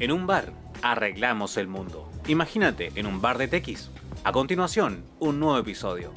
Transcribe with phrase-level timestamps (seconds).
[0.00, 2.08] En un bar, arreglamos el mundo.
[2.28, 3.90] Imagínate en un bar de TX.
[4.22, 6.12] A continuación, un nuevo episodio.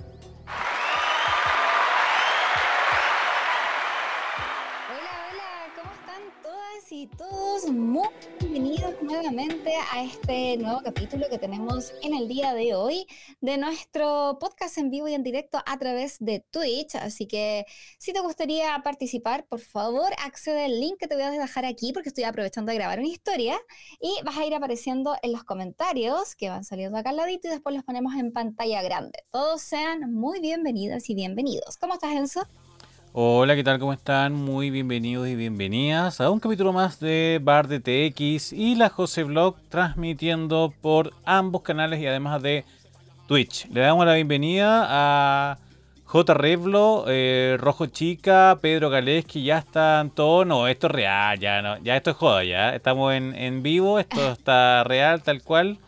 [10.31, 13.05] Este nuevo capítulo que tenemos en el día de hoy
[13.41, 16.95] de nuestro podcast en vivo y en directo a través de Twitch.
[16.95, 17.65] Así que
[17.97, 21.91] si te gustaría participar, por favor, accede al link que te voy a dejar aquí
[21.91, 23.59] porque estoy aprovechando de grabar una historia
[23.99, 27.51] y vas a ir apareciendo en los comentarios que van saliendo acá al ladito y
[27.51, 29.25] después los ponemos en pantalla grande.
[29.31, 31.75] Todos sean muy bienvenidas y bienvenidos.
[31.75, 32.47] ¿Cómo estás, Enzo?
[33.13, 33.77] Hola, ¿qué tal?
[33.77, 34.31] ¿Cómo están?
[34.31, 39.25] Muy bienvenidos y bienvenidas a un capítulo más de Bar de TX y la José
[39.25, 42.63] Vlog transmitiendo por ambos canales y además de
[43.27, 43.67] Twitch.
[43.69, 45.57] Le damos la bienvenida a
[46.05, 46.35] J.
[47.07, 50.47] Eh, Rojo Chica, Pedro Galés, que ya están todos.
[50.47, 52.73] No, esto es real, ya no, ya esto es joda, ya.
[52.73, 55.79] Estamos en, en vivo, esto está real, tal cual.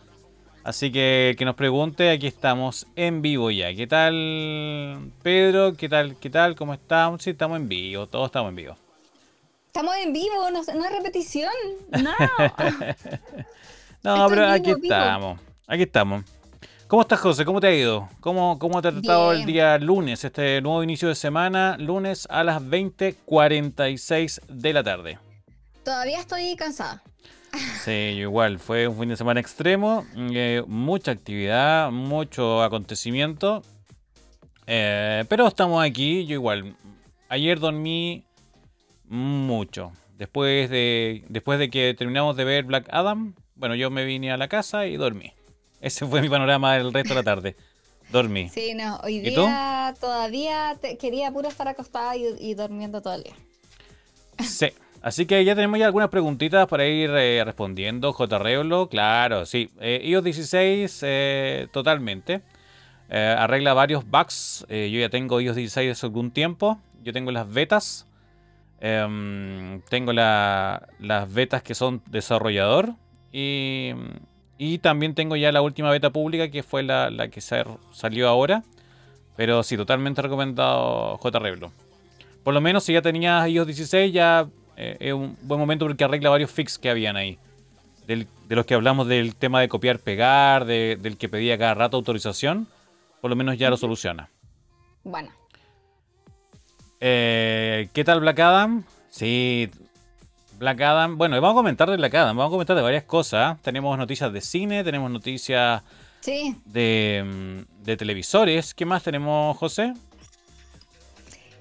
[0.63, 3.73] Así que que nos pregunte, aquí estamos en vivo ya.
[3.75, 5.75] ¿Qué tal, Pedro?
[5.75, 6.15] ¿Qué tal?
[6.15, 6.55] ¿Qué tal?
[6.55, 7.21] ¿Cómo estamos?
[7.21, 8.77] Sí, estamos en vivo, todos estamos en vivo.
[9.67, 11.51] Estamos en vivo, no, no es repetición.
[12.01, 12.13] No.
[14.03, 15.39] no, pero aquí vivo, estamos.
[15.67, 16.23] Aquí estamos.
[16.87, 17.43] ¿Cómo estás, José?
[17.43, 18.07] ¿Cómo te ha ido?
[18.21, 21.75] ¿Cómo, cómo te ha tratado el día lunes, este nuevo inicio de semana?
[21.77, 25.19] Lunes a las 20.46 de la tarde.
[25.83, 27.03] Todavía estoy cansada.
[27.83, 28.59] Sí, yo igual.
[28.59, 30.05] Fue un fin de semana extremo.
[30.17, 33.61] eh, mucha actividad, mucho acontecimiento.
[34.67, 36.25] eh, pero estamos aquí.
[36.25, 36.75] Yo igual.
[37.29, 38.23] Ayer dormí
[39.07, 39.91] mucho.
[40.17, 44.37] Después de, después de que terminamos de ver Black Adam, bueno, yo me vine a
[44.37, 45.33] la casa y dormí.
[45.81, 47.55] Ese fue mi panorama el resto de la tarde.
[48.09, 48.49] Dormí.
[48.49, 53.23] Sí, no, hoy día todavía te- quería puro estar acostada y, y durmiendo todo el
[53.23, 53.33] día.
[54.45, 54.67] Sí.
[55.03, 58.13] Así que ya tenemos ya algunas preguntitas para ir eh, respondiendo.
[58.13, 58.39] J.
[58.89, 59.69] Claro, sí.
[59.81, 62.41] Eh, iOS 16, eh, totalmente.
[63.09, 64.65] Eh, arregla varios bugs.
[64.69, 66.79] Eh, yo ya tengo iOS 16 hace algún tiempo.
[67.03, 68.07] Yo tengo las betas.
[68.79, 72.93] Em, tengo la- las betas que son desarrollador.
[73.33, 73.91] Y,
[74.57, 78.63] y también tengo ya la última beta pública que fue la, que salió ahora.
[79.35, 81.39] Pero sí, totalmente recomendado J.
[82.41, 84.47] Por lo menos si ya tenías iOS 16, ya
[84.77, 87.37] eh, es un buen momento porque arregla varios fix que habían ahí.
[88.07, 91.73] Del- de los que hablamos del tema de copiar, pegar, de- del que pedía cada
[91.73, 92.67] rato autorización,
[93.21, 94.29] por lo menos ya lo soluciona.
[95.03, 95.29] Bueno,
[97.05, 98.83] Eh, ¿Qué tal Black Adam?
[99.09, 99.69] Sí,
[100.57, 101.17] Black Adam.
[101.17, 103.61] Bueno, vamos a comentar de Black Adam, vamos a comentar de varias cosas.
[103.61, 105.83] Tenemos noticias de cine, tenemos noticias
[106.21, 108.73] sí, de, mm, de televisores.
[108.73, 109.93] ¿Qué más tenemos, José?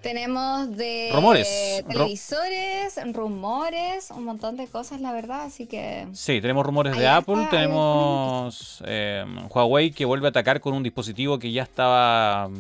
[0.02, 1.48] Tenemos de Rumores.
[1.84, 7.06] Ru- televisores, rumores, un montón de cosas, la verdad, así que Sí, tenemos rumores de
[7.08, 12.50] Apple, está, tenemos eh, Huawei que vuelve a atacar con un dispositivo que ya estaba,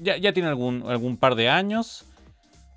[0.00, 2.04] ya, ya tiene algún, algún par de años.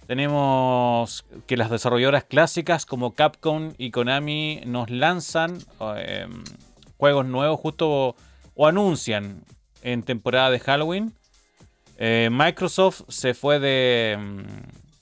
[0.07, 5.59] Tenemos que las desarrolladoras clásicas como Capcom y Konami nos lanzan
[5.97, 6.25] eh,
[6.97, 8.16] juegos nuevos justo
[8.56, 9.44] o anuncian
[9.84, 11.13] en temporada de Halloween.
[11.97, 14.44] Eh, Microsoft se fue de mm,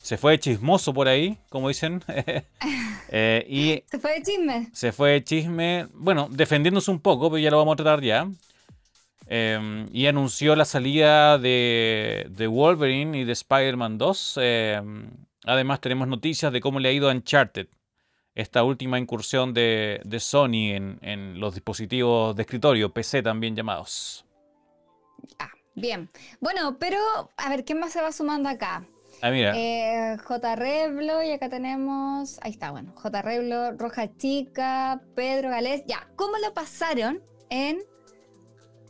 [0.06, 2.04] se fue de chismoso por ahí, como dicen.
[3.10, 4.70] Eh, y se fue de chisme.
[4.74, 8.28] se fue de chisme, bueno, defendiéndose un poco, pero ya lo vamos a tratar ya.
[9.28, 14.40] Eh, y anunció la salida de, de Wolverine y de Spider-Man 2.
[14.42, 14.82] Eh,
[15.46, 17.68] además tenemos noticias de cómo le ha ido a Uncharted,
[18.34, 24.26] esta última incursión de, de Sony en, en los dispositivos de escritorio, PC también llamados.
[25.40, 26.10] Ah, bien.
[26.40, 26.98] Bueno, pero
[27.38, 28.86] a ver, ¿quién más se va sumando acá?
[29.22, 30.56] Ah, mira, Eh, J.
[30.56, 32.38] Reblo, y acá tenemos.
[32.42, 32.92] Ahí está, bueno.
[32.96, 33.22] J.
[33.22, 35.84] Reblo, Roja Chica, Pedro Galés.
[35.88, 37.80] Ya, ¿cómo lo pasaron en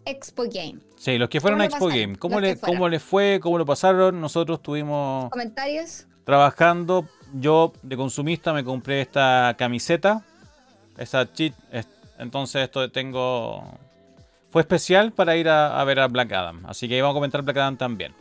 [0.06, 0.80] Expo Game?
[0.98, 2.00] sí, los que fueron a ¿cómo lo Expo?
[2.00, 2.58] Game, ¿cómo, le.
[2.60, 3.40] ¿cómo les fue?
[3.42, 4.20] ¿Cómo lo pasaron?
[4.20, 5.30] Nosotros tuvimos...
[5.30, 6.08] ¿Comentarios?
[6.24, 10.26] trabajando, yo de consumista me compré esta camiseta,
[10.98, 13.78] esa cheat, es- entonces esto tengo...
[14.56, 17.42] Fue especial para ir a, a ver a Black Adam, así que vamos a comentar
[17.42, 18.14] Black Adam también.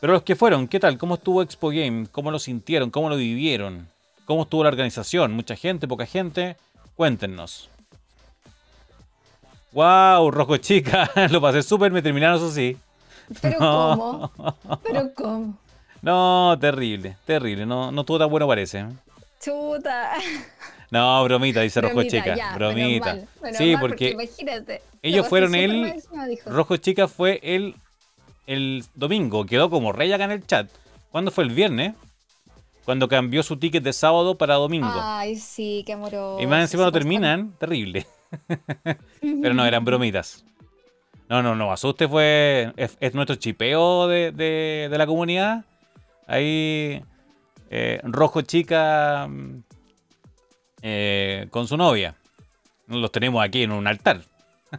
[0.00, 0.96] Pero los que fueron, ¿qué tal?
[0.96, 2.06] ¿Cómo estuvo Expo Game?
[2.10, 2.88] ¿Cómo lo sintieron?
[2.90, 3.86] ¿Cómo lo vivieron?
[4.24, 5.34] ¿Cómo estuvo la organización?
[5.34, 5.86] ¿Mucha gente?
[5.86, 6.56] ¿Poca gente?
[6.96, 7.68] Cuéntenos.
[9.72, 10.30] ¡Wow!
[10.30, 12.78] Rojo Chica, lo pasé súper, me terminaron eso sí.
[13.42, 14.30] ¿Pero No.
[14.34, 14.56] cómo?
[14.82, 15.58] ¿Pero cómo?
[16.00, 17.66] No, terrible, terrible.
[17.66, 18.86] No, no estuvo tan bueno parece.
[19.42, 20.12] Chuta.
[20.94, 22.36] No, bromita, dice Rojo Bromita, Chica.
[22.36, 23.06] ya, menos bromita.
[23.06, 24.80] mal, menos sí, mal, porque imagínate.
[25.02, 25.92] ellos fueron el-.
[26.46, 27.74] Rojo Chica fue el,
[28.46, 29.44] el domingo.
[29.44, 30.70] Quedó como rey acá en el chat.
[31.10, 31.94] ¿Cuándo fue el viernes?
[32.84, 34.92] cuando cambió su ticket de sábado para domingo.
[34.92, 36.38] Ay, sí, qué amoroso.
[36.40, 38.06] Y más encima lo terminan, terrible.
[39.20, 40.44] Pero no, eran bromitas.
[41.28, 42.72] No, no, no, asuste fue.
[42.76, 45.64] Es, nuestro chipeo de, de, la comunidad.
[46.28, 47.02] Ahí.
[47.70, 49.28] Eh, rojo chica.
[50.86, 52.14] Eh, con su novia.
[52.88, 54.20] Los tenemos aquí en un altar.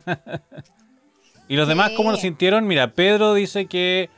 [1.47, 2.67] y los demás, ¿cómo lo sintieron?
[2.67, 4.11] Mira, Pedro dice que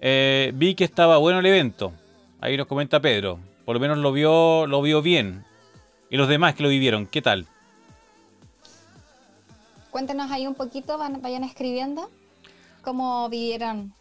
[0.00, 1.92] eh, vi que estaba bueno el evento.
[2.40, 3.40] Ahí nos comenta Pedro.
[3.64, 5.44] Por lo menos lo vio, lo vio bien.
[6.08, 7.48] Y los demás que lo vivieron, ¿qué tal?
[9.90, 12.12] Cuéntenos ahí un poquito, vayan escribiendo
[12.82, 13.92] cómo vivieron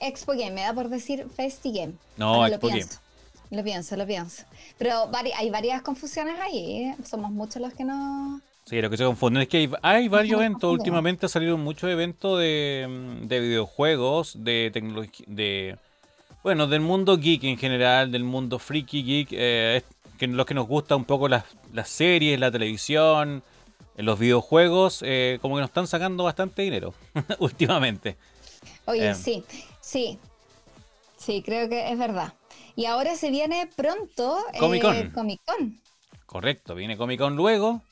[0.00, 0.52] Expo Game.
[0.52, 1.92] Me da por decir Festi Game.
[2.16, 2.86] No, Expo Game.
[3.52, 4.44] Lo pienso, lo pienso.
[4.78, 6.84] Pero hay varias confusiones ahí.
[6.84, 6.96] ¿eh?
[7.04, 8.40] Somos muchos los que no.
[8.64, 10.72] Sí, lo que se confunden es que hay, varios eventos.
[10.72, 15.76] Últimamente ha salido muchos eventos de, videojuegos, de tecnología, de
[16.42, 19.82] bueno, del mundo geek en general, del mundo freaky geek, eh,
[20.18, 21.44] que los que nos gusta un poco las,
[21.74, 23.42] las series, la televisión,
[23.98, 26.94] en los videojuegos eh, como que nos están sacando bastante dinero
[27.38, 28.16] últimamente.
[28.86, 29.44] Oye, sí,
[29.80, 30.18] sí,
[31.18, 32.32] sí, creo que es verdad.
[32.76, 35.10] Y ahora se viene pronto eh, Comic Con.
[35.10, 35.80] Comic Con.
[36.26, 37.82] Correcto, viene Comic Con luego.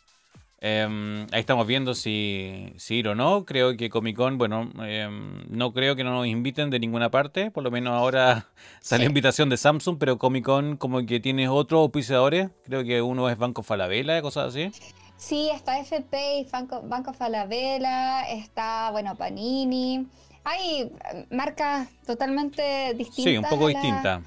[0.62, 3.46] Em, ahí estamos viendo si, si, ir o no.
[3.46, 7.50] Creo que Comic Con, bueno, em, no creo que no nos inviten de ninguna parte.
[7.50, 8.46] Por lo menos ahora
[8.80, 12.50] sale invitación de Samsung, pero Comic Con como que tiene otros auspiciadores.
[12.64, 14.70] Creo que uno es Banco Falabella, cosas así.
[15.16, 20.06] Sí, está FP y Banco, Falabella, está, bueno, Panini.
[20.44, 23.24] Hay eh, marcas totalmente distintas.
[23.24, 24.22] Sí, un poco distintas.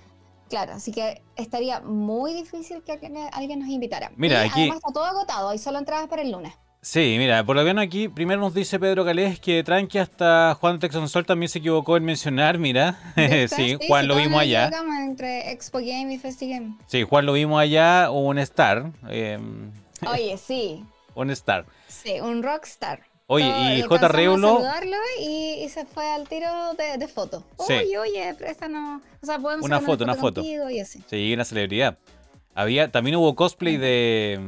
[0.54, 2.92] Claro, así que estaría muy difícil que
[3.32, 4.12] alguien nos invitara.
[4.18, 4.62] Mira, aquí...
[4.62, 6.54] Además está todo agotado, hay solo entradas para el lunes.
[6.80, 10.78] Sí, mira, por lo menos aquí primero nos dice Pedro Calés que tranqui hasta Juan
[10.78, 13.00] Texan Sol también se equivocó en mencionar, mira.
[13.50, 14.70] sí, Juan lo vimos allá.
[15.00, 16.78] Entre Expo Game y Festigame.
[16.86, 18.92] Sí, Juan lo vimos allá, un star.
[19.10, 19.40] Eh,
[20.08, 20.86] Oye, sí.
[21.16, 21.66] un star.
[21.88, 23.02] Sí, un rockstar.
[23.28, 24.08] Oye, y J.
[24.10, 24.48] Reulo.
[24.48, 27.44] saludarlo y, se fue al tiro de, foto.
[27.58, 29.02] Oye, oye, esta no.
[29.22, 30.42] O sea, podemos una foto, una foto.
[30.42, 31.04] Y así.
[31.10, 31.98] Sí, una celebridad.
[32.54, 34.40] Había, también hubo cosplay de.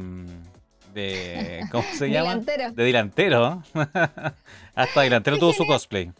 [0.94, 2.30] de ¿Cómo se llama?
[2.30, 2.72] Delantero.
[2.72, 3.62] De delantero.
[4.74, 6.12] Hasta delantero tuvo su cosplay.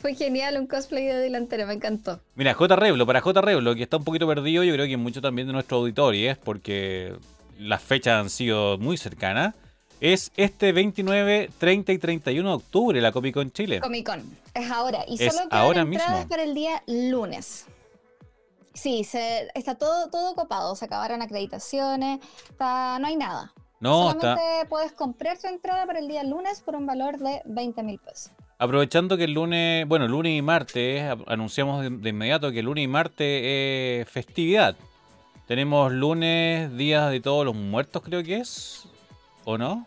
[0.00, 2.20] Fue genial un cosplay de delantero, me encantó.
[2.36, 2.76] Mira, J.
[2.76, 3.40] Reulo, para J.
[3.40, 6.38] Reulo, que está un poquito perdido, yo creo que mucho también de nuestro auditorio, es
[6.38, 7.16] porque
[7.58, 9.54] las fechas han sido muy cercanas.
[10.00, 13.80] Es este 29, 30 y 31 de octubre la Comic Con Chile.
[13.80, 15.04] Comic Con, es ahora.
[15.08, 17.66] Y solo quedan ahora entradas para el día lunes.
[18.74, 20.76] Sí, se, está todo, todo copado.
[20.76, 22.20] Se acabaron acreditaciones,
[22.60, 23.52] no hay nada.
[23.80, 27.82] No, Solamente puedes comprar tu entrada para el día lunes por un valor de 20
[27.82, 28.32] mil pesos.
[28.58, 32.88] Aprovechando que el lunes, bueno, lunes y martes, anunciamos de, inmediato que el lunes y
[32.88, 34.76] martes es festividad.
[35.46, 38.88] Tenemos lunes, días de todos los muertos, creo que es.
[39.50, 39.86] ¿O no?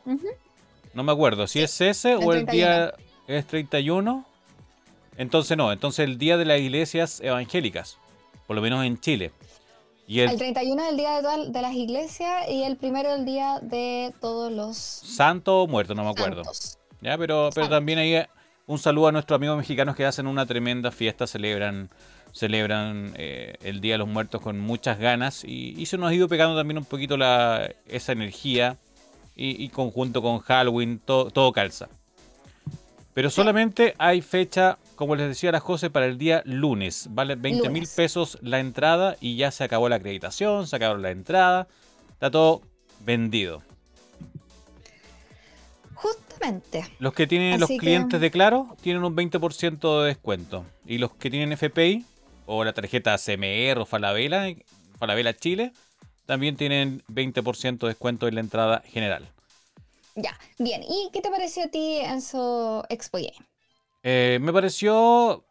[0.96, 1.46] No me acuerdo.
[1.46, 2.96] Si es ese o el día
[3.28, 4.25] es 31.
[5.18, 8.00] Entonces no, entonces el día de las iglesias evangélicas.
[8.48, 9.31] Por lo menos en Chile.
[10.08, 13.60] Y el, 31 es el día de, las iglesias y el primero es el día
[13.62, 14.75] de todos los...
[14.75, 16.42] Santos o muertos, no me acuerdo.
[17.00, 18.25] Ya, pero, pero también hay
[18.66, 21.92] un saludo a nuestros amigos mexicanos que hacen una tremenda fiesta, celebran
[22.34, 26.28] celebran eh, el Día de los Muertos con muchas ganas y, se nos ha ido
[26.28, 28.78] pegando también un poquito la, esa energía
[29.35, 31.90] y, conjunto con Halloween, todo calza.
[33.14, 37.07] Pero solamente hay fecha, como les decía la José, para el día lunes.
[37.11, 41.11] Vale 20 mil pesos la entrada y ya se acabó la acreditación, se acabó la
[41.11, 41.68] entrada,
[42.14, 42.61] está todo
[43.02, 43.64] vendido.
[45.94, 46.85] Justamente.
[47.00, 50.66] Los que tienen los clientes de Claro tienen un 20% de descuento.
[50.85, 52.06] Y los que tienen FPI
[52.45, 54.45] o la tarjeta CMR o Falabella,
[54.97, 55.73] Falabella Chile,
[56.31, 59.28] también tienen 20% de descuento en la entrada general.
[60.16, 60.81] Ya, bien.
[60.81, 63.18] ¿Y qué te pareció a ti en su Expo
[64.04, 65.44] eh, me pareció...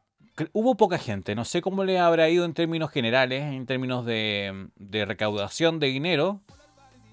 [0.55, 4.71] Hubo poca gente, no sé cómo le habrá ido en términos generales, en términos de,
[4.91, 6.41] recaudación de dinero.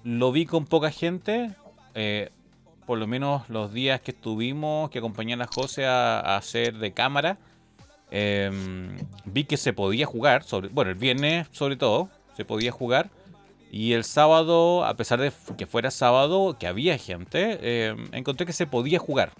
[0.02, 1.50] Lo vi con poca gente,
[1.94, 2.30] eh,
[2.86, 7.36] por lo menos los días que estuvimos, que acompañé a José a hacer de cámara.
[8.10, 8.96] Em,
[9.26, 13.10] vi que se podía jugar, sobre, bueno, el viernes sobre todo, se podía jugar.
[13.70, 18.52] Y el sábado, a pesar de que fuera sábado, que había gente, em, encontré que
[18.52, 19.32] se podía jugar.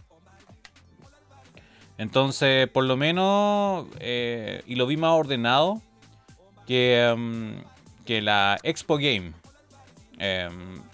[1.97, 5.83] Entonces, por lo menos, eh, y lo vi más ordenado
[6.67, 7.63] que, em,
[8.05, 9.33] que la Expo Game.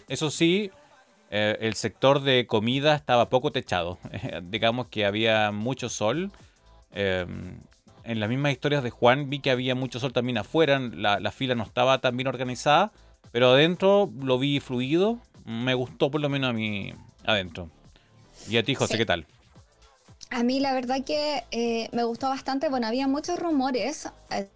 [0.08, 0.70] eso sí,
[1.30, 3.98] eh, el sector de comida estaba poco techado.
[4.44, 6.30] Digamos que había mucho sol.
[6.92, 7.58] Em,
[8.04, 11.32] en las mismas historias de Juan vi que había mucho sol también afuera, la, la
[11.32, 12.92] fila no estaba tan bien organizada,
[13.34, 17.68] pero adentro lo vi fluido, me gustó por lo menos a mí adentro.
[18.48, 19.26] Y a ti, José, ¿qué tal?
[20.30, 24.46] A mí la verdad que eh, me gustó bastante, bueno, había muchos rumores eh,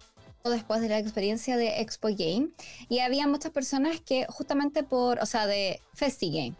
[0.45, 2.51] después de la experiencia de Expo Game
[2.87, 6.55] y había muchas personas que justamente por, o sea, de FestiGame,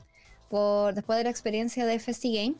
[0.50, 2.56] por después de la experiencia de FestiGame,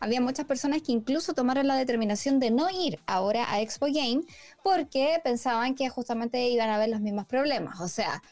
[0.00, 4.22] había muchas personas que incluso tomaron la determinación de no ir ahora a Expo Game
[4.62, 8.22] porque pensaban que justamente iban a haber los mismos problemas, o sea,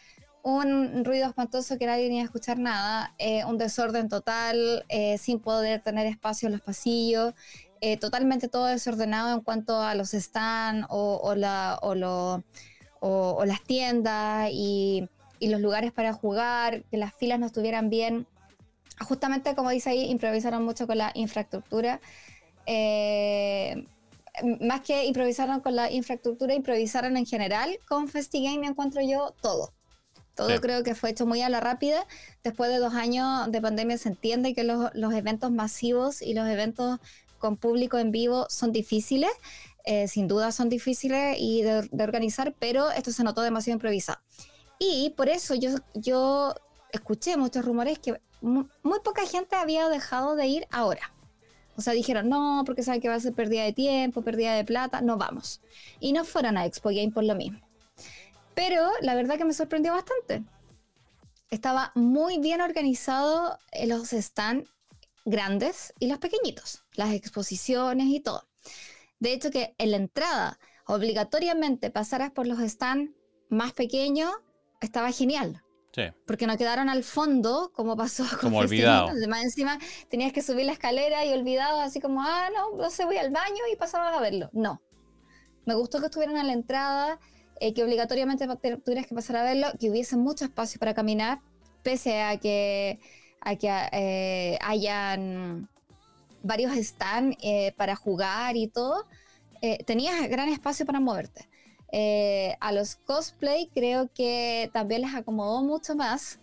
[0.42, 5.40] un ruido espantoso que nadie ni a escuchar nada, eh, un desorden total, eh, sin
[5.40, 7.35] poder tener espacio en los pasillos,
[7.80, 11.78] eh, totalmente todo desordenado en cuanto a los stands o, las
[13.66, 15.09] tiendas y,
[15.40, 18.26] los lugares para jugar, que las filas no estuvieran bien.
[19.00, 22.00] Justamente como dice ahí, improvisaron mucho con la infraestructura.
[24.61, 29.73] más que improvisaron con la infraestructura, improvisaron en general con FestiGame, encuentro yo todo
[30.47, 32.06] todo creo que fue hecho muy a la rápida.
[32.42, 36.99] Después de dos años de pandemia se entiende que los, eventos masivos y los eventos
[37.38, 39.30] con público en vivo son difíciles.
[39.85, 44.20] Eh, sin duda son difíciles y de, organizar, pero esto se notó demasiado improvisado.
[44.78, 46.54] Y por eso yo, yo
[46.92, 48.66] escuché muchos rumores que muy,
[49.04, 51.12] poca gente había dejado de ir ahora.
[51.76, 54.64] O sea, dijeron, no, porque saben que va a ser pérdida de tiempo, pérdida de
[54.64, 55.61] plata, no vamos.
[55.99, 57.59] Y no fueron a Expo Game por lo mismo.
[58.60, 60.44] Pero la verdad que me sorprendió bastante.
[61.48, 64.68] Estaba muy bien organizado los stands
[65.24, 68.46] grandes y los pequeñitos, las exposiciones y todo.
[69.18, 73.10] De hecho que en la entrada obligatoriamente pasaras por los stands
[73.48, 74.30] más pequeños,
[74.82, 75.62] estaba genial.
[75.94, 76.02] Sí.
[76.26, 79.08] Porque no quedaron al fondo, como pasó con Como olvidado.
[79.08, 79.78] Además, encima
[80.10, 83.30] tenías que subir la escalera y olvidado, así como, ah, no, no sé, voy al
[83.30, 84.50] baño y pasabas a verlo.
[84.52, 84.82] No.
[85.64, 87.18] Me gustó que estuvieran a la entrada,
[87.60, 88.46] eh, que obligatoriamente
[88.82, 91.40] tuvieras que pasar a verlo, que hubiese mucho espacio para caminar,
[91.82, 92.98] pese a que,
[93.42, 95.68] a que eh, hayan
[96.42, 99.06] varios stands eh, para jugar y todo,
[99.84, 101.46] tenías gran espacio para moverte.
[102.60, 106.38] a los cosplay creo que también les acomodó mucho más.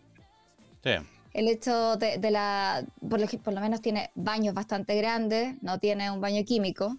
[0.83, 0.91] Sí.
[1.33, 6.11] El hecho de, la, por lo, por lo, menos tiene baños bastante grandes, no tiene
[6.11, 6.95] un baño químico.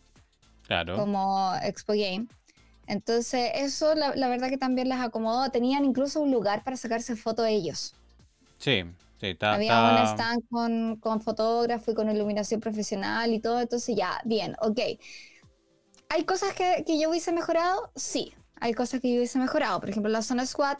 [0.66, 0.96] Claro.
[0.96, 2.26] Como Expo Game.
[2.88, 5.50] Entonces, eso la, verdad que también les acomodó.
[5.50, 7.94] Tenían incluso un lugar para sacarse fotos ellos.
[8.58, 8.82] Sí,
[9.20, 9.54] sí, está.
[9.54, 13.60] Había un stand con, con fotógrafo y con iluminación profesional y todo.
[13.60, 14.80] Entonces, ya, bien, ok.
[16.08, 17.92] ¿Hay cosas que, que yo hubiese mejorado?
[17.94, 19.78] Sí, hay cosas que yo hubiese mejorado.
[19.78, 20.78] Por ejemplo, la zona squad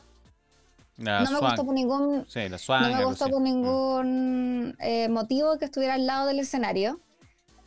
[0.99, 5.67] no me gustó por ningún, sí, la no me gustó por ningún eh, motivo que
[5.67, 7.01] estuviera al lado del escenario,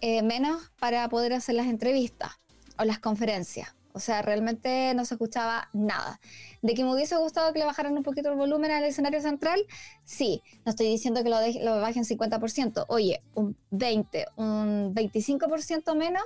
[0.01, 2.31] eh, menos para poder hacer las entrevistas
[2.77, 3.73] o las conferencias.
[3.93, 6.19] O sea, realmente no se escuchaba nada.
[6.61, 9.65] De que me hubiese gustado que le bajaran un poquito el volumen al escenario central,
[10.03, 10.41] sí.
[10.65, 12.85] No estoy diciendo que lo, lo bajen 50%.
[12.87, 16.23] Oye, un 20, un 25% menos,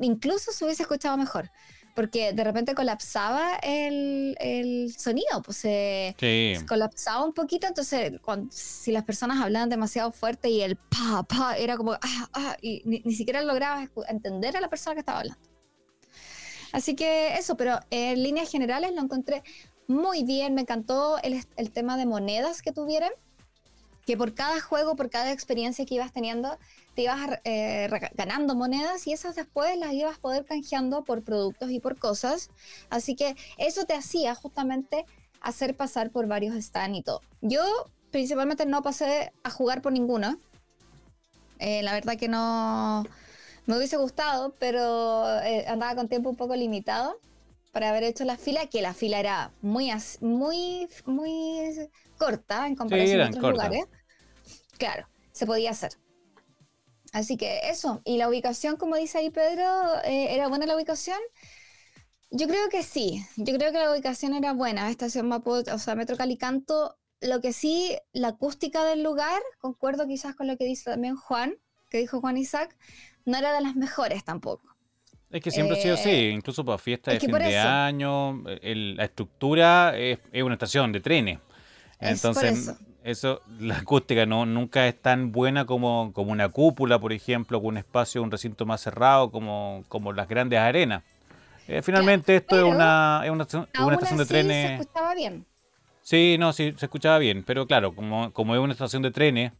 [0.00, 1.50] incluso se hubiese escuchado mejor.
[1.94, 6.16] Porque de repente colapsaba el, el sonido, pues se,
[6.66, 7.68] colapsaba un poquito.
[7.68, 8.12] Entonces,
[8.50, 12.82] si las personas hablaban demasiado fuerte y el pa, pa, era como, ah, ah, y
[12.84, 15.53] ni, ni siquiera lograbas entender a la persona que estaba hablando.
[16.74, 19.44] Así que eso, pero en líneas generales lo encontré
[19.86, 23.12] muy bien, me encantó el, tema de monedas que tuvieran,
[24.04, 26.58] que por cada juego, por cada experiencia que ibas teniendo,
[26.96, 31.78] te ibas eh, ganando monedas y esas después las ibas poder canjeando por productos y
[31.78, 32.50] por cosas.
[32.90, 35.06] Así que eso te hacía justamente
[35.40, 37.20] hacer pasar por varios stands y todo.
[37.40, 37.62] Yo
[38.10, 40.40] principalmente no pasé a jugar por ninguno.
[41.60, 43.04] Eh, la verdad que no,
[43.66, 47.18] me hubiese gustado, pero eh, andaba con tiempo un poco limitado
[47.72, 49.90] para haber hecho la fila, que la fila era muy,
[50.20, 53.84] muy, muy corta en comparación a otros lugares.
[54.78, 55.92] Claro, se podía hacer.
[57.12, 59.64] Así que eso, y la ubicación, como dice ahí Pedro,
[60.04, 61.18] eh, ¿era buena la ubicación?
[62.30, 65.94] Yo creo que sí, yo creo que la ubicación era buena, estación Mapocho, o sea,
[65.94, 70.90] Metro Calicanto, lo que sí, la acústica del lugar, concuerdo quizás con lo que dice
[70.90, 71.56] también Juan,
[71.88, 72.76] que dijo Juan Isaac,
[73.24, 74.74] no era de las mejores tampoco.
[75.30, 79.04] Es que siempre ha sido así, eh, incluso para fiestas de fin de año, la
[79.04, 81.40] estructura es, una estación de trenes.
[81.98, 83.40] Entonces, eso.
[83.58, 87.78] la acústica no nunca es tan buena como, como una cúpula, por ejemplo, con un
[87.78, 91.02] espacio, un recinto más cerrado, como, como las grandes arenas.
[91.66, 94.66] Eh, finalmente, esto es una, es una, estación de trenes.
[94.66, 95.44] Se escuchaba bien.
[96.02, 99.52] Sí, no, sí, se escuchaba bien, pero claro, como, como es una estación de trenes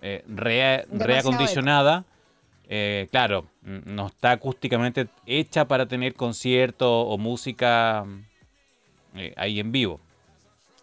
[0.00, 2.04] eh, reacondicionada
[2.70, 8.04] eh, claro, no está acústicamente hecha para tener concierto o música
[9.14, 10.00] eh, ahí en vivo.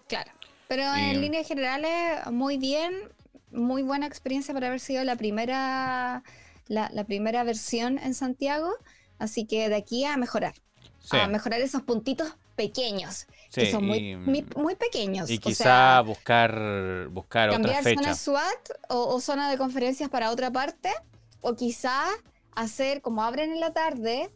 [0.07, 0.31] Claro,
[0.67, 2.93] pero en líneas generales, muy bien,
[3.51, 6.23] muy buena experiencia para haber sido la primera,
[6.67, 8.73] la, primera versión en Santiago,
[9.19, 10.55] así que de aquí a mejorar,
[11.11, 15.29] a mejorar esos puntitos pequeños, que son muy, muy, pequeños.
[15.29, 18.01] Y quizá buscar, buscar otra fecha.
[18.01, 20.91] zona SWAT o, zona de conferencias para otra parte,
[21.45, 22.01] o quizá
[22.55, 24.31] hacer como abren en la tarde,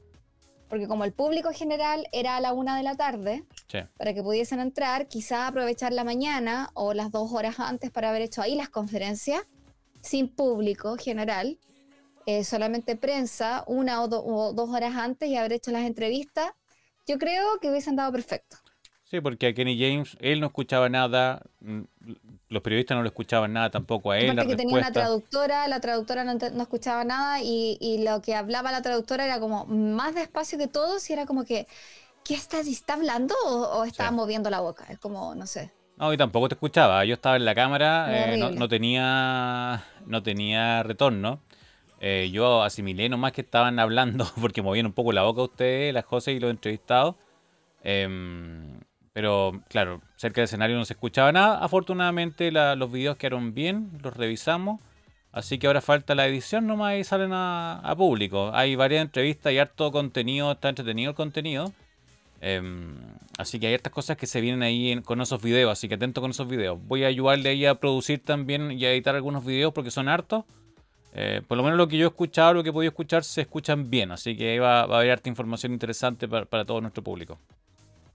[0.70, 3.46] porque como el público general era a la una de la tarde,
[3.98, 8.22] para que pudiesen entrar, quizá aprovechar la mañana o las dos horas antes para haber
[8.22, 9.42] hecho ahí las conferencias,
[10.02, 11.58] sin público general,
[12.28, 16.52] eh, solamente prensa, una o, o, dos horas antes y haber hecho las entrevistas
[17.08, 18.58] yo creo que hubiesen dado perfecto.
[19.04, 21.82] Sí, porque a Kenny James, él no escuchaba nada, mm,
[22.50, 24.32] los periodistas no lo escuchaban nada tampoco a él.
[24.32, 28.82] Aparte que tenía una traductora, la traductora no, escuchaba nada y, lo que hablaba la
[28.82, 31.68] traductora era como más despacio que todos y era como que,
[32.24, 34.86] ¿qué está, está hablando o, estaba moviendo la boca?
[34.90, 35.72] Es como, no sé.
[35.98, 37.06] No, y tampoco te escuchaba.
[37.06, 41.42] Yo estaba en la cámara, eh, no, tenía, no tenía retorno.
[42.00, 46.06] Eh, yo asimilé nomás que estaban hablando, porque movían un poco la boca ustedes, las
[46.06, 47.16] cosas y los entrevistados.
[47.84, 48.80] Em,
[49.14, 51.64] pero claro, cerca del escenario no se escuchaba nada.
[51.64, 54.82] Afortunadamente los videos quedaron bien, los revisamos.
[55.32, 58.52] Así que ahora falta la edición nomás y salen a, público.
[58.54, 61.72] Hay varias entrevistas y harto contenido, está entretenido el contenido.
[62.42, 62.98] Em,
[63.38, 66.20] así que hay hartas cosas que se vienen ahí con esos videos, así que atento
[66.20, 66.78] con esos videos.
[66.86, 70.44] Voy a ayudarle ahí a producir también y a editar algunos videos porque son hartos.
[71.14, 73.42] Eh, por lo menos lo que yo he escuchado, lo que he podido escuchar, se
[73.42, 74.12] escuchan bien.
[74.12, 77.40] Así que ahí va, a haber harta información interesante para, todo nuestro público.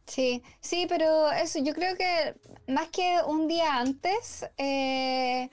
[0.07, 2.35] Sí, sí, pero eso yo creo que
[2.71, 5.49] más que un día antes, eh,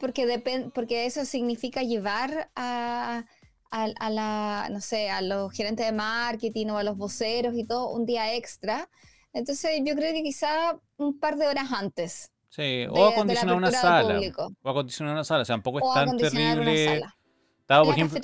[0.00, 3.24] porque, porque eso significa llevar a,
[3.70, 7.90] a, la, no sé, a los gerentes de marketing o a los voceros y todo
[7.90, 8.88] un día extra.
[9.32, 12.32] Entonces yo creo que quizá un par de horas antes.
[12.48, 14.20] Sí, o acondicionar una sala.
[14.62, 15.42] O acondicionar una sala.
[15.42, 17.02] O sea, tampoco es tan terrible.
[17.60, 18.20] Estaba, por ejemplo,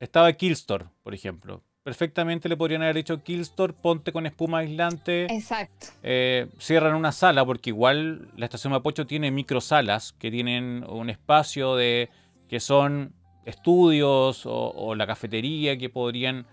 [0.00, 1.62] estaba Killstore, por ejemplo.
[1.82, 5.24] Perfectamente le podrían haber dicho Killstore, ponte con espuma aislante.
[5.32, 5.88] Exacto.
[6.02, 11.76] Eh, cierran una sala, porque igual la estación Mapocho tiene microsalas que tienen un espacio
[11.76, 12.10] de
[12.48, 13.14] que son
[13.46, 16.46] estudios o la cafetería que podrían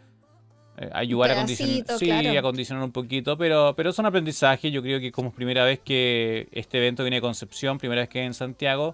[0.80, 4.70] eh, ayudar a acondicionar, sí, acondicionar un poquito, pero, pero es un aprendizaje.
[4.70, 8.24] Yo creo que como primera vez que este evento viene de Concepción, primera vez que
[8.24, 8.94] en Santiago,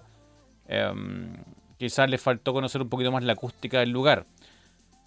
[0.66, 1.34] em,
[1.76, 4.24] quizás le faltó conocer un poquito más la acústica del lugar.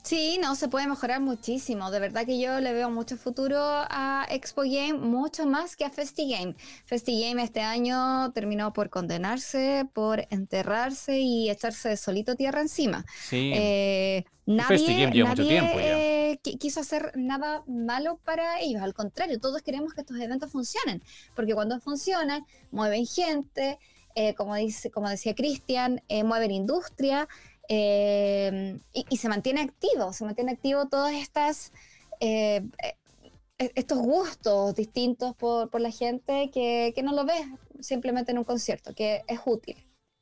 [0.08, 1.91] Sí, no, se puede mejorar muchísimo.
[1.91, 5.89] De verdad que yo le veo mucho futuro a Expo Game, mucho más que a
[5.89, 6.56] Festi Game.
[6.86, 13.04] Festi Game este año terminó por condenarse, por enterrarse y echarse solito tierra encima.
[13.22, 13.52] Sí.
[13.54, 18.82] Eh, nadie, nadie quiso hacer nada malo para ellos.
[18.82, 21.04] Al contrario, todos queremos que estos eventos funcionen,
[21.36, 23.78] porque cuando funcionan, mueven gente,
[24.15, 27.28] eh, como, dice, como decía Cristian, eh, mueven industria.
[27.69, 31.73] Eh, y, se mantiene activo, se mantiene activo todas estas
[32.21, 37.34] eh, eh, estos gustos distintos por, por la gente que, que, no lo ve
[37.82, 39.75] simplemente en un concierto, que es útil.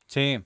[0.06, 0.38] Sí.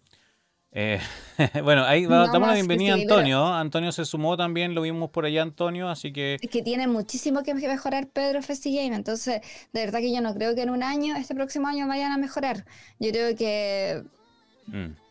[1.64, 3.46] bueno, ahí damos la bienvenida a Antonio.
[3.46, 6.36] Antonio se sumó también, lo vimos por allá, Antonio, así que...
[6.40, 9.40] Es que tiene muchísimo que mejorar Pedro Game entonces
[9.72, 12.18] de verdad que yo no creo que en un año, este próximo año vayan a
[12.18, 12.66] mejorar.
[12.98, 14.04] Yo creo que...
[14.66, 15.09] Mm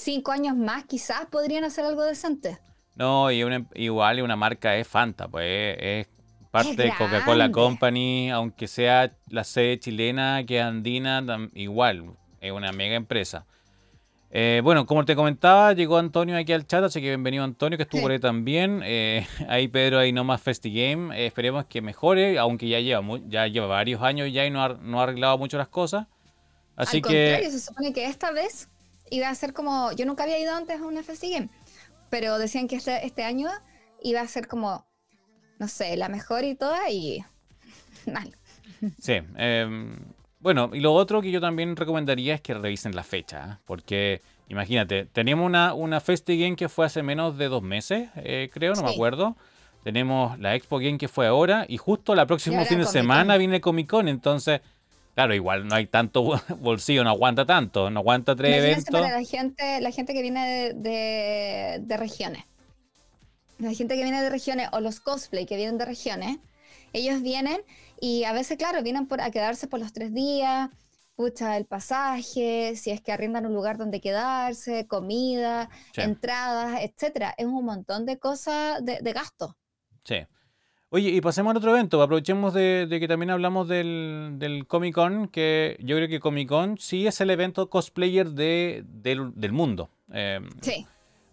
[0.00, 2.58] cinco años más quizás podrían hacer algo decente.
[2.96, 6.08] No, y una, igual una marca es Fanta, pues es,
[6.50, 12.72] parte de Coca-Cola Company, aunque sea la sede chilena que es andina, igual, es una
[12.72, 13.46] mega empresa.
[14.32, 17.82] Eh, bueno, como te comentaba, llegó Antonio aquí al chat, así que bienvenido Antonio, que
[17.82, 18.80] estuvo por ahí también.
[18.84, 21.18] Eh, ahí Pedro, ahí nomás FestiGame.
[21.18, 24.68] Eh, esperemos que mejore, aunque ya lleva, ya lleva varios años ya y no ha,
[24.74, 26.06] no ha arreglado mucho las cosas.
[26.76, 27.30] Así Al que...
[27.32, 28.68] Contrario, se supone que esta vez
[29.10, 31.48] iba a ser como, yo nunca había ido antes a una Game,
[32.08, 33.50] pero decían que este, este año
[34.02, 34.86] iba a ser como,
[35.58, 37.24] no sé, la mejor y toda y
[38.12, 38.34] mal.
[38.98, 39.98] Sí, em,
[40.38, 43.62] bueno, y lo otro que yo también recomendaría es que revisen la fecha, ¿eh?
[43.66, 48.74] porque imagínate, teníamos una, una Game que fue hace menos de dos meses, eh, creo,
[48.74, 49.36] no me acuerdo.
[49.82, 53.62] Tenemos la Expo Game que fue ahora y justo la próxima fin de semana viene
[53.62, 54.60] Comic Con, entonces
[55.20, 56.22] Claro, igual no hay tanto
[56.60, 58.86] bolsillo, no aguanta tanto, no aguanta tres eventos.
[58.90, 62.44] para la gente, la gente que viene de, regiones.
[63.58, 66.38] La gente que viene de regiones o los cosplay que vienen de regiones,
[66.94, 67.60] ellos vienen
[68.00, 70.70] y a veces, claro, vienen por, a quedarse por los tres días,
[71.16, 77.34] pucha, el pasaje, si es que arriendan un lugar donde quedarse, comida, entradas, etcétera.
[77.36, 79.52] Es un montón de cosas, de, de gastos.
[80.02, 80.16] Sí.
[80.92, 82.02] Oye, y pasemos al otro evento.
[82.02, 87.06] Aprovechemos de, que también hablamos del, Comic Con, que yo creo que Comic Con sí
[87.06, 89.88] es el evento cosplayer de, del, mundo.
[90.12, 90.86] Em, sí.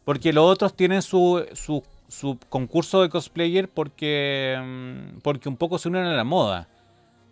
[0.06, 5.89] Porque los otros tienen su, su, concurso de cosplayer porque, em, porque un poco se
[5.89, 6.67] unen a la moda.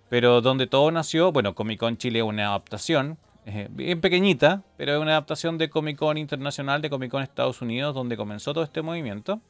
[0.09, 4.95] Pero donde todo nació, bueno, Comic Con Chile es una adaptación, eh, bien pequeñita, pero
[4.95, 8.63] es una adaptación de Comic Con Internacional, de Comic Con Estados Unidos, donde comenzó todo
[8.63, 9.41] este movimiento.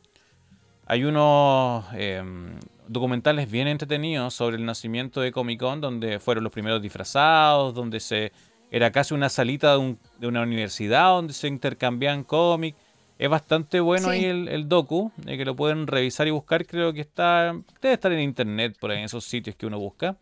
[0.88, 6.54] Hay unos em, documentales bien entretenidos sobre el nacimiento de Comic Con, donde fueron los
[6.54, 8.32] primeros disfrazados, donde se
[8.70, 12.78] era casi una salita de, una universidad donde se intercambiaban cómics.
[13.18, 16.66] Es bastante bueno ahí el, docu, eh, que lo pueden revisar y buscar.
[16.66, 20.18] Creo que está debe estar en internet, por ahí, en esos sitios que uno busca.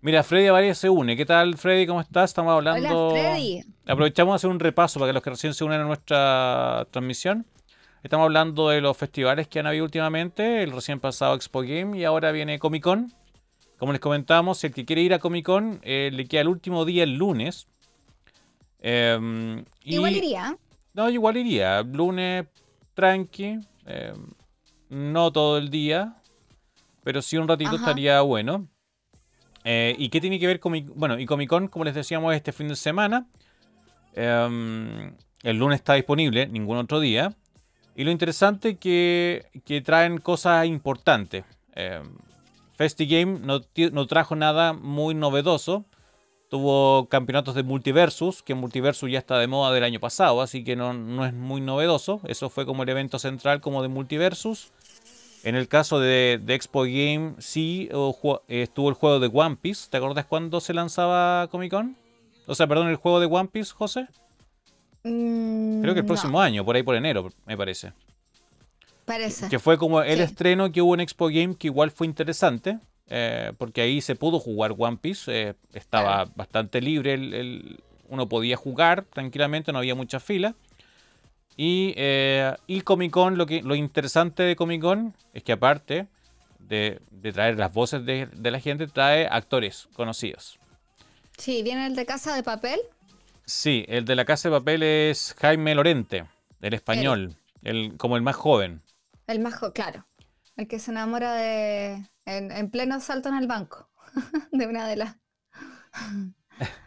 [0.00, 1.16] Mira, Freddy Avaria se une.
[1.16, 1.86] ¿Qué tal, Freddy?
[1.86, 2.30] ¿Cómo estás?
[2.30, 3.08] Estamos hablando.
[3.08, 3.60] Hola, Freddy.
[3.86, 7.46] Aprovechamos a hacer un repaso para que los que recién se unen a nuestra transmisión.
[8.04, 12.04] Estamos hablando de los festivales que han habido últimamente, el recién pasado Expo Game y
[12.04, 13.10] ahora viene Comic Con.
[13.78, 16.84] Como les comentamos, el que quiere ir a Comic Con eh, le queda el último
[16.84, 17.66] día el lunes.
[18.80, 20.54] Em, igual iría.
[20.92, 21.80] No, igual iría.
[21.80, 22.44] Lunes
[22.92, 23.60] tranqui.
[23.86, 24.26] Em,
[24.90, 26.14] no todo el día.
[27.04, 28.68] Pero sí un ratito estaría bueno.
[29.64, 32.52] Eh, ¿Y qué tiene que ver con Bueno, y Comic Con, como les decíamos, este
[32.52, 33.26] fin de semana.
[34.12, 37.34] Em, el lunes está disponible, ningún otro día.
[37.96, 41.44] Y lo interesante es que, que traen cosas importantes.
[41.74, 42.02] Eh,
[42.76, 45.84] FestiGame no, trajo nada muy novedoso.
[46.48, 50.76] Tuvo campeonatos de multiversus, que multiversus ya está de moda del año pasado, así que
[50.76, 52.20] no, es muy novedoso.
[52.26, 54.72] Eso fue como el evento central como de multiversus.
[55.42, 57.88] En el caso de, de Expo Game, sí
[58.48, 59.88] estuvo el juego de One Piece.
[59.90, 61.96] ¿Te acuerdas cuándo se lanzaba Comic Con?
[62.46, 64.06] O sea, perdón, el juego de One Piece, José.
[65.04, 67.92] Mm, Creo que el próximo año, por ahí por enero, me parece.
[69.04, 69.48] Parece.
[69.48, 73.52] Que fue como el estreno que hubo en Expo Game, que igual fue interesante, eh,
[73.58, 79.04] porque ahí se pudo jugar One Piece, eh, estaba bastante libre, el, uno podía jugar
[79.04, 80.54] tranquilamente, no había mucha fila.
[81.56, 86.08] Y, eh, y Comic Con, lo, que, lo interesante de Comic Con es que aparte
[86.58, 87.00] de,
[87.32, 90.58] traer las voces de, de, la gente, trae actores conocidos.
[91.36, 92.80] Sí, viene el de Casa de Papel.
[93.46, 96.26] Sí, el de la Casa de Papel es Jaime Lorente,
[96.60, 98.82] el español, el, como el más joven.
[99.26, 100.06] El más joven, claro.
[100.56, 102.08] El que se enamora de.
[102.26, 103.90] En, pleno salto en el banco.
[104.52, 105.16] de una de las.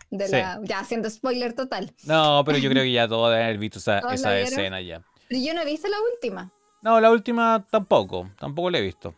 [0.10, 1.94] De la, ya haciendo spoiler total.
[2.06, 5.04] No, pero yo creo que ya todos deben haber visto esa, esa escena ya.
[5.28, 6.52] Pero yo no he visto la última.
[6.82, 8.30] No, la última tampoco.
[8.40, 9.14] Tampoco la he visto.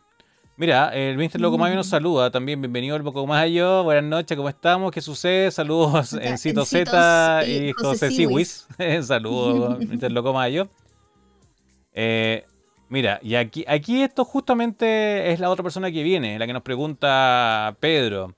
[0.59, 1.39] Mira, el Mr.
[1.39, 1.89] Locomayo nos mm.
[1.89, 2.59] saluda también.
[2.59, 3.81] Bienvenido al Locomayo.
[3.85, 4.91] Buenas noches, ¿cómo estamos?
[4.91, 5.51] ¿Qué sucede?
[5.51, 8.67] Saludos en Cito Z y José Siwis.
[9.03, 10.11] Saludos, Mr.
[10.11, 10.67] Locomayo.
[11.93, 12.45] Eh,
[12.89, 16.63] mira, y aquí, aquí esto justamente es la otra persona que viene, la que nos
[16.63, 18.35] pregunta Pedro.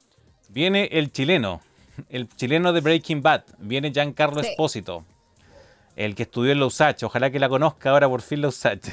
[0.50, 1.60] Viene el chileno,
[2.08, 3.46] el chileno de Breaking Bad.
[3.58, 5.06] Viene Giancarlo Espósito,
[5.96, 7.02] el que estudió en la USACH.
[7.02, 8.90] Ojalá que la conozca ahora por fin la USACH.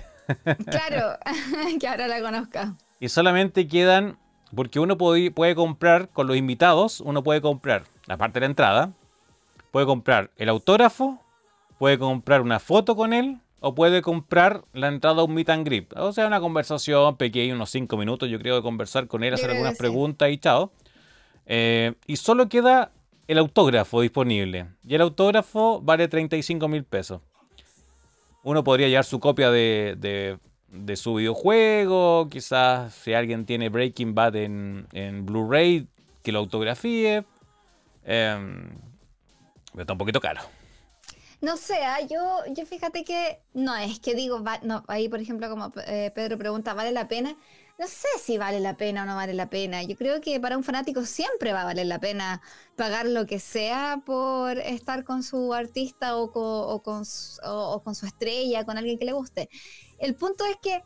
[0.65, 1.19] Claro,
[1.79, 4.19] que ahora la conozca y solamente quedan,
[4.55, 8.47] porque uno puede, puede comprar con los invitados, uno puede comprar la parte de la
[8.47, 8.93] entrada,
[9.71, 11.23] puede comprar el autógrafo,
[11.79, 15.67] puede comprar una foto con él o puede comprar la entrada a un meet and
[15.67, 15.93] greet.
[15.97, 19.51] O sea, una conversación pequeña, unos 5 minutos, yo creo, de conversar con él, hacer
[19.51, 20.73] algunas preguntas y chao.
[21.47, 22.93] Eh, y solo queda
[23.27, 24.69] el autógrafo disponible.
[24.87, 27.21] Y el autógrafo vale 35 mil pesos.
[28.43, 30.39] Uno podría llevar su copia de de
[30.97, 35.89] su videojuego, quizás si alguien tiene Breaking Bad en, en Blu-ray,
[36.23, 37.25] que lo autografíe.
[38.05, 38.71] Em,
[39.77, 40.41] está un poquito caro.
[41.41, 44.43] No sé, ah, yo, yo fíjate que no es que digo,
[44.89, 47.37] ahí por ejemplo como eh, Pedro pregunta, ¿vale la pena?
[47.79, 49.85] No sé si vale la pena o no vale la pena.
[49.85, 52.43] Yo creo que para un fanático siempre va a valer la pena
[52.75, 57.05] pagar lo que sea por estar con su artista o con,
[57.45, 59.49] o con su estrella, con alguien que le guste.
[59.99, 60.83] El punto es que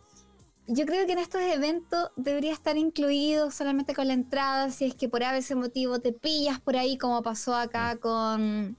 [0.66, 4.94] yo creo que en estos eventos debería estar incluido solamente con la entrada, si es
[4.94, 7.98] que por ese motivo te pillas por ahí, como pasó acá mm.
[7.98, 8.76] con,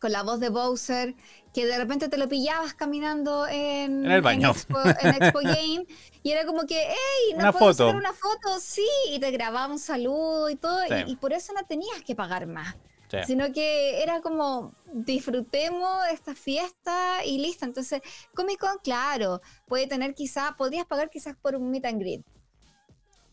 [0.00, 1.14] con la voz de Bowser,
[1.52, 4.52] que de repente te lo pillabas caminando en, el baño.
[5.00, 5.86] En Expo, Game,
[6.22, 8.60] y era como que, hey, ¿no puedo hacer una foto?
[8.60, 12.46] Sí, y te grababa un saludo y todo, y por eso no tenías que pagar
[12.46, 12.76] más.
[13.26, 17.64] Sino que era como disfrutemos esta fiesta y listo.
[17.64, 18.00] Entonces,
[18.34, 22.24] Comic Con, claro, puede tener quizá, podrías pagar quizás por un meet and greet.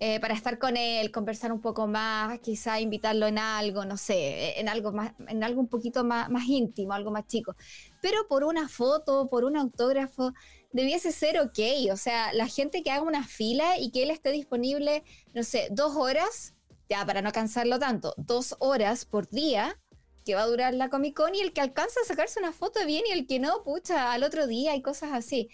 [0.03, 4.59] eh, para estar con él, conversar un poco más, quizá invitarlo en algo, no sé,
[4.59, 7.55] en algo más, en algo un poquito más, más íntimo, algo más chico.
[8.01, 10.33] Pero por una foto, por un autógrafo,
[10.71, 11.59] debiese ser ok.
[11.91, 15.03] O sea, la gente que haga una fila y que él esté disponible,
[15.35, 16.55] no sé, dos horas,
[16.91, 19.80] ya para no cansarlo tanto, dos horas por día
[20.25, 22.86] que va a durar la Comic Con y el que alcanza a sacarse una foto
[22.86, 25.49] bien y el que no, pucha, al otro día y cosas así.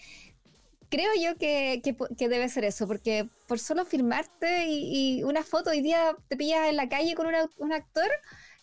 [0.90, 5.80] Creo yo que, que, debe ser eso, porque por solo firmarte y, una foto, hoy
[5.80, 8.10] día te pillas en la calle con un actor,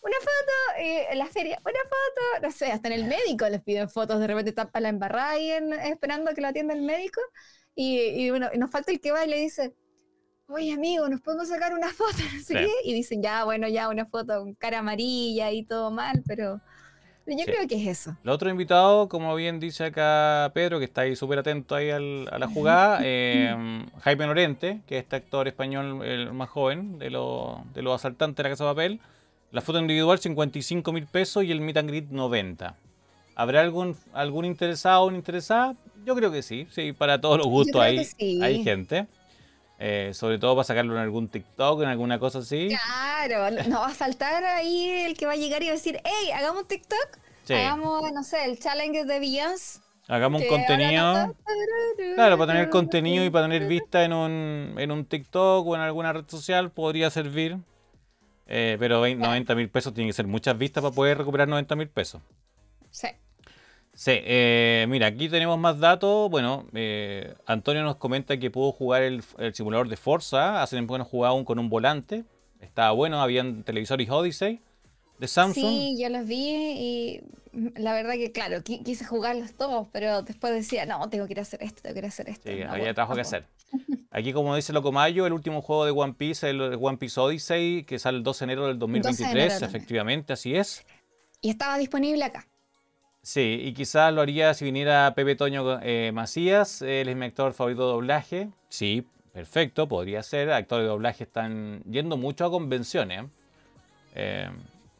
[0.02, 3.62] una foto, eh, en la feria, una foto, no sé, hasta en el médico les
[3.62, 7.22] piden fotos, de repente tapa la embarrada y esperando que lo atienda el médico,
[7.74, 9.74] y, y, bueno, y nos falta el que va y le dice,
[10.48, 12.16] oye amigo, ¿nos podemos sacar una foto?
[12.34, 15.90] No sé qué, y dicen, ya, bueno, ya una foto con cara amarilla y todo
[15.90, 16.60] mal, pero...
[17.28, 18.16] Yo creo que es eso.
[18.22, 21.98] El otro invitado, como bien dice acá Pedro, que está ahí súper atento ahí a
[21.98, 27.82] la jugada, eh, Jaime Norente, que es este actor español el más joven de, de
[27.82, 29.00] los asaltantes de la Casa de Papel.
[29.50, 32.76] La foto individual 55 mil pesos y el meet and greet 90.
[33.34, 35.74] ¿Habrá algún, algún interesado o una interesada?
[36.04, 38.06] Yo creo que sí, sí, para todos los gustos hay,
[38.40, 39.08] hay gente.
[39.78, 42.68] Eh, sobre todo para sacarlo en algún TikTok, en alguna cosa así.
[42.68, 46.00] Claro, no va a faltar ahí el que va a llegar y va a decir,
[46.04, 47.18] hey, hagamos un TikTok,
[47.50, 49.80] hagamos, no sé, el challenge de Beyoncé.
[50.08, 51.34] Hagamos un contenido.
[52.14, 55.80] Claro, para tener contenido y para tener vista en un, en un TikTok o en
[55.80, 57.58] alguna red social podría servir.
[58.46, 61.88] Eh, pero 90 mil pesos tiene que ser muchas vistas para poder recuperar 90 mil
[61.88, 62.22] pesos.
[62.90, 63.08] Sí.
[63.96, 66.30] Sí, eh, mira, aquí tenemos más datos.
[66.30, 69.22] Bueno, eh, Antonio nos comenta que pudo jugar el,
[69.54, 70.62] simulador de Forza.
[70.62, 72.24] Hace tiempo que no jugaba aún con un volante.
[72.60, 74.60] Estaba bueno, habían televisores Odyssey
[75.18, 75.64] de Samsung.
[75.64, 77.20] Sí, yo los vi y
[77.76, 81.42] la verdad que, claro, quise jugarlos todos, pero después decía, no, tengo que ir a
[81.42, 82.50] hacer esto, tengo que ir a hacer esto.
[82.50, 83.46] Sí, había trabajo que hacer.
[84.10, 87.98] Aquí, como dice Locomayo, el último juego de One Piece, el One Piece Odyssey, que
[87.98, 90.84] sale el 2 de enero del 2023, efectivamente, así es.
[91.40, 92.46] Y estaba disponible acá.
[93.26, 97.54] Sí, y quizás lo haría si viniera Pepe Toño eh, Macías, él es mi actor
[97.54, 98.48] favorito de doblaje.
[98.68, 100.52] Sí, perfecto, podría ser.
[100.52, 103.24] Actores de doblaje están yendo mucho a convenciones.
[104.14, 104.48] Eh,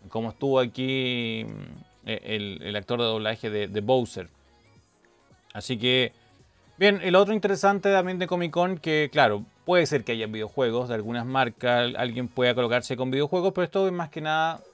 [0.09, 4.29] como estuvo aquí mm, e, el, actor de doblaje de, de, Bowser.
[5.53, 6.13] Así que,
[6.79, 10.89] bien, el otro interesante también de Comic Con, que claro, puede ser que haya videojuegos
[10.89, 14.65] de algunas marcas, alguien pueda colocarse con videojuegos, pero esto es más que nada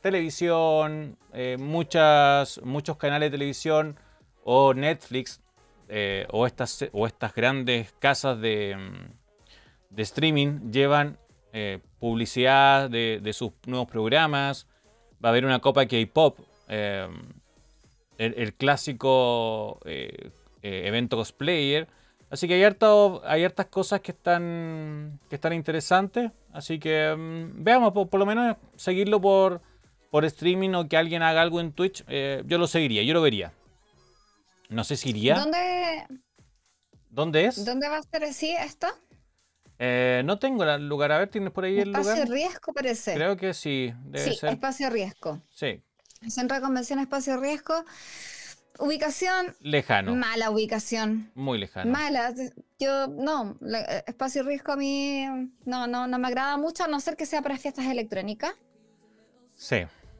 [0.00, 3.96] televisión, eh, muchos canales de televisión
[4.44, 5.40] o Netflix
[5.88, 11.18] eh, o, estas, o estas grandes casas de, mm, de streaming llevan
[11.52, 14.66] eh, publicidad de, sus nuevos programas.
[15.24, 19.80] Va a haber una copa K-Pop, el, clásico
[20.62, 21.88] evento cosplayer.
[22.30, 26.30] Así que hay, harto, hartas cosas que están, que están interesantes.
[26.52, 29.60] Así que mm, veamos, por, lo menos seguirlo por,
[30.10, 33.22] por streaming o que alguien haga algo en Twitch, eh, yo lo seguiría, yo lo
[33.22, 33.52] vería.
[34.68, 35.34] No sé si iría.
[35.34, 36.06] ¿Dónde?
[37.10, 37.64] ¿Dónde es?
[37.64, 38.86] ¿Dónde va a ser así esto?
[39.78, 41.12] Eh, no tengo el lugar.
[41.12, 42.02] A ver, ¿tienes por ahí el lugar?
[42.02, 43.14] Espacio Riesgo parece.
[43.14, 43.94] Creo que sí.
[44.14, 45.42] sí, Espacio Riesgo.
[45.54, 45.82] Sí.
[46.28, 47.84] Centro de Convención Espacio Riesgo.
[48.78, 49.56] Ubicación.
[49.60, 50.14] Lejano.
[50.14, 51.30] Mala ubicación.
[51.34, 51.90] Muy lejano.
[51.90, 52.32] Mala.
[52.78, 53.58] Yo, no,
[54.06, 55.24] espacio riesgo a mí
[55.64, 58.52] no, no, no me agrada mucho, a no ser que sea para fiestas electrónicas.
[59.56, 59.78] Sí.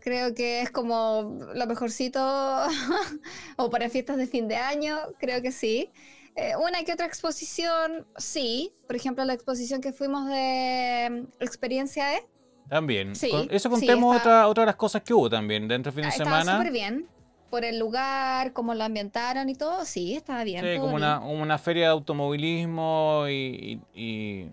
[0.08, 2.18] Creo que es como lo mejorcito
[3.58, 5.90] o para fiestas de fin de año, creo que sí.
[6.34, 8.72] Eh, una que otra exposición, sí.
[8.86, 12.26] Por ejemplo, la exposición que fuimos de mm, Experiencia E.
[12.70, 13.14] También.
[13.14, 16.16] Sí, eso contemos otra, otra de las cosas que hubo también dentro del fin de
[16.16, 16.56] semana.
[16.56, 17.06] súper bien
[17.50, 20.64] por el lugar, cómo lo ambientaron y todo, sí, estaba bien.
[20.64, 23.80] Sí, como Una, feria de automovilismo y,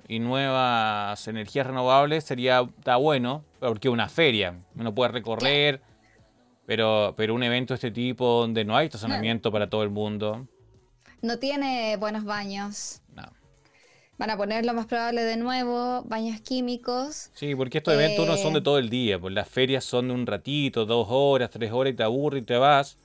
[0.09, 5.81] nuevas energías renovables sería está bueno, porque una feria, uno puede recorrer,
[6.65, 10.47] pero, pero un evento de este tipo donde no hay estacionamiento para todo el mundo.
[11.21, 13.01] No tiene buenos baños.
[13.13, 13.23] No.
[14.17, 17.31] Van a poner lo más probable de nuevo, baños químicos.
[17.33, 20.07] Sí, porque estos eventos no son de eh, todo el día, pues las ferias son
[20.07, 22.97] de un ratito, dos horas, tres horas y te aburres y te vas.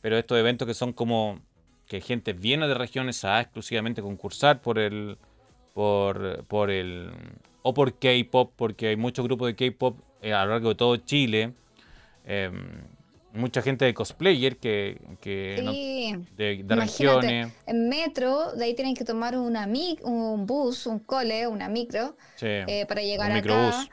[0.00, 1.40] Pero estos eventos que son como
[1.86, 5.16] que gente viene de regiones a exclusivamente concursar por el
[5.72, 7.10] por, por el
[7.62, 10.96] o por K-pop, porque hay muchos grupos de K-pop eh, a lo largo de todo
[10.96, 11.52] Chile.
[12.24, 12.82] Em,
[13.32, 15.00] mucha gente de cosplayer que,
[16.36, 17.52] de, regiones.
[17.66, 19.66] En metro, de ahí tienen que tomar una
[20.02, 23.88] un bus, un cole, una micro, eh, para llegar acá.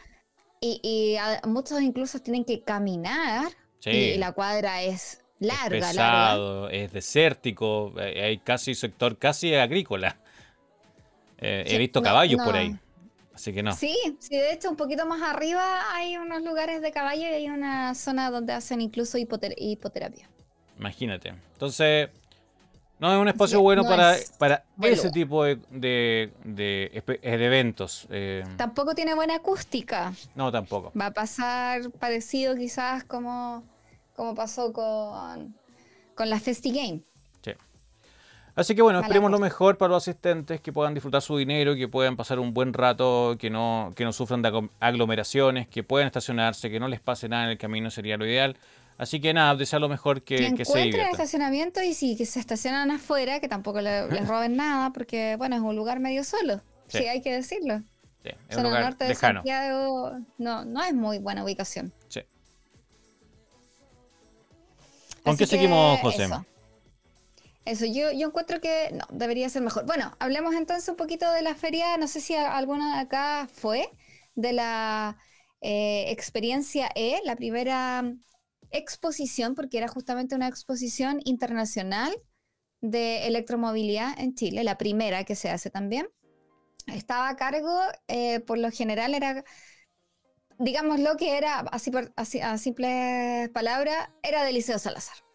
[0.61, 3.47] Y, muchos incluso tienen que caminar.
[3.85, 10.17] Y, la cuadra es larga, es pesado, es desértico, eh, hay casi sector casi agrícola.
[11.37, 12.75] Eh, he visto caballos por ahí.
[13.39, 13.71] Así que no.
[13.71, 17.49] Sí, sí, de hecho, un poquito más arriba hay unos lugares de caballo y hay
[17.49, 20.29] una zona donde hacen incluso hipoterapia.
[20.77, 21.33] Imagínate.
[21.53, 22.09] Entonces,
[22.99, 28.07] no es un espacio bueno para, para ese tipo de, de, eventos.
[28.09, 28.43] Eh.
[28.57, 30.13] Tampoco tiene buena acústica.
[30.35, 30.91] No, tampoco.
[30.99, 33.63] Va a pasar parecido quizás como,
[34.17, 35.55] como pasó con,
[36.13, 37.03] con la Festi Game.
[38.59, 41.87] Así que bueno, esperemos lo mejor para los asistentes, que puedan disfrutar su dinero, que
[41.87, 46.69] puedan pasar un buen rato, que no, que no sufran de aglomeraciones, que puedan estacionarse,
[46.69, 48.57] que no les pase nada en el camino, sería lo ideal.
[48.97, 52.25] Así que nada, desea lo mejor que, que, que se el estacionamiento y si que
[52.25, 56.59] se estacionan afuera, que tampoco les roben nada, porque bueno, es un lugar medio solo,
[56.89, 57.81] sí, hay que decirlo.
[58.21, 61.93] Sí, es un lugar norte de Santiago no, no es muy buena ubicación.
[62.09, 62.19] Sí.
[65.23, 66.25] ¿Con qué seguimos, José?
[66.25, 66.45] Eso,
[67.77, 69.85] yo, yo encuentro que no, debería ser mejor.
[69.85, 73.89] Bueno, hablemos entonces un poquito de la feria, no sé si alguna de acá fue,
[74.35, 75.17] de la
[75.61, 78.03] eh, experiencia E, la primera
[78.71, 82.15] exposición, porque era justamente una exposición internacional
[82.81, 86.07] de electromovilidad en Chile, la primera que se hace también.
[86.87, 89.43] Estaba a cargo, eh, por lo general era,
[90.57, 95.28] digamos lo que era, así, así a simples palabras, era de Liceo Salazar.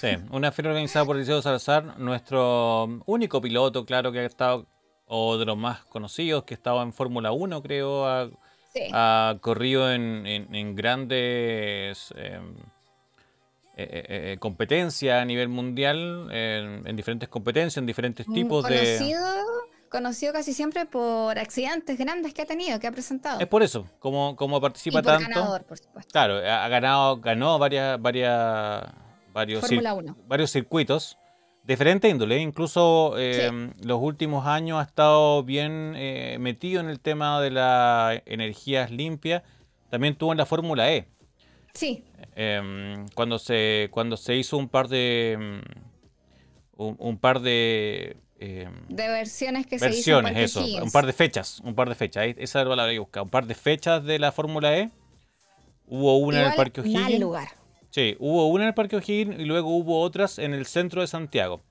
[0.00, 4.66] Sí, una feria organizada por Liceo Salazar, nuestro único piloto, claro, que ha estado,
[5.06, 12.14] o de los más conocidos, que estaba en Fórmula 1, creo, ha, corrido en, grandes
[12.16, 12.54] em,
[13.76, 19.42] eh, eh, eh, competencias a nivel mundial, en, diferentes competencias, en diferentes tipos conocido, de...
[19.90, 23.40] Conocido casi siempre por accidentes grandes que ha tenido, que ha presentado.
[23.40, 25.28] Es por eso, como, como participa tanto.
[25.28, 26.12] Ganador, por supuesto.
[26.12, 28.84] Claro, ha ganado, ganó varias, varias
[29.32, 29.64] varios,
[30.26, 31.18] varios circuitos
[31.68, 32.38] de diferente índole.
[32.38, 38.22] Incluso eh, los últimos años ha estado bien eh, metido en el tema de las
[38.26, 39.42] energías limpias.
[39.90, 41.08] También tuvo en la Fórmula E.
[41.74, 42.04] Sí.
[42.34, 45.60] Em, cuando, se, cuando se hizo un par de.
[46.78, 48.16] Mm, un, par de.
[48.38, 50.20] Em, de versiones que se hizo.
[50.20, 50.64] eso.
[50.82, 51.60] Un par de fechas.
[51.64, 52.24] Un par de fechas.
[52.38, 53.24] Esa es la palabra que buscaba.
[53.24, 54.90] Un par de fechas de la Fórmula E.
[55.86, 57.20] Hubo una en el Parque O'Higgins.
[57.20, 57.48] lugar.
[57.98, 61.08] Sí, hubo una en el Parque O'Higgins y luego hubo otras en el centro de
[61.08, 61.62] Santiago.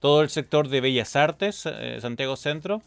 [0.00, 2.80] Todo el sector de Bellas Artes, eh, Santiago Centro.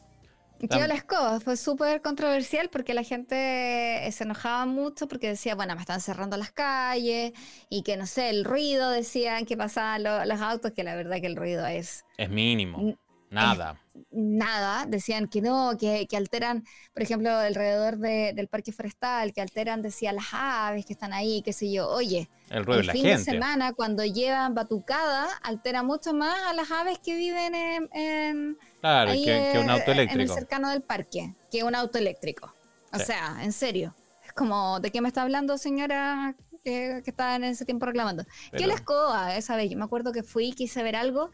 [0.58, 5.54] Tío la escoba, fue súper controversial porque la gente eh, se enojaba mucho porque decía,
[5.54, 7.34] bueno, me están cerrando las calles
[7.70, 11.28] y que no sé, el ruido, decían que pasaban los autos, que la verdad que
[11.28, 12.06] el ruido es...
[12.18, 12.98] Es mínimo.
[13.30, 13.80] Nada.
[14.12, 16.64] nada, decían que no, que, alteran,
[16.94, 21.54] por ejemplo, alrededor del parque forestal, que alteran, decía, las aves que están ahí, qué
[21.54, 21.88] sé yo.
[21.90, 26.98] Oye, el, ruido fin de semana, cuando llevan batucada, altera mucho más a las aves
[27.00, 27.54] que viven
[27.94, 28.58] en.
[28.82, 30.22] claro, que, un auto eléctrico.
[30.22, 32.54] En el cercano del parque, que un auto eléctrico.
[32.92, 33.96] O sea, en serio.
[34.26, 36.36] Es como, ¿de qué me está hablando, señora?
[36.64, 38.26] Que, que estaba en ese tiempo reclamando.
[38.52, 39.70] ¿Qué la escoba esa vez?
[39.70, 41.32] Yo me acuerdo que fui, quise ver algo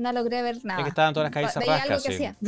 [0.00, 0.80] no logré ver nada.
[0.80, 2.42] Es que estaban todas las calles cerradas.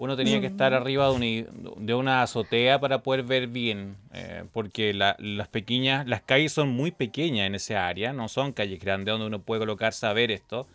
[0.00, 5.48] Uno tenía que estar arriba de, una azotea para poder ver bien, eh, porque las
[5.48, 9.42] pequeñas, las calles son muy pequeñas en esa área, no son calles grandes donde uno
[9.42, 10.66] puede colocarse a ver esto.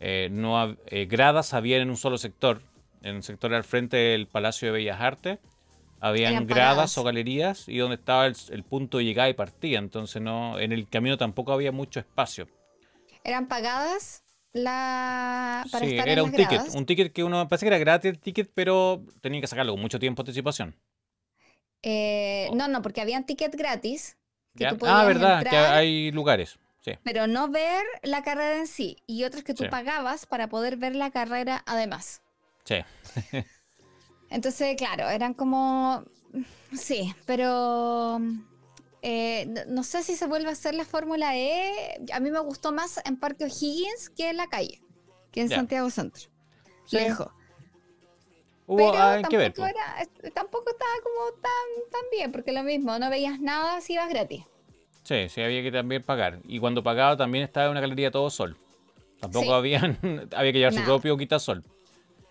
[0.00, 2.60] Eh, no eh, gradas había en un solo sector,
[3.02, 5.38] en el sector al frente del Palacio de Bellas Artes,
[6.00, 10.20] habían gradas o galerías y donde estaba el, el, punto de llegada y partida, entonces
[10.20, 12.48] no, en el camino tampoco había mucho espacio.
[13.22, 14.25] ¿Eran pagadas?
[14.56, 18.18] La para sí, era un ticket, un ticket que uno parece que era gratis el
[18.18, 20.74] ticket, pero tenía que sacarlo con mucho tiempo de anticipación.
[21.82, 24.16] Eh, no, no, porque habían ticket gratis.
[24.82, 26.58] ah, verdad, que hay lugares.
[26.80, 26.92] Sí.
[27.02, 28.96] Pero no ver la carrera en sí.
[29.06, 32.22] Y otros que tú pagabas para poder ver la carrera además.
[32.64, 32.76] Sí.
[34.30, 36.04] Entonces, claro, eran como.
[36.72, 38.20] Sí, pero
[39.08, 42.00] eh, no sé si se vuelve a hacer la Fórmula E.
[42.12, 44.82] A mí me gustó más en Parque O'Higgins que en la calle,
[45.30, 46.24] que en Santiago Centro.
[46.90, 47.28] Lejos.
[48.66, 49.52] Hubo, Pero tampoco, ver,
[50.34, 54.42] tampoco estaba como tan, tan bien, porque lo mismo, no veías nada si ibas gratis.
[55.04, 56.40] Sí, sí, había que también pagar.
[56.42, 58.56] Y cuando pagaba también estaba en una galería todo sol.
[59.20, 61.62] Tampoco había que llevar su propio quitasol.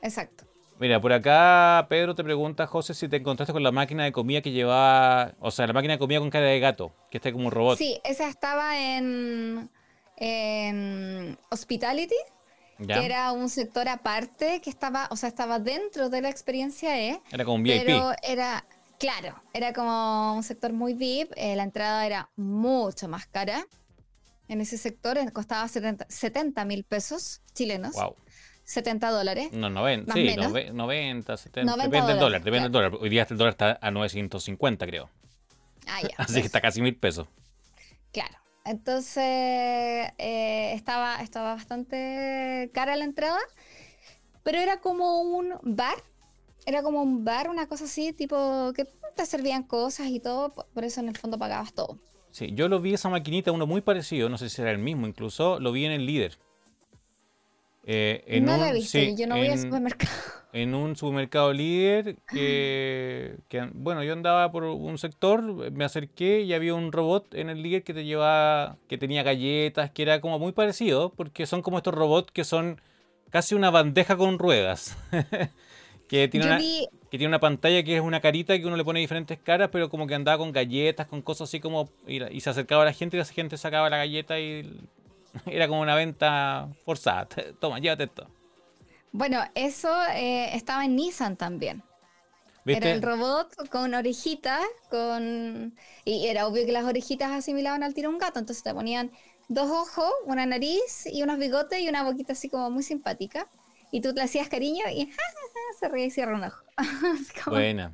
[0.01, 0.43] Exacto.
[0.77, 4.41] Mira, por acá Pedro te pregunta, José, si te encontraste con la máquina de comida
[4.41, 7.45] que llevaba, o sea, la máquina de comida con cara de gato, que está como
[7.45, 7.77] un robot.
[7.77, 9.69] Sí, esa estaba en,
[11.49, 12.15] Hospitality,
[12.85, 17.21] que era un sector aparte, que estaba, o sea, estaba dentro de la experiencia E.
[17.31, 17.85] Era como un VIP.
[17.85, 18.65] Pero era,
[18.99, 23.65] claro, era como un sector muy VIP, eh, la entrada era mucho más cara.
[24.47, 27.95] En ese sector costaba 70 mil pesos chilenos.
[27.95, 28.15] Wow.
[28.65, 29.49] 70 dólares.
[29.53, 30.51] No, 90, Más sí, menos.
[30.51, 32.89] nove- 90, 70, 90 depende del dólar, depende del claro.
[32.89, 33.03] dólar.
[33.03, 35.09] Hoy día el dólar está a 950, creo.
[35.87, 36.09] Ah, ya.
[36.17, 37.27] Así que pues, está casi mil pesos.
[38.11, 38.35] Claro.
[38.65, 39.23] Entonces
[40.17, 43.37] eh, estaba, estaba bastante cara la entrada,
[44.43, 45.95] pero era como un bar.
[46.65, 48.85] Era como un bar, una cosa así, tipo que
[49.15, 51.99] te servían cosas y todo, po- por eso en el fondo pagabas todo.
[52.31, 55.05] Sí, yo lo vi esa maquinita, uno muy parecido, no sé si era el mismo
[55.05, 56.39] incluso, lo vi en el líder.
[57.87, 60.11] Eh, en no un, la he visto, sí, yo no voy al supermercado.
[60.53, 66.53] en un supermercado líder que, que, bueno, yo andaba por un sector, me acerqué y
[66.53, 70.39] había un robot en el líder que te llevaba, que tenía galletas, que era como
[70.39, 72.81] muy parecido, porque son como estos robots que son
[73.29, 74.97] casi una bandeja con ruedas.
[76.07, 78.83] que tiene una, vi, que tiene una pantalla que es una carita que uno le
[78.83, 81.89] pone diferentes caras, pero como que andaba con galletas, con cosas así como.
[82.07, 84.63] Y, y se acercaba a la gente y la gente sacaba la galleta y
[85.45, 87.27] era como una venta forzada.
[87.59, 88.27] Toma, llévate esto.
[89.11, 91.83] bueno, eso eh, estaba en Nissan también.
[92.65, 92.87] ¿Viste?
[92.87, 95.75] Era el robot con orejitas, con...
[96.03, 99.11] Y era obvio que las orejitas asimilaban al tiro a un gato, entonces te ponían
[99.49, 103.47] dos ojos, una nariz y unos bigotes y una boquita así como muy simpática.
[103.91, 105.11] Y tú le hacías cariño y
[105.79, 106.63] se reía y cierra un ojo.
[107.43, 107.93] Como- Buena.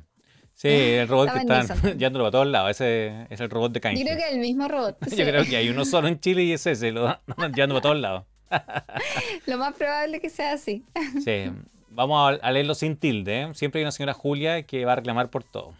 [0.62, 1.66] Sí, el robot que están
[1.98, 2.70] llevándolo para todos lados.
[2.70, 4.04] Ese es el robot de Yo canje.
[4.04, 4.96] creo que el mismo robot.
[5.04, 5.22] Yo sí.
[5.24, 7.98] creo que hay uno solo en Chile y es ese, lo andan llevando para todos
[7.98, 8.24] lados.
[9.46, 10.84] Lo más probable que sea así.
[11.24, 11.50] Sí.
[11.90, 13.42] Vamos a, leerlo sin tilde.
[13.42, 13.48] ¿eh?
[13.54, 15.74] Siempre hay una señora Julia que va a reclamar por todo.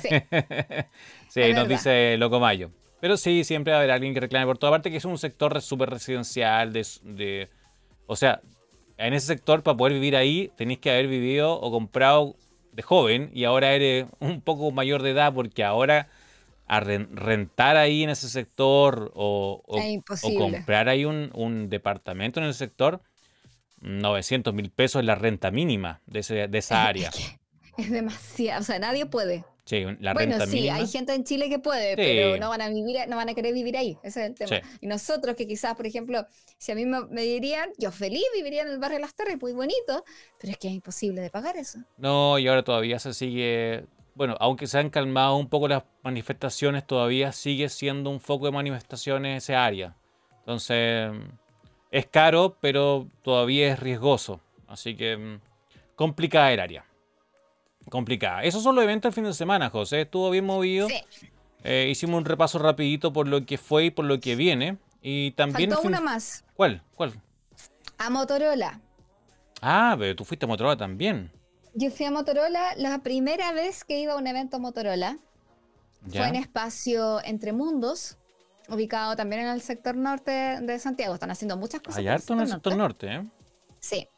[0.00, 0.08] Sí.
[1.28, 1.66] sí, Es nos verdad.
[1.68, 2.70] dice Loco Mayo.
[3.00, 4.68] Pero sí, siempre va a haber alguien que reclame por todo.
[4.68, 6.72] Aparte que es un sector súper residencial.
[6.72, 7.48] De, de-
[8.06, 8.40] o sea,
[8.96, 12.34] en ese sector para poder vivir ahí tenéis que haber vivido o comprado
[12.76, 16.08] de joven y ahora eres un poco mayor de edad porque ahora
[16.66, 19.62] a ren- rentar ahí en ese sector o,
[20.38, 23.00] comprar ahí un, un departamento en el sector,
[23.80, 27.10] 900 mil pesos es la renta mínima de, ese- de esa área.
[27.78, 28.60] Es demasiado.
[28.60, 29.44] O sea, nadie puede.
[29.66, 30.76] Sí, la bueno, renta sí, mínima.
[30.76, 31.96] hay gente en Chile que puede, Sí.
[31.96, 33.98] pero no van a vivir, no van a querer vivir ahí.
[34.04, 34.48] Ese es el tema.
[34.48, 34.78] Sí.
[34.80, 36.24] Y nosotros que quizás, por ejemplo,
[36.56, 39.36] si a mí me, me dirían, yo feliz viviría en el barrio de Las Torres,
[39.40, 40.04] muy bonito,
[40.40, 41.80] pero es que es imposible de pagar eso.
[41.98, 43.84] No, y ahora todavía se sigue.
[44.14, 48.52] Bueno, aunque se han calmado un poco las manifestaciones, todavía sigue siendo un foco de
[48.52, 49.96] manifestaciones esa área.
[50.38, 51.10] Entonces,
[51.90, 54.40] es caro, pero todavía es riesgoso.
[54.68, 55.40] Así que, mm,
[55.96, 56.84] complicada el área.
[57.90, 58.42] Complicada.
[58.42, 60.02] Esos son los eventos del fin de semana, José.
[60.02, 60.88] Estuvo bien movido.
[60.88, 61.00] Sí,
[61.64, 64.78] Eh, hicimos un repaso rapidito por lo que fue y por lo que viene.
[65.02, 65.70] Y también...
[65.70, 66.44] faltó el fin- una más.
[66.54, 66.82] ¿Cuál?
[66.94, 67.20] ¿Cuál?
[67.98, 68.80] A Motorola.
[69.62, 71.32] Ah, pero tú fuiste a Motorola también.
[71.74, 75.18] Yo fui a Motorola la primera vez que iba a un evento Motorola.
[76.06, 76.20] ¿Ya?
[76.20, 78.16] Fue en espacio Entre Mundos,
[78.68, 81.14] ubicado también en el sector norte de Santiago.
[81.14, 81.98] Están haciendo muchas cosas.
[81.98, 83.06] Hay harto en el sector norte.
[83.08, 83.30] norte, ¿eh?
[83.80, 84.08] Sí,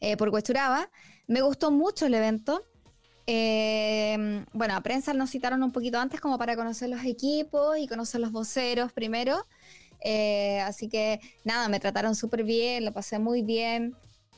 [0.00, 0.90] eh, por Huechuraba.
[1.28, 2.64] Me gustó mucho el evento.
[3.26, 7.86] Eh, bueno, a prensa nos citaron un poquito antes como para conocer los equipos y
[7.86, 9.46] conocer los voceros primero.
[10.02, 13.94] Eh, así que nada, me trataron súper bien, lo pasé muy bien.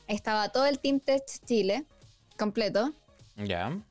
[0.07, 1.85] Estaba todo el Team Tech Chile
[2.37, 2.93] completo.
[3.37, 3.81] Ya.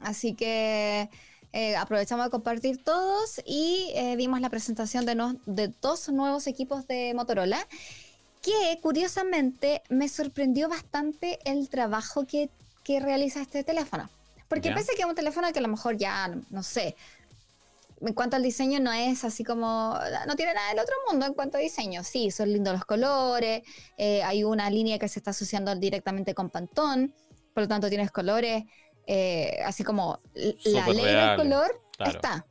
[0.00, 1.08] Así que
[1.52, 6.46] eh, aprovechamos de compartir todos y eh, vimos la presentación de, no- de dos nuevos
[6.46, 7.66] equipos de Motorola,
[8.42, 12.50] que curiosamente me sorprendió bastante el trabajo que,
[12.84, 14.08] que realiza este teléfono.
[14.48, 16.94] Porque pese que es un teléfono que a lo mejor ya, no sé,
[18.00, 21.34] en cuanto al diseño no es así como, no tiene nada del otro mundo en
[21.34, 22.04] cuanto a diseño.
[22.04, 23.62] Sí, son lindos los colores,
[23.96, 27.10] eh, hay una línea que se está asociando directamente con Pantone,
[27.54, 28.64] por lo tanto tienes colores,
[29.06, 32.12] eh, así como la ley del color claro.
[32.12, 32.46] está.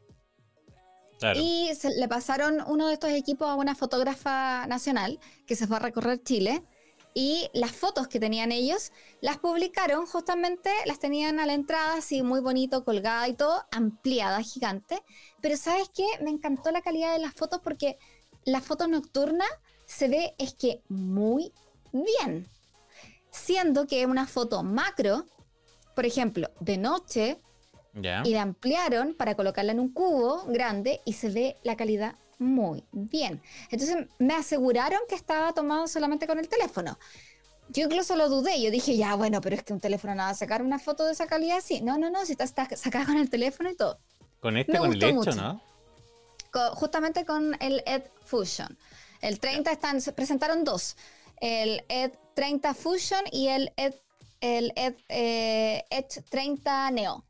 [1.20, 1.40] Claro.
[1.40, 5.76] Y se- le pasaron uno de estos equipos a una fotógrafa nacional que se fue
[5.78, 6.64] a recorrer Chile.
[7.14, 12.24] Y las fotos que tenían ellos las publicaron justamente, las tenían a la entrada, así
[12.24, 15.04] muy bonito, colgada y todo, ampliada, gigante.
[15.42, 16.06] Pero ¿sabes qué?
[16.22, 17.98] Me encantó la calidad de las fotos porque
[18.46, 19.46] la foto nocturna
[19.86, 21.52] se ve, es que muy
[21.92, 22.48] bien.
[23.30, 25.26] Siendo que una foto macro,
[25.96, 27.42] por ejemplo, de noche,
[27.94, 28.22] Ya.
[28.26, 32.84] y la ampliaron para colocarla en un cubo grande y se ve la calidad muy
[32.92, 33.42] bien.
[33.70, 36.98] Entonces me aseguraron que estaba tomado solamente con el teléfono.
[37.70, 40.30] Yo incluso lo dudé, yo dije, ya bueno, pero es que un teléfono no va
[40.30, 41.82] a sacar una foto de esa calidad así.
[41.82, 44.00] No, no, no, si está, está sacada con el teléfono y todo.
[44.42, 45.36] Con este, me con el hecho, mucho.
[45.36, 45.62] ¿no?
[46.74, 48.78] Justamente con el Ed Fusion.
[49.22, 50.98] El 30 están, se presentaron dos.
[51.40, 53.94] El Ed 30 Fusion y el Ed,
[54.42, 57.24] el Ed, eh, Edge 30 Neo.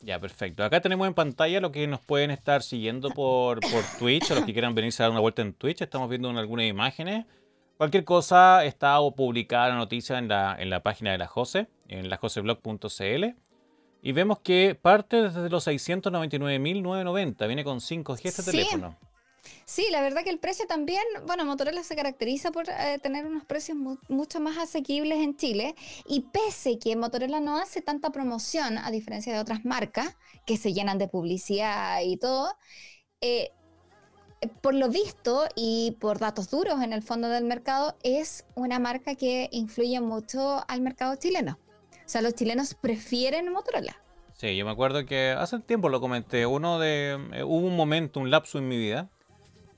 [0.00, 0.62] Ya, perfecto.
[0.62, 4.44] Acá tenemos en pantalla lo que nos pueden estar siguiendo por, por Twitch, o los
[4.44, 5.82] que quieran venirse a dar una vuelta en Twitch.
[5.82, 7.26] Estamos viendo en algunas imágenes
[7.78, 12.10] Cualquier cosa está publicada la noticia en la, en la página de la Jose, en
[12.10, 13.24] lajoseblog.cl.
[14.02, 17.46] Y vemos que parte desde los 699.990.
[17.46, 18.96] Viene con 5G este teléfono.
[19.64, 23.44] Sí, la verdad que el precio también, bueno, Motorola se caracteriza por eh, tener unos
[23.44, 23.76] precios
[24.08, 25.74] mucho más asequibles en Chile
[26.06, 30.16] y pese que Motorola no hace tanta promoción, a diferencia de otras marcas
[30.46, 32.54] que se llenan de publicidad y todo,
[33.20, 33.50] eh,
[34.60, 39.14] por lo visto y por datos duros en el fondo del mercado, es una marca
[39.14, 41.58] que influye mucho al mercado chileno.
[41.92, 44.00] O sea, los chilenos prefieren Motorola.
[44.34, 46.46] Sí, yo me acuerdo que hace tiempo lo comenté.
[46.46, 47.18] Uno de.
[47.32, 49.10] Eh, hubo un momento, un lapso en mi vida,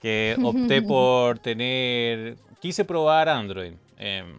[0.00, 3.74] que opté por tener, quise probar Android.
[3.98, 4.34] Em,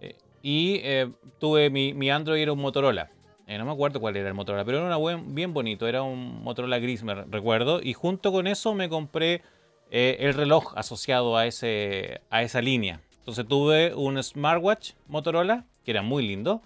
[0.00, 3.08] eh, y eh, tuve mi, mi, Android era un Motorola.
[3.46, 6.02] Eh, no me acuerdo cuál era el Motorola, pero era una buen, bien bonito, era
[6.02, 7.80] un Motorola gris, me recuerdo.
[7.82, 9.42] Y junto con eso me compré
[9.90, 13.00] el reloj asociado a, ese, a esa línea.
[13.18, 16.62] Entonces tuve un smartwatch Motorola, que era muy lindo,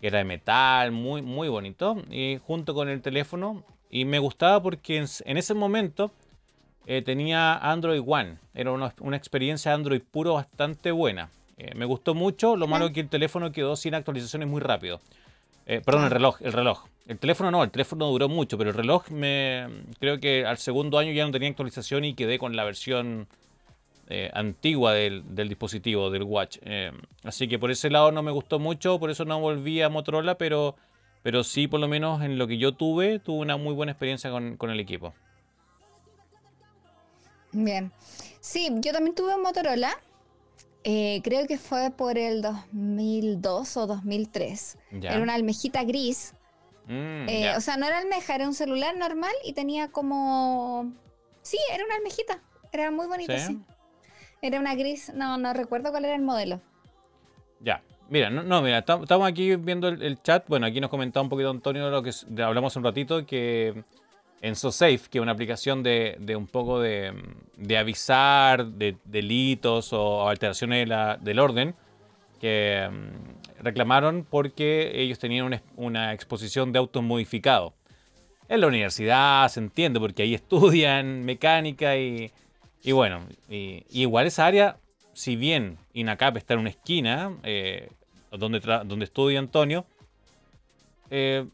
[0.00, 2.02] que era de metal, muy, muy bonito.
[2.10, 6.10] Y junto con el teléfono, y me gustaba porque en ese momento
[6.86, 8.36] eh, tenía Android One.
[8.54, 11.30] Era una, experiencia Android puro bastante buena.
[11.56, 15.00] Eh, me gustó mucho, lo malo es que el teléfono quedó sin actualizaciones muy rápido.
[15.66, 16.84] Eh, perdón, el reloj, el reloj.
[17.06, 19.66] El teléfono no, el teléfono duró mucho, pero el reloj me
[19.98, 23.28] creo que al segundo año ya no tenía actualización y quedé con la versión
[24.34, 26.58] antigua del, dispositivo, del watch.
[27.24, 30.36] así que por ese lado no me gustó mucho, por eso no volví a Motorola,
[30.36, 30.76] pero,
[31.22, 34.30] pero sí por lo menos en lo que yo tuve, tuve una muy buena experiencia
[34.30, 35.14] con el equipo.
[37.54, 37.92] Bien.
[38.40, 39.90] Sí, yo también tuve un Motorola.
[40.82, 44.78] Eh, creo que fue por el 2002 o 2003.
[45.02, 46.34] Era una almejita gris.
[46.86, 50.92] Mm, eh, o sea, no era almeja, era un celular normal y tenía como...
[51.40, 52.42] Sí, era una almejita.
[52.72, 53.58] Era muy bonito, sí.
[54.42, 56.60] Era una gris, no, no recuerdo cuál era el modelo.
[57.60, 60.46] Ya, Mira, no, mira, estamos aquí viendo el, chat.
[60.48, 63.84] Bueno, aquí nos comentaba un poquito Antonio lo que hablamos un ratito, que
[64.44, 67.14] en SoSafe, que es una aplicación de, un poco de,
[67.78, 70.86] avisar de delitos o alteraciones
[71.22, 71.74] del orden,
[72.42, 77.72] que mm, reclamaron porque ellos tenían una, exposición de autos modificados.
[78.46, 82.30] En la universidad se entiende porque ahí estudian mecánica y,
[82.92, 84.76] bueno, igual esa área,
[85.14, 87.88] si bien INACAP está en una esquina, eh,
[88.30, 89.86] donde, donde estudia Antonio,
[91.08, 91.46] eh,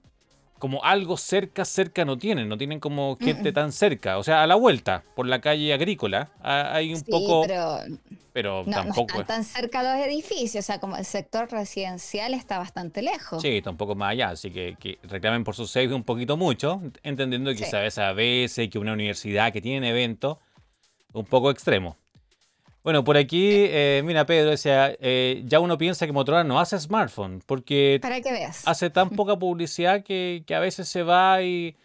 [0.61, 4.18] como algo cerca, cerca no tienen, no tienen como gente tan cerca.
[4.18, 7.44] O sea, a la vuelta, por la calle agrícola, hay un poco...
[8.32, 9.14] Pero, tampoco...
[9.14, 13.42] No están tan cerca los edificios, o sea, como el sector residencial está bastante lejos.
[13.42, 16.80] Sí, está un poco más allá, así que, reclamen por su safety un poquito mucho,
[17.02, 20.38] entendiendo que sabes a veces que una universidad que tiene eventos,
[21.12, 21.96] un poco extremo.
[22.83, 26.78] Bueno, por aquí, eh, mira, Pedro decía, eh, ya uno piensa que Motorola no hace
[26.78, 28.66] smartphone, porque Para que veas.
[28.66, 31.76] hace tan poca publicidad que, a veces se va y,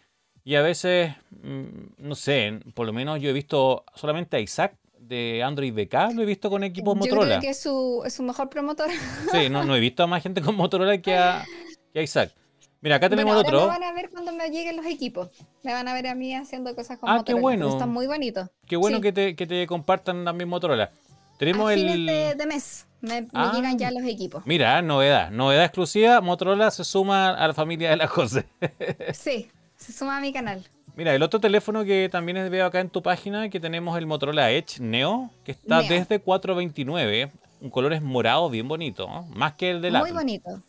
[0.54, 1.66] a veces, mm,
[1.98, 6.22] no sé, por lo menos yo he visto solamente a Isaac de Android BK, lo
[6.22, 7.22] he visto con equipos Motorola.
[7.22, 8.90] Yo creo que es su, es su mejor promotor.
[9.32, 11.44] Sí, no, no he visto a más gente con Motorola que a,
[11.92, 12.32] que a Isaac.
[12.80, 13.62] Mira, acá tenemos otro.
[13.62, 15.30] Me van a ver cuando me lleguen los equipos.
[15.62, 17.70] Me van a ver a mí haciendo cosas con ah, qué bueno.
[17.70, 18.48] Están muy bonitos.
[18.66, 20.90] Qué bueno que, te, que te compartan también Motorola.
[21.38, 22.06] Tenemos el.
[22.06, 22.86] De, de, mes.
[23.00, 23.52] Me, ah.
[23.54, 24.46] llegan ya los equipos.
[24.46, 25.30] Mira, novedad.
[25.30, 26.20] Novedad exclusiva.
[26.20, 28.46] Motorola se suma a la familia de la José.
[29.14, 30.64] sí, se suma a mi canal.
[30.96, 34.50] Mira, el otro teléfono que también veo acá en tu página, que tenemos el Motorola
[34.50, 37.30] Edge Neo, que está desde 429.
[37.60, 40.00] Un color es morado bien bonito, más que el de la.
[40.00, 40.62] Muy bonito.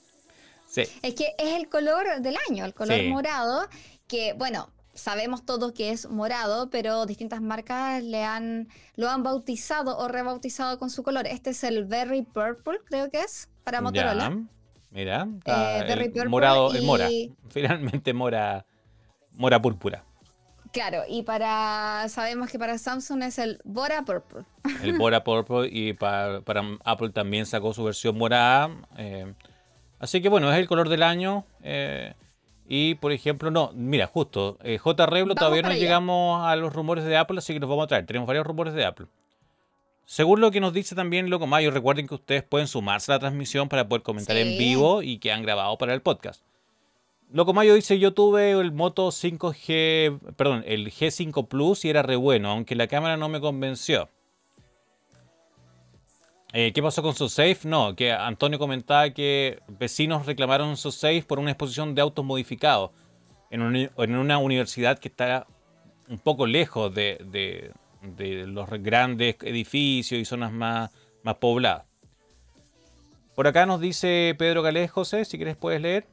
[0.75, 3.67] Es que es el color del año, el color morado,
[4.07, 9.97] que bueno, sabemos todos que es morado, pero distintas marcas le han, lo han bautizado
[9.97, 11.27] o rebautizado con su color.
[11.27, 14.37] Este es el Berry Purple, creo que es, para Motorola.
[14.91, 17.07] mira, eh, el morado, el mora.
[17.49, 18.65] Finalmente mora,
[19.33, 20.03] mora púrpura.
[20.73, 24.43] Claro, y para sabemos que para Samsung es el Bora Purple.
[24.83, 26.41] El Bora Purple y para,
[26.83, 28.69] Apple también sacó su versión morada.
[28.97, 29.33] Eh,
[29.99, 31.45] Así que bueno, es el color del año.
[31.63, 32.13] Eh,
[32.67, 35.05] y por ejemplo, no, mira, justo, eh, J.
[35.05, 38.05] Reblo todavía no llegamos a los rumores de Apple, así que los vamos a traer.
[38.05, 39.07] Tenemos varios rumores de Apple.
[40.05, 43.19] Según lo que nos dice también Loco Mayo, recuerden que ustedes pueden sumarse a la
[43.19, 46.43] transmisión para poder comentar en vivo y que han grabado para el podcast.
[47.29, 52.15] Loco Mayo dice, yo tuve el Moto 5G, perdón, el G5 Plus y era re
[52.15, 54.09] bueno, aunque la cámara no me convenció.
[56.59, 57.59] Eh, ¿Qué pasó con su safe?
[57.65, 62.89] No, que Antonio comentaba que vecinos reclamaron su safe por una exposición de autos modificados
[63.51, 65.45] en, una universidad que está
[66.09, 67.71] un poco lejos de,
[68.47, 70.89] los grandes edificios y zonas más,
[71.21, 71.85] más poblada.
[73.35, 76.07] Por acá nos dice Pedro Calés, José, si quieres puedes leer.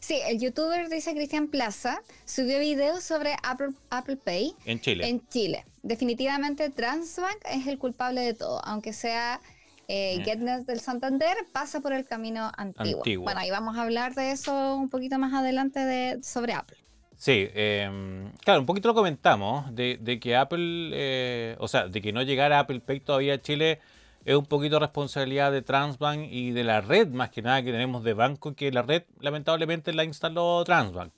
[0.00, 5.06] Sí, el youtuber dice Cristian Plaza subió videos sobre Apple, Apple Pay en Chile.
[5.06, 5.66] En Chile.
[5.82, 9.42] Definitivamente Transbank es el culpable de todo, aunque sea
[9.88, 13.02] eh, GetNet del Santander, pasa por el camino antiguo.
[13.22, 16.78] Bueno, ahí vamos a hablar de eso un poquito más adelante de, sobre Apple.
[17.16, 22.12] Sí, em, claro, un poquito lo comentamos, de, que Apple, eh, o sea, de que
[22.12, 23.80] no llegara Apple Pay todavía a Chile
[24.24, 28.04] es un poquito responsabilidad de Transbank y de la red más que nada que tenemos
[28.04, 31.12] de banco, que la red lamentablemente la instaló Transbank.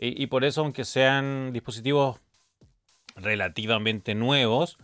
[0.00, 2.20] Y, por eso, aunque sean dispositivos
[3.16, 4.78] relativamente nuevos,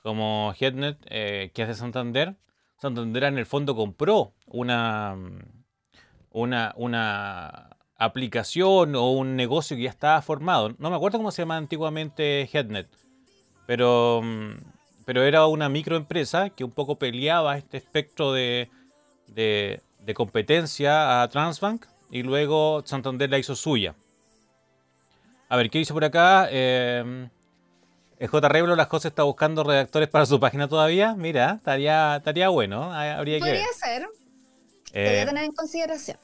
[0.00, 2.36] como HeadNet, eh, que es de Santander,
[2.80, 5.16] Santander en el fondo compró una,
[6.30, 10.74] una, una aplicación o un negocio que ya estaba formado.
[10.78, 12.88] No me acuerdo cómo se llamaba antiguamente HeadNet,
[13.66, 14.22] pero
[15.04, 18.70] pero era una microempresa que un poco peleaba este espectro de,
[19.26, 19.80] de,
[20.14, 23.96] competencia a Transbank y luego Santander la hizo suya.
[25.48, 26.46] A ver, ¿qué dice por acá?
[26.52, 27.28] Eh,
[28.26, 28.48] J.
[28.48, 31.14] Reblo las cosas está buscando redactores para su página todavía.
[31.14, 32.92] Mira, estaría, estaría bueno.
[32.92, 34.08] Habría Podría ser.
[34.92, 36.18] Eh, tener en consideración.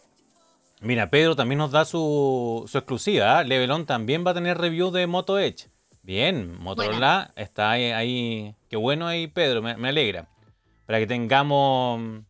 [0.80, 3.42] Mira, Pedro también nos da su, su exclusiva.
[3.44, 5.68] Levelon también va a tener review de Moto Edge.
[6.06, 10.28] Bien, Motorola está ahí, Qué bueno ahí, Pedro, me, alegra.
[10.86, 12.22] Para que tengamos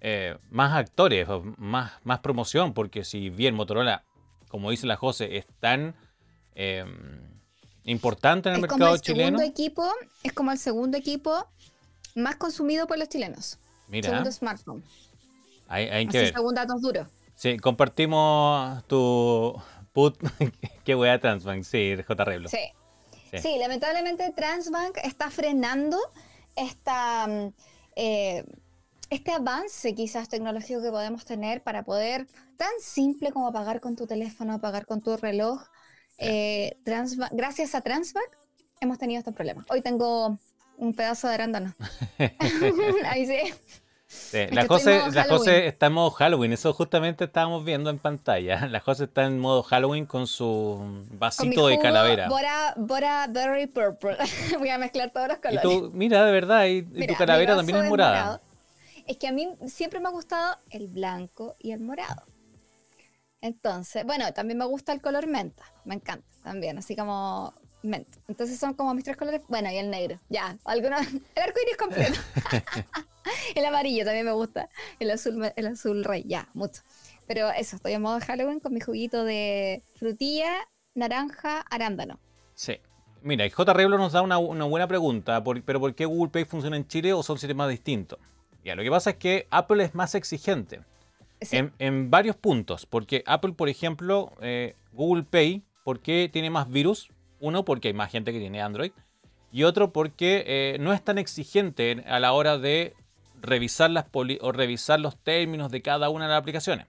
[0.00, 1.28] eh, más actores,
[1.58, 4.04] más, más promoción, porque si bien Motorola,
[4.48, 5.94] como dice la José, es tan
[6.54, 7.33] em,
[7.84, 9.40] importante en el mercado chileno.
[9.40, 9.88] Equipo,
[10.22, 11.46] es como el segundo equipo
[12.14, 13.58] más consumido por los chilenos.
[13.88, 14.10] Mira.
[14.10, 14.84] Segundo smartphone.
[15.68, 16.34] Hay, hay que ver.
[16.34, 17.08] Según datos duros.
[17.34, 19.60] Sí, compartimos tu
[19.92, 20.18] put.
[20.84, 22.24] Qué wea Transbank, sí, J.
[22.24, 22.48] Reblo.
[22.48, 22.58] Sí.
[23.40, 23.58] Sí.
[23.58, 25.98] lamentablemente Transbank está frenando
[26.54, 27.52] esta, mm,
[27.96, 28.44] eh,
[29.10, 34.06] este avance quizás tecnológico que podemos tener para poder, tan simple como pagar con tu
[34.06, 35.62] teléfono, pagar con tu reloj.
[36.18, 38.28] Eh, gracias a Transbank
[38.80, 39.66] hemos tenido estos problemas.
[39.68, 40.38] Hoy tengo
[40.76, 41.74] un pedazo de arándano.
[43.04, 43.54] Ahí sí
[44.50, 48.66] la José, la José está en modo Halloween, eso justamente estábamos viendo en pantalla.
[48.70, 52.28] La José está en modo Halloween con su vasito de calavera.
[52.28, 54.16] Bora, Bora Berry Purple.
[54.58, 55.92] Voy a mezclar todos los colores.
[55.92, 58.40] mira, de verdad, y, tu calavera también es morada.
[59.06, 62.22] Es que a mí siempre me ha gustado el blanco y el morado.
[63.44, 68.16] Entonces, bueno, también me gusta el color menta, me encanta también, así como menta.
[68.26, 71.00] Entonces son como mis tres colores, bueno, y el negro, ya, algunos,
[71.34, 72.18] el arco iris completo.
[73.54, 74.70] el amarillo también me gusta.
[74.98, 76.80] El azul, el azul rey, ya, mucho.
[77.26, 82.18] Pero eso, estoy en modo Halloween con mi juguito de frutilla, naranja, arándano.
[82.54, 82.80] Sí.
[83.20, 83.74] Mira, J.
[83.74, 87.22] Reblo nos da una, buena pregunta, pero ¿por qué Google Pay funciona en Chile o
[87.22, 88.18] son sistemas distintos?
[88.64, 90.80] Ya, lo que pasa es que Apple es más exigente
[91.52, 97.10] en, varios puntos, porque Apple, por ejemplo, eh, Google Pay, ¿por qué tiene más virus?
[97.40, 98.92] Uno, porque hay más gente que tiene Android,
[99.52, 102.94] y otro, porque eh, no es tan exigente a la hora de
[103.40, 106.86] revisar, las o revisar los términos de cada una de las aplicaciones.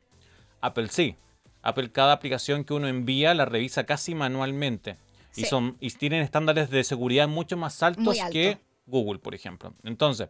[0.61, 1.15] Apple sí.
[1.61, 4.97] Apple cada aplicación que uno envía la revisa casi manualmente.
[5.35, 9.73] Y, son, y tienen estándares de seguridad mucho más altos que Google, por ejemplo.
[9.83, 10.29] Entonces,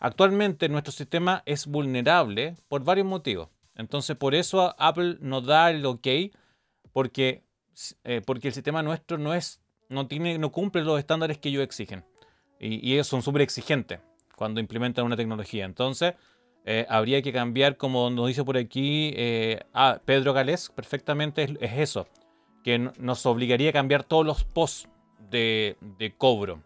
[0.00, 3.48] actualmente nuestro sistema es vulnerable por varios motivos.
[3.76, 6.06] Entonces, por eso Apple nos da el ok,
[6.92, 7.44] porque,
[8.04, 11.62] eh, porque el sistema nuestro no, es, no, tiene, no cumple los estándares que ellos
[11.62, 12.04] exigen.
[12.58, 14.00] Y, ellos son súper exigentes
[14.36, 15.64] cuando implementan una tecnología.
[15.64, 16.14] Entonces,
[16.66, 21.72] eh, habría que cambiar, como nos dice por aquí eh, ah, Pedro Galés, perfectamente es,
[21.72, 22.06] eso,
[22.62, 24.88] que nos obligaría a cambiar todos los posts
[25.30, 25.76] de,
[26.18, 26.62] cobro.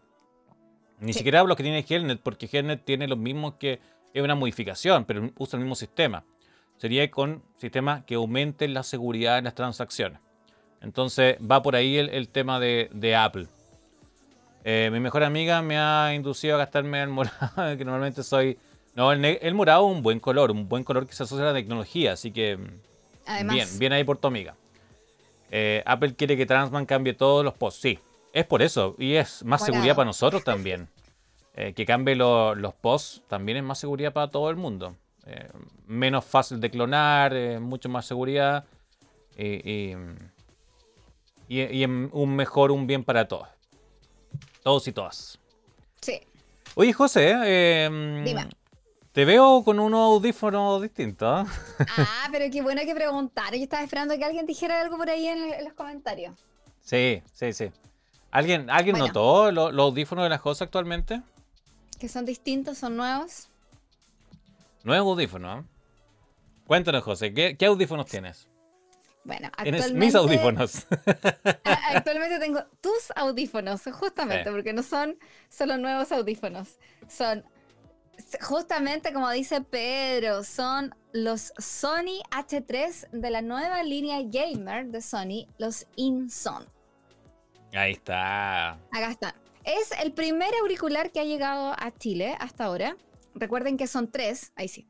[1.00, 3.80] Ni siquiera hablo que tiene Helnet, porque Helnet tiene lo mismo que
[4.12, 6.24] es una modificación, pero usa el mismo sistema.
[6.76, 10.20] Sería con sistemas que aumenten la seguridad en las transacciones.
[10.80, 13.46] Entonces va por ahí el, tema de Apple.
[14.66, 18.58] Eh, mi mejor amiga me ha inducido a gastarme el morado, que normalmente soy...
[18.94, 21.54] No, el, morado es un buen color, un buen color que se asocia a la
[21.54, 22.58] tecnología, así que...
[23.50, 24.54] Bien, bien ahí por tu amiga.
[25.50, 27.80] Eh, Apple quiere que Transman cambie todos los posts.
[27.80, 27.98] Sí,
[28.34, 28.94] es por eso.
[28.98, 30.88] Y es más seguridad para nosotros también.
[31.56, 34.96] Eh, que cambie los posts también es más seguridad para todo el mundo.
[35.86, 38.64] menos fácil de clonar, mucho más seguridad.
[39.38, 39.94] y,
[41.48, 43.46] y un mejor, un bien para todos.
[44.64, 45.38] Todos y todas.
[46.00, 46.20] Sí.
[46.74, 48.48] Oye, José, eh, Dime.
[49.12, 51.46] Te veo con unos audífonos distintos.
[51.96, 53.54] Ah, pero qué bueno que preguntar.
[53.54, 56.34] Yo estaba esperando que alguien dijera algo por ahí en, los comentarios.
[56.80, 57.70] Sí, sí, sí.
[58.34, 61.22] ¿Alguien, ¿alguien notó los, audífonos de las cosas actualmente?
[62.00, 63.48] que son distintos, son nuevos.
[64.82, 65.62] Nuevos audífonos.
[65.62, 65.68] ¿eh?
[66.66, 68.48] Cuéntanos, José, ¿qué, audífonos tienes?
[69.22, 69.94] Bueno, actualmente...
[69.94, 70.84] mis audífonos.
[71.94, 75.16] actualmente tengo tus audífonos, justamente, porque no son
[75.48, 76.80] solo nuevos audífonos.
[77.08, 77.44] Son,
[78.40, 85.46] justamente como dice Pedro, son los Sony H3 de la nueva línea gamer de Sony,
[85.56, 86.73] los InSon.
[87.74, 88.72] Ahí está.
[88.72, 89.34] Acá está.
[89.64, 92.96] Es el primer auricular que ha llegado a Chile hasta ahora.
[93.34, 94.86] Recuerden que son tres, ahí sí.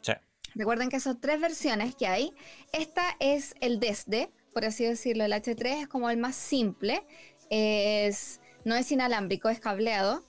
[0.00, 0.12] Sí.
[0.54, 2.32] Recuerden que son tres versiones que hay.
[2.72, 5.24] Esta es el desde, por así decirlo.
[5.24, 7.04] El H3 es como el más simple.
[7.50, 10.24] Es, no es inalámbrico, es cableado.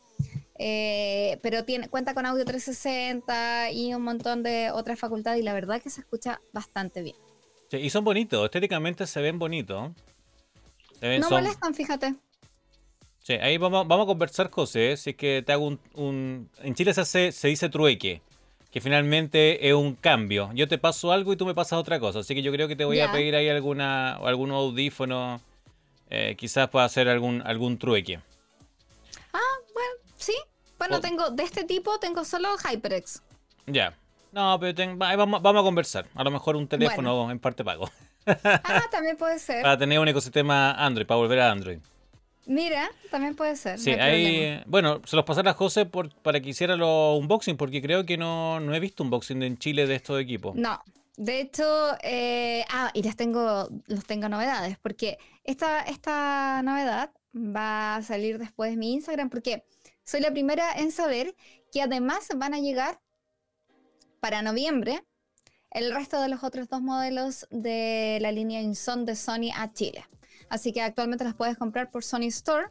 [0.59, 5.53] Eh, pero tiene, cuenta con audio 360 y un montón de otras facultades y la
[5.53, 7.15] verdad que se escucha bastante bien.
[7.69, 9.91] Sí, y son bonitos, estéticamente se ven bonitos.
[11.19, 12.15] No molestan, fíjate.
[13.23, 14.97] Sí, ahí vamos, vamos a conversar, José.
[14.97, 18.21] Si es que te hago un, En Chile se, hace, se dice trueque,
[18.69, 20.49] que finalmente es un cambio.
[20.53, 22.19] Yo te paso algo y tú me pasas otra cosa.
[22.19, 25.41] Así que yo creo que te voy a pedir ahí alguna, algún audífono.
[26.09, 28.19] Eh, quizás pueda hacer algún, algún trueque.
[29.31, 29.39] Ah,
[29.73, 30.33] bueno, sí.
[30.77, 33.23] Bueno, tengo de este tipo, tengo solo HyperX.
[33.67, 33.97] Ya.
[34.33, 36.07] No, pero vamos, vamos, a conversar.
[36.15, 37.89] A lo mejor un teléfono en parte pago.
[38.25, 39.61] Ah, también puede ser.
[39.61, 41.79] para tener un ecosistema Android, para volver a Android.
[42.45, 43.79] Mira, también puede ser.
[43.79, 47.81] Sí, ahí, bueno, se los pasaré a José por, para que hiciera los unboxing, porque
[47.81, 50.53] creo que no, no he visto unboxing en Chile de estos equipos.
[50.55, 50.81] No,
[51.15, 57.95] de hecho, eh, ah, y les tengo, los tengo novedades, porque esta, esta novedad va
[57.95, 59.63] a salir después de mi Instagram, porque
[60.03, 61.35] soy la primera en saber
[61.71, 62.99] que además van a llegar
[64.19, 65.03] para noviembre
[65.73, 70.05] el resto de los otros dos modelos de la línea Inson de Sony a Chile.
[70.49, 72.67] Así que actualmente las puedes comprar por Sony Store.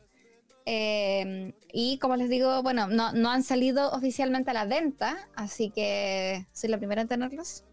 [0.64, 5.70] Eh, y como les digo, bueno, no, no han salido oficialmente a la venta, así
[5.70, 7.64] que soy la primera en tenerlos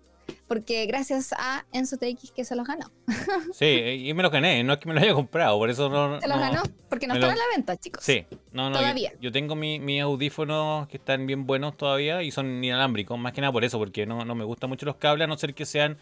[0.48, 2.92] porque gracias a Enzo TX que se los ganó.
[3.54, 3.66] Sí,
[4.06, 6.20] y me los gané, no es que me los haya comprado, por eso no.
[6.22, 8.04] Se los ganó, porque no están a la venta, chicos.
[8.04, 8.78] Sí, no, no.
[8.78, 9.14] Todavía.
[9.22, 13.42] Yo, tengo mis mi audífonos que están bien buenos todavía y son inalámbricos, más que
[13.42, 15.66] nada por eso, porque no, no me gustan mucho los cables, a no ser que
[15.66, 15.98] sean.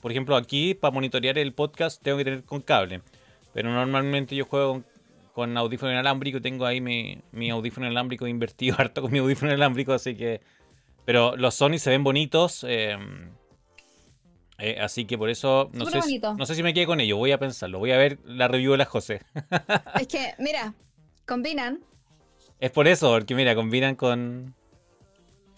[0.00, 3.00] Por ejemplo, aquí para monitorear el podcast tengo que tener con cable.
[3.52, 4.82] Pero normalmente yo juego
[5.32, 9.92] con, audífono inalámbrico, tengo ahí mi, mi audífono inalámbrico invertido harto con mi audífono inalámbrico,
[9.92, 10.40] así que.
[11.06, 12.66] Pero los Sony se ven bonitos.
[12.68, 12.98] Eh,
[14.58, 17.16] eh, así que por eso no sé, si, no sé si me quedé con ello.
[17.16, 17.78] Voy a pensarlo.
[17.78, 19.22] Voy a ver la review de la José.
[20.00, 20.74] es que, mira,
[21.26, 21.80] combinan.
[22.58, 24.54] Es por eso, porque mira, combinan con.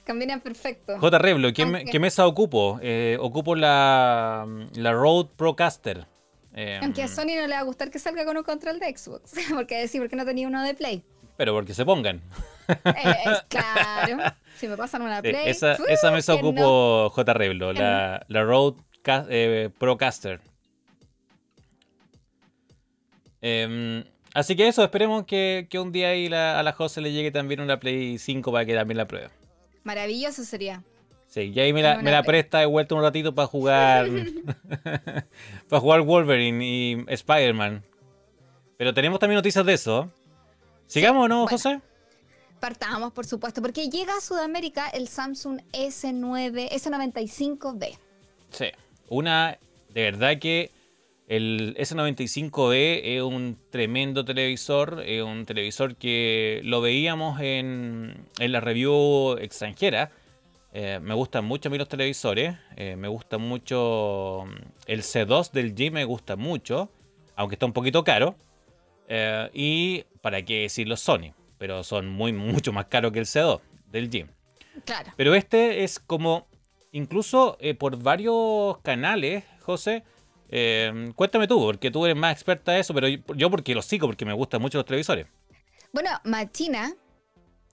[0.06, 0.98] Combinan perfecto.
[0.98, 1.18] J.
[1.18, 2.78] Reblo, ¿qué, mesa ocupo?
[2.82, 6.06] Eh, ocupo la, la Rode Procaster.
[6.54, 8.96] Eh, Aunque a Sony no le va a gustar que salga con un control de
[8.96, 9.34] Xbox.
[9.54, 11.04] porque decir, porque no tenía uno de Play.
[11.36, 12.20] Pero porque se pongan.
[13.48, 14.34] claro.
[14.56, 15.48] Si me pasan una Play.
[15.48, 17.34] esa, esa mesa ocupo J.
[17.34, 18.80] Reblo, la, la Rode
[19.30, 20.40] eh, Procaster.
[23.40, 24.04] Em,
[24.34, 27.78] así que eso, esperemos que, un día ahí a la Jose le llegue también una
[27.78, 29.30] Play 5 para que también la pruebe.
[29.84, 30.82] Maravilloso sería.
[31.26, 34.08] Sí, y ahí me la, presta de vuelta un ratito para jugar.
[35.68, 37.84] para jugar Wolverine y Spider-Man.
[38.76, 40.10] Pero tenemos también noticias de eso.
[40.86, 41.80] ¿Sigamos o no, José?
[42.60, 47.96] Partamos, por supuesto, porque llega a Sudamérica el Samsung S9, S95B.
[48.50, 48.66] Sí.
[49.08, 49.58] Una,
[49.90, 50.70] de verdad que
[51.28, 59.36] el S95D es un tremendo televisor, es un televisor que lo veíamos en, la review
[59.38, 60.10] extranjera.
[60.72, 64.54] Eh, me gustan mucho a mí los televisores, eh, me gusta mucho mm,
[64.86, 66.90] el C2 del G, me gusta mucho,
[67.36, 68.34] aunque está un poquito caro.
[69.08, 73.26] Eh, y para qué decir los Sony, pero son muy, mucho más caros que el
[73.26, 74.28] C2 del G.
[74.84, 75.12] Claro.
[75.16, 76.46] Pero este es como
[76.92, 80.04] incluso eh, por varios canales, José.
[80.50, 84.06] Eh, cuéntame tú, porque tú eres más experta de eso, pero yo porque lo sigo,
[84.06, 85.26] porque me gustan mucho los televisores.
[85.92, 86.94] Bueno, Machina.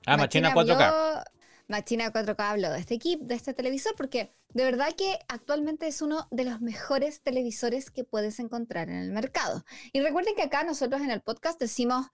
[0.06, 1.24] Ah, Machina, 4K.
[1.68, 6.02] Machina 4K habló de este equipo, de este televisor, porque de verdad que actualmente es
[6.02, 9.66] uno de los mejores televisores que puedes encontrar en el mercado.
[9.92, 12.08] Y recuerden que acá nosotros en el podcast decimos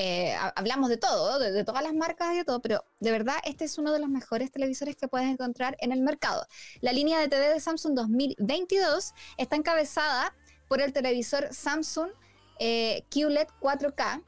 [0.00, 3.64] eh, hablamos de todo, de, todas las marcas y de todo, pero de verdad este
[3.64, 6.46] es uno de los mejores televisores que puedes encontrar en el mercado.
[6.80, 10.36] La línea de TV de Samsung 2022 está encabezada
[10.68, 12.10] por el televisor Samsung
[12.58, 14.22] QLED 4K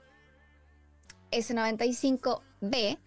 [1.30, 2.98] S95B,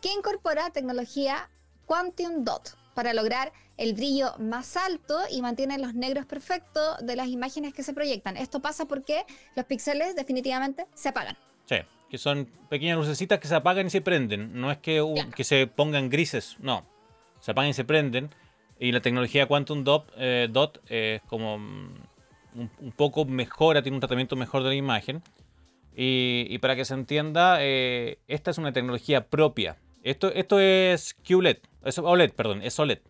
[0.00, 1.48] que incorpora tecnología
[1.86, 7.28] Quantum Dot para lograr el brillo más alto y mantiene los negros perfectos de las
[7.28, 8.36] imágenes que se proyectan.
[8.36, 11.38] Esto pasa porque los píxeles definitivamente se apagan.
[11.66, 11.76] Sí.
[12.08, 14.58] Que son pequeñas lucecitas que se apagan y se prenden.
[14.60, 15.04] No es que,
[15.34, 16.86] que se pongan grises, no.
[17.40, 18.30] Se apagan y se prenden.
[18.78, 22.00] Y la tecnología Quantum Dot, eh, Dot es como mm,
[22.54, 25.22] un, poco mejora, tiene un tratamiento mejor de la imagen.
[26.00, 29.78] Y, para que se entienda, eh, esta es una tecnología propia.
[30.04, 33.00] Esto, esto es QLED, es OLED, perdón, es OLED.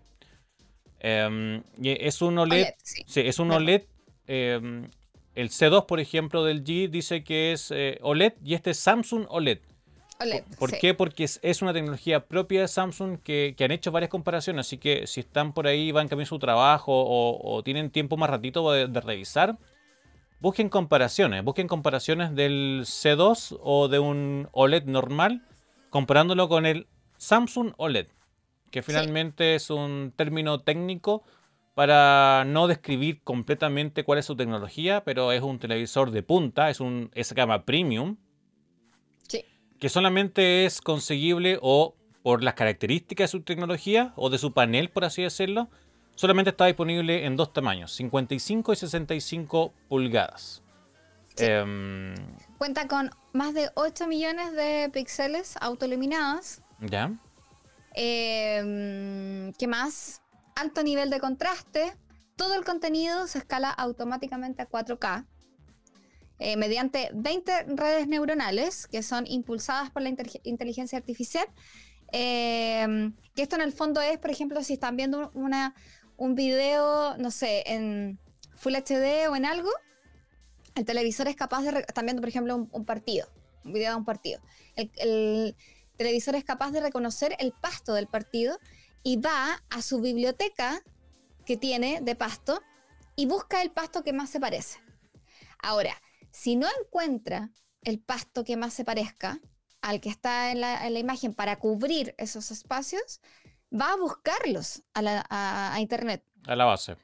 [1.00, 3.20] Em, es un OLED, sí.
[3.20, 3.82] es un OLED
[5.38, 9.24] el C2, por ejemplo, del G dice que es eh, OLED y este es Samsung
[9.28, 9.60] OLED.
[10.20, 10.94] OLED ¿Por qué?
[10.94, 15.20] Porque es, una tecnología propia de Samsung que, han hecho varias comparaciones, así que si
[15.20, 19.58] están por ahí, van cambiando su trabajo o, tienen tiempo más ratito de, revisar,
[20.40, 25.46] busquen comparaciones, busquen comparaciones del C2 o de un OLED normal,
[25.88, 28.08] comparándolo con el Samsung OLED,
[28.72, 31.22] que finalmente es un término técnico
[31.78, 36.80] para no describir completamente cuál es su tecnología, pero es un televisor de punta, es
[36.80, 38.16] un es gama premium.
[39.28, 39.44] Sí.
[39.78, 44.90] Que solamente es conseguible o por las características de su tecnología o de su panel,
[44.90, 45.68] por así decirlo,
[46.16, 50.64] solamente está disponible en dos tamaños, 55 y 65 pulgadas.
[51.36, 52.16] Em,
[52.58, 56.60] Cuenta con más de 8 millones de píxeles autoiluminados.
[56.80, 57.12] Ya.
[57.94, 60.22] Em, ¿Qué más?
[60.58, 61.94] Alto nivel de contraste,
[62.36, 65.26] todo el contenido se escala automáticamente a 4K
[66.40, 71.46] eh, mediante 20 redes neuronales que son impulsadas por la inteligencia artificial.
[72.12, 75.74] Em, esto en el fondo es, por ejemplo, si están viendo una,
[76.16, 78.18] un video, no sé, en
[78.56, 79.70] Full HD o en algo,
[80.74, 81.80] el televisor es capaz de...
[81.80, 83.28] Están viendo, por ejemplo, un, partido,
[83.64, 84.40] un video de un partido.
[84.76, 85.56] el
[85.96, 88.58] televisor es capaz de reconocer el pasto del partido
[89.08, 90.82] y va a su biblioteca
[91.46, 92.60] que tiene de pasto
[93.16, 94.80] y busca el pasto que más se parece.
[95.62, 95.94] Ahora,
[96.30, 97.48] si no encuentra
[97.80, 99.40] el pasto que más se parezca
[99.80, 103.22] al que está en la, imagen para cubrir esos espacios,
[103.72, 106.22] va a buscarlos a, Internet.
[106.46, 106.98] A la base.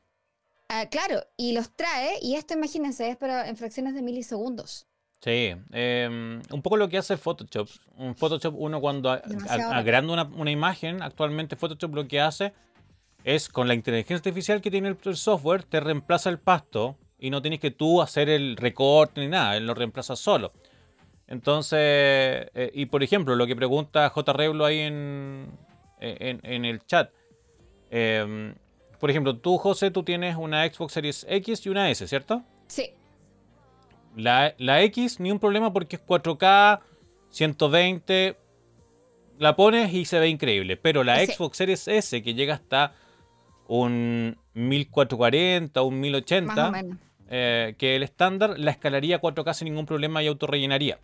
[0.69, 4.87] Ah, claro, y los trae, y esto imagínense, es pero en fracciones de milisegundos.
[5.21, 7.69] Sí, em, un poco lo que hace Photoshop.
[7.97, 12.53] Un Photoshop, uno cuando agranda una, una, imagen, actualmente Photoshop lo que hace
[13.25, 17.41] es con la inteligencia artificial que tiene el, software, te reemplaza el pasto y no
[17.41, 20.53] tienes que tú hacer el recorte ni nada, él lo reemplaza solo.
[21.27, 24.33] Entonces, eh, y por ejemplo, lo que pregunta J.
[24.35, 25.51] Reblo ahí en,
[26.01, 27.11] en, el chat.
[27.91, 28.55] Em,
[29.01, 32.43] por ejemplo, tú, José, tú tienes una Xbox Series X y una S, ¿cierto?
[32.67, 32.93] Sí.
[34.17, 36.81] La, X, ni un problema porque es 4K,
[37.31, 38.37] 120.
[39.39, 40.77] La pones y se ve increíble.
[40.77, 42.95] Pero la Xbox Series S, que llega hasta
[43.67, 46.73] un 1440 un 1080,
[47.29, 50.99] eh, que el estándar la escalaría a 4K sin ningún problema y autorrellenaría.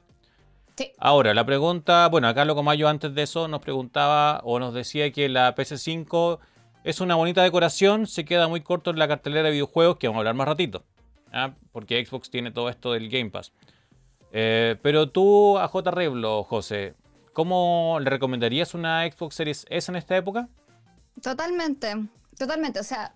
[0.76, 0.92] Sí.
[0.98, 5.28] Ahora, la pregunta, bueno, acá Locomayo antes de eso nos preguntaba o nos decía que
[5.28, 6.38] la PS5
[6.84, 10.18] es una bonita decoración, se queda muy corto en la cartelera de videojuegos, que vamos
[10.18, 10.84] a hablar más ratito.
[11.33, 11.55] ¿Ah?
[11.72, 13.53] porque Xbox tiene todo esto del Game Pass.
[14.33, 15.91] Eh, pero tú, a J.
[15.91, 16.95] Reblo, José,
[17.33, 20.49] ¿cómo le recomendarías una Xbox Series S en esta época?
[21.22, 21.95] Totalmente,
[22.39, 22.81] totalmente.
[22.81, 23.14] O sea,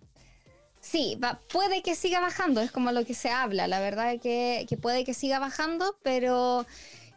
[0.80, 1.18] sí,
[1.52, 3.68] puede que siga bajando, es como lo que se habla.
[3.68, 6.66] La verdad es que, puede que siga bajando, pero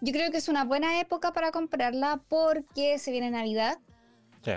[0.01, 3.79] yo creo que es una buena época para comprarla porque se viene Navidad.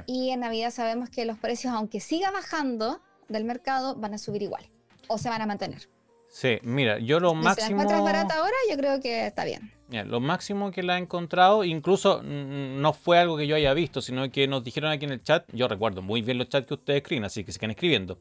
[0.06, 4.40] Y en Navidad sabemos que los precios, aunque siga bajando del mercado, van a subir
[4.40, 4.64] igual
[5.08, 5.88] o se van a mantener.
[6.30, 7.66] Sí, mira, yo lo máximo.
[7.66, 9.72] Si la encuentras barata ahora, yo creo que está bien.
[10.06, 14.30] lo máximo que la he encontrado, incluso no fue algo que yo haya visto, sino
[14.30, 15.44] que nos dijeron aquí en el chat.
[15.52, 18.18] Yo recuerdo muy bien los chats que ustedes escriben, así que sigan escribiendo.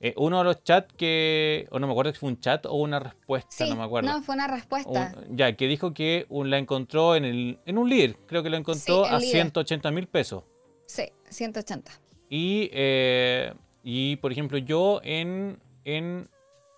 [0.00, 2.74] Eh, uno de los chats que, o no me acuerdo si fue un chat o
[2.74, 4.12] una respuesta, no me acuerdo.
[4.12, 5.14] No, fue una respuesta.
[5.30, 9.06] ya, que dijo que la encontró en, el, en un líder, creo que la encontró
[9.06, 10.44] a 180 mil pesos.
[10.86, 11.90] Sí, 180.
[12.28, 16.28] Y, eh, y por ejemplo, yo en, en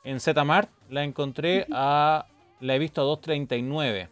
[0.06, 2.26] en Zmart la encontré a.
[2.60, 4.08] La he visto a 2.39.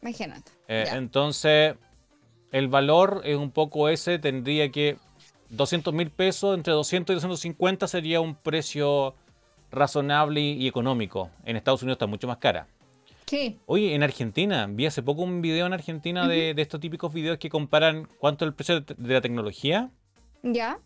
[0.00, 0.52] Imagínate.
[0.68, 1.74] Eh, entonces,
[2.50, 4.18] el valor es un poco ese.
[4.18, 4.96] Tendría que.
[5.50, 9.14] 200 mil pesos, entre 200 y 250 sería un precio
[9.70, 11.30] razonable y, económico.
[11.44, 12.66] En Estados Unidos está mucho más cara.
[13.24, 13.56] ¿Qué?
[13.64, 17.48] Oye, en Argentina, vi hace poco un video en Argentina de, estos típicos videos que
[17.48, 19.90] comparan cuánto es el precio de, la tecnología.
[20.42, 20.78] ¿Ya?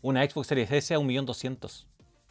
[0.00, 1.87] Una Xbox Series S a 1.200.000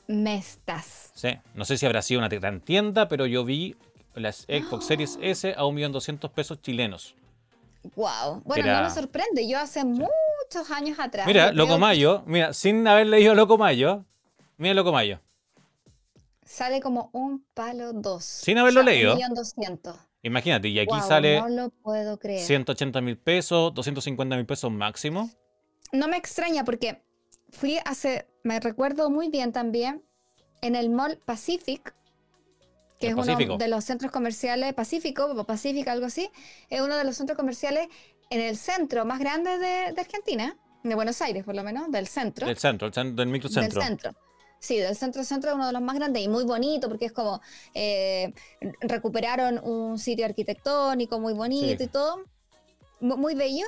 [0.07, 1.11] mestas.
[1.13, 3.75] Sí, no sé si habrá sido una gran tienda, pero yo vi
[4.15, 7.15] las Xbox Series S a 1.200.000 pesos chilenos.
[7.95, 8.41] Wow.
[8.43, 9.47] Bueno, no me sorprende.
[9.47, 11.25] Yo hace muchos años atrás.
[11.27, 14.05] Mira, Locomayo, mira, sin haber leído Locomayo,
[14.57, 15.21] mira Locomayo.
[16.43, 18.23] Sale como un palo dos.
[18.23, 19.17] Sin haberlo leído.
[19.17, 19.95] 1.200.000.
[20.23, 22.41] Imagínate, y aquí sale No lo puedo creer.
[22.41, 25.29] 180 mil pesos, 250 mil pesos máximo.
[25.91, 27.01] No me extraña porque
[27.49, 30.03] fui hace, me recuerdo muy bien también,
[30.61, 31.93] en el Mall Pacific,
[32.99, 36.29] que El es uno de los centros comerciales, Pacífico, o Pacific, algo así,
[36.69, 37.87] es uno de los centros comerciales
[38.29, 42.07] en el centro más grande de, de Argentina, de Buenos Aires por lo menos, del
[42.07, 42.47] centro.
[42.47, 43.79] Del centro, el cen- del microcentro.
[43.79, 44.15] Del centro.
[44.59, 47.11] Sí, del centro centro es uno de los más grandes y muy bonito porque es
[47.11, 47.39] como
[47.75, 48.33] eh,
[48.81, 51.83] recuperaron un sitio arquitectónico muy bonito Sí.
[51.83, 52.23] y todo,
[52.99, 53.65] mu- muy bello.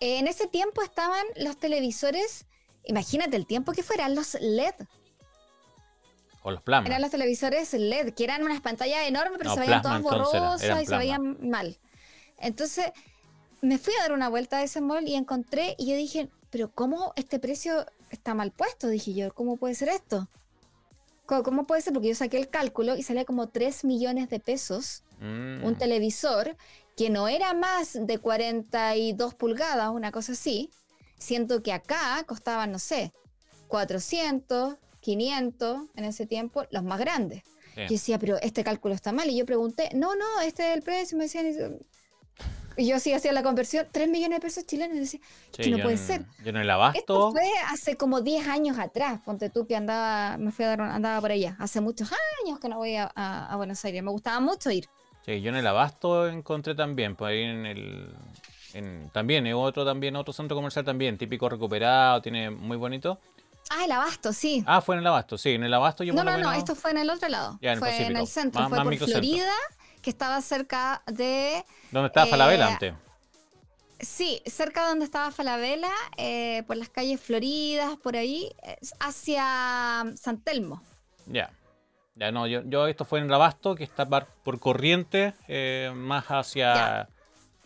[0.00, 2.46] En ese tiempo estaban los televisores,
[2.86, 4.74] imagínate el tiempo que fueran los LED,
[6.42, 6.90] O los plasmas.
[6.90, 10.32] eran los televisores LED, que eran unas pantallas enormes pero No, se veían plasma, todas
[10.32, 11.78] borrosas y se veían mal.
[12.38, 12.86] Entonces
[13.62, 16.70] me fui a dar una vuelta a ese mall y encontré y yo dije, pero
[16.70, 18.88] ¿cómo este precio está mal puesto?
[18.88, 20.28] Dije yo, ¿cómo puede ser esto?
[21.26, 21.94] ¿Cómo, cómo puede ser?
[21.94, 25.64] Porque yo saqué el cálculo y salía como 3 millones de pesos Mm.
[25.64, 26.56] un televisor
[26.96, 30.70] que no era más de 42 pulgadas, una cosa así.
[31.18, 33.12] Siento que acá costaban, no sé,
[33.68, 37.42] 400, 500 en ese tiempo, los más grandes.
[37.76, 39.28] Yo decía, pero este cálculo está mal.
[39.28, 41.18] Y yo pregunté, no, no, este es el precio.
[41.18, 41.46] Me decían,
[42.76, 44.96] y yo sí hacía la conversión, 3 millones de pesos chilenos.
[44.96, 45.20] Y decía,
[45.56, 46.24] Sí, que no puede en- ser.
[46.44, 47.30] Yo en el esto abasto.
[47.32, 49.20] fue hace como 10 años atrás.
[49.24, 51.56] Ponte tú que andaba, me fui a dar, andaba por allá.
[51.58, 52.10] Hace muchos
[52.44, 54.02] años que no voy a, a- a Buenos Aires.
[54.04, 54.86] Me gustaba mucho ir.
[55.26, 58.14] Sí, yo en el abasto encontré también, por ahí en el.
[58.74, 63.18] En- también, es otro también, otro centro comercial también, típico recuperado, tiene muy bonito.
[63.70, 64.62] Ah, el abasto, sí.
[64.66, 66.48] Ah, fue en el abasto, sí, en el abasto yo no, por lo no, no,
[66.50, 67.58] menos- esto fue en el otro lado.
[67.62, 68.20] Ya, en el fue en Pacífico.
[68.20, 69.08] el centro, Más- fue más por.
[69.12, 69.52] Florida,
[70.02, 71.64] que estaba cerca de.
[71.90, 72.94] ¿Dónde estaba Falabella eh, antes?
[74.00, 80.04] Sí, cerca de donde estaba Falabella, eh, por las calles Floridas, por ahí, eh, hacia
[80.16, 80.82] San Telmo.
[81.26, 81.50] Ya.
[82.16, 86.26] Ya no, yo, yo esto fue en el abasto, que está por corriente, eh, más
[86.26, 86.74] hacia.
[86.74, 87.08] Ya.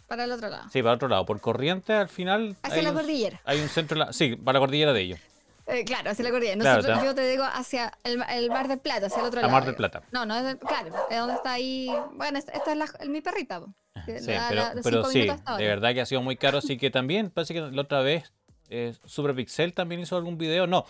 [0.09, 0.69] Para el otro lado.
[0.71, 1.25] Sí, para otro lado.
[1.27, 2.57] Por corriente al final.
[2.63, 3.41] Hacia la un- cordillera.
[3.45, 3.95] Hay un centro.
[3.95, 5.21] en la- Sí, para la cordillera de ellos.
[5.67, 6.59] Eh, claro, hacia la cordillera.
[6.59, 7.07] Claro, Nosotros- está.
[7.11, 9.53] yo te digo hacia el, el Mar del Plata, hacia el otro A lado.
[9.53, 9.77] Mar del yo.
[9.77, 10.03] Plata.
[10.13, 11.91] No, no, es claro, es donde está ahí.
[12.15, 13.61] Bueno, esta, es la- el- mi perrita.
[14.07, 14.27] que Sí,
[14.83, 15.27] pero, la- sí,
[15.59, 16.59] de verdad que ha sido muy caro.
[16.59, 18.33] Así que también, parece que la otra vez
[18.71, 20.67] eh, Superpixel también hizo algún video.
[20.67, 20.87] No,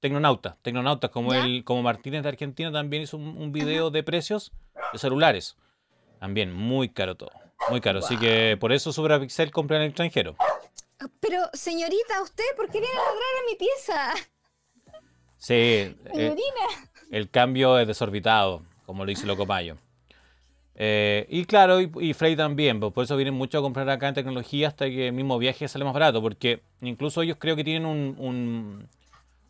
[0.00, 0.56] Tecnonauta.
[0.62, 1.44] Tecnonauta, como, ¿Ya?
[1.44, 4.52] el, como Martínez de Argentina, también hizo un, un video de precios
[4.92, 5.56] de celulares.
[6.20, 7.30] También muy caro todo.
[7.68, 7.98] Muy caro.
[7.98, 10.36] Así que por eso Superpixel compra en el extranjero.
[11.20, 14.12] Pero, señorita, ¿usted por qué viene a ladrar a mi pieza?
[15.38, 16.90] Sí, eh, Señorina.
[17.10, 19.78] el cambio es desorbitado, como lo dice Locomayo.
[20.74, 24.08] Eh, y claro, y, y Frey también, pues por eso vienen mucho a comprar acá
[24.08, 27.64] en tecnología hasta que el mismo viaje sale más barato, porque incluso ellos creo que
[27.64, 28.88] tienen un, un,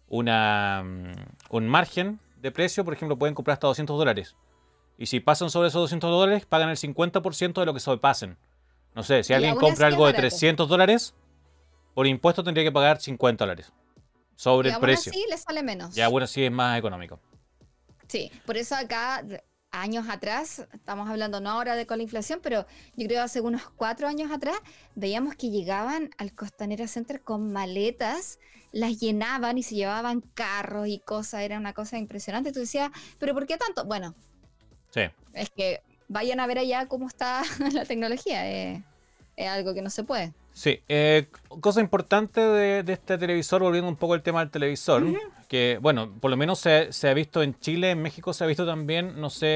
[0.09, 1.13] una, mm,
[1.51, 4.35] un margen de precio, por ejemplo, pueden comprar hasta 200 dólares.
[5.01, 8.37] Y si pasan sobre esos 200 dólares, pagan el 50% de lo que sobrepasen.
[8.95, 10.29] No sé, si Y alguien compra algo de barato.
[10.29, 11.15] 300 dólares,
[11.95, 13.73] por impuesto tendría que pagar 50 dólares
[14.37, 15.11] sobre Y el aún precio.
[15.11, 15.95] así le sale menos.
[15.95, 17.19] Ya bueno, sí es más económico.
[18.09, 19.25] Sí, por eso acá,
[19.71, 23.63] años atrás, estamos hablando no ahora de con la inflación, pero yo creo hace unos
[23.77, 24.59] cuatro años atrás,
[24.97, 28.39] veíamos que llegaban al Costanera Center con maletas,
[28.71, 32.53] las llenaban y se llevaban carros y cosas, era una cosa impresionante.
[32.53, 33.87] Tú decías, ¿pero por qué tanto?
[33.87, 34.15] Bueno,
[34.91, 35.03] Sí.
[35.35, 38.83] es que vayan a ver allá cómo está la tecnología, eh,
[39.37, 40.33] es algo que no se puede.
[40.53, 41.29] Sí, eh,
[41.61, 45.05] cosa importante de, de este televisor, volviendo un poco al tema del televisor,
[45.49, 48.47] que bueno, por lo menos se, se ha visto en Chile, en México se ha
[48.49, 49.49] visto también, no sé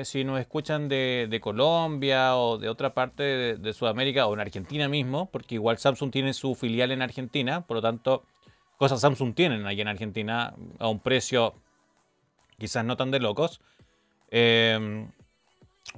[0.00, 4.34] eh, si nos escuchan de, de Colombia o de otra parte de, de Sudamérica o
[4.34, 8.24] en Argentina mismo, porque igual Samsung tiene su filial en Argentina, por lo tanto,
[8.76, 11.54] cosas Samsung tienen ahí en Argentina a un precio
[12.58, 13.60] quizás no tan de locos.
[14.32, 15.06] Eh,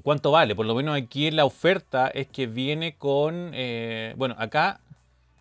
[0.02, 0.54] ¿Cuánto vale?
[0.54, 3.52] Por lo menos aquí la oferta es que viene con...
[3.54, 4.80] eh, bueno, acá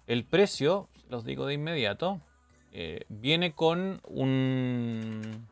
[0.07, 2.21] el precio, los digo de inmediato,
[2.71, 5.47] eh, viene con un...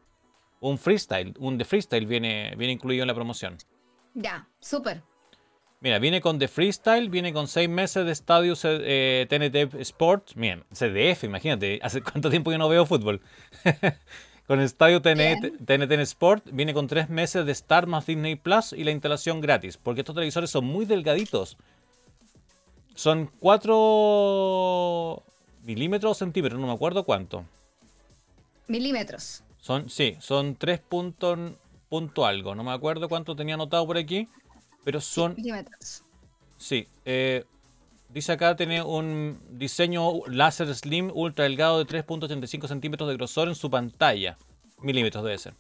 [0.60, 3.58] Un freestyle, un de freestyle viene, viene incluido en la promoción.
[4.14, 5.02] Ya, súper.
[5.80, 10.36] Mira, viene con The Freestyle, viene con 6 meses de estadio eh, TNT Sports.
[10.36, 13.22] Miren, CDF, imagínate, hace cuánto tiempo que no veo fútbol.
[14.52, 18.84] con estadio TNT, TNT Sport, viene con 3 meses de Star más Disney Plus y
[18.84, 19.78] la instalación gratis.
[19.78, 21.56] Porque estos televisores son muy delgaditos.
[22.94, 25.24] Son 4
[25.64, 27.46] milímetros o centímetros, no me acuerdo cuánto.
[28.68, 29.42] Milímetros.
[29.62, 31.40] Son, sí, son 3 puntos
[31.88, 32.54] punto algo.
[32.54, 34.28] No me acuerdo cuánto tenía anotado por aquí.
[34.84, 36.04] Pero son Milímetros.
[36.58, 37.46] Sí, eh,
[38.14, 43.56] dice acá tiene un diseño láser slim ultra delgado de 3.85 centímetros de grosor en
[43.56, 44.38] su pantalla.
[44.80, 45.54] Milímetros debe ser.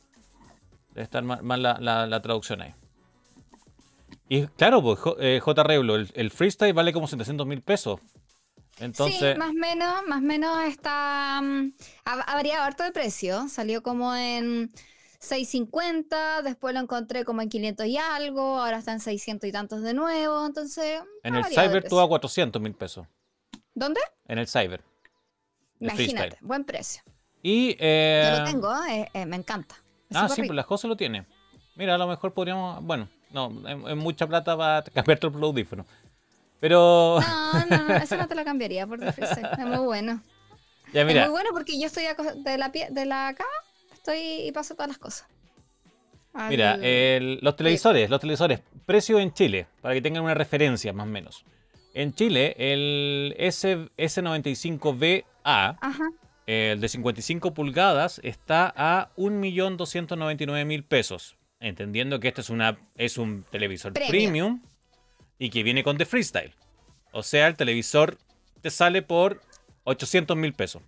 [0.89, 2.73] Debe estar mal, la, traducción ahí.
[4.27, 7.99] Y claro, pues J, eh, Reblo, el, freestyle vale como 700 mil pesos.
[8.79, 9.33] Entonces...
[9.33, 11.39] Sí, más o menos, más menos está.
[11.41, 11.73] Mm,
[12.05, 13.47] ha, variado harto de precio.
[13.47, 14.71] Salió como en
[15.21, 19.83] 650, después lo encontré como en 500 y algo, ahora está en 600 y tantos
[19.83, 20.45] de nuevo.
[20.45, 21.01] Entonces.
[21.23, 23.05] En el Cyber tú a 400 mil pesos.
[23.75, 24.01] ¿Dónde?
[24.27, 24.83] En el Cyber.
[25.79, 27.03] Imagínate, buen precio.
[27.43, 27.75] Y.
[27.79, 28.31] Eh...
[28.31, 29.75] Yo lo tengo, eh, eh, me encanta.
[30.13, 31.25] ah, sí, pues las cosas lo tiene.
[31.75, 32.83] Mira, a lo mejor podríamos.
[32.83, 33.51] Bueno, no,
[33.89, 35.85] es, mucha plata para cambiar el audífono.
[36.59, 37.19] Pero.
[37.69, 39.39] No, no, eso no te lo cambiaría por defecto.
[39.41, 40.21] Es muy bueno.
[40.93, 41.21] Ya, mira.
[41.21, 42.05] Es muy bueno porque yo estoy
[42.37, 43.49] de la, de la cama,
[44.01, 45.27] estoy y paso todas las cosas.
[46.49, 51.09] Mira, los televisores, los televisores, precio en Chile, para que tengan una referencia más o
[51.09, 51.43] menos.
[51.93, 55.77] En Chile, el S, S95VA,
[56.45, 63.43] el de 55 pulgadas, está a 1.299.000 pesos entendiendo que este es, una, es un
[63.49, 64.61] televisor premium
[65.37, 66.53] y que viene con The Freestyle.
[67.13, 68.17] O sea, el televisor
[68.61, 69.41] te sale por
[69.83, 70.81] 800 mil pesos.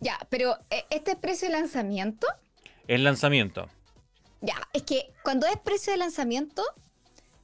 [0.00, 2.26] Ya, pero eh, ¿este es precio de lanzamiento?
[2.88, 3.68] El lanzamiento.
[4.40, 6.64] Ya, es que cuando es precio de lanzamiento,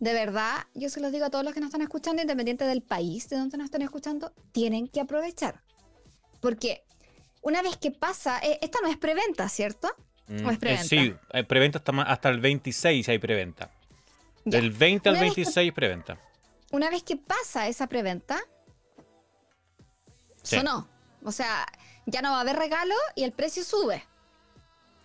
[0.00, 2.82] de verdad, yo se los digo a todos los que nos están escuchando, independiente del
[2.82, 5.62] país de donde nos están escuchando, tienen que aprovechar.
[6.40, 6.82] Porque
[7.42, 9.88] una vez que pasa, eh, esta no es preventa, ¿cierto?
[10.26, 13.70] Mm, eh, sí, hay preventa hasta, hasta el 26 hay preventa.
[14.44, 16.18] Del 20 al 26 preventa.
[16.70, 18.40] Una vez que pasa esa preventa,
[20.42, 20.88] sonó.
[21.22, 21.66] O sea,
[22.06, 24.04] ya no va a haber regalo y el precio sube.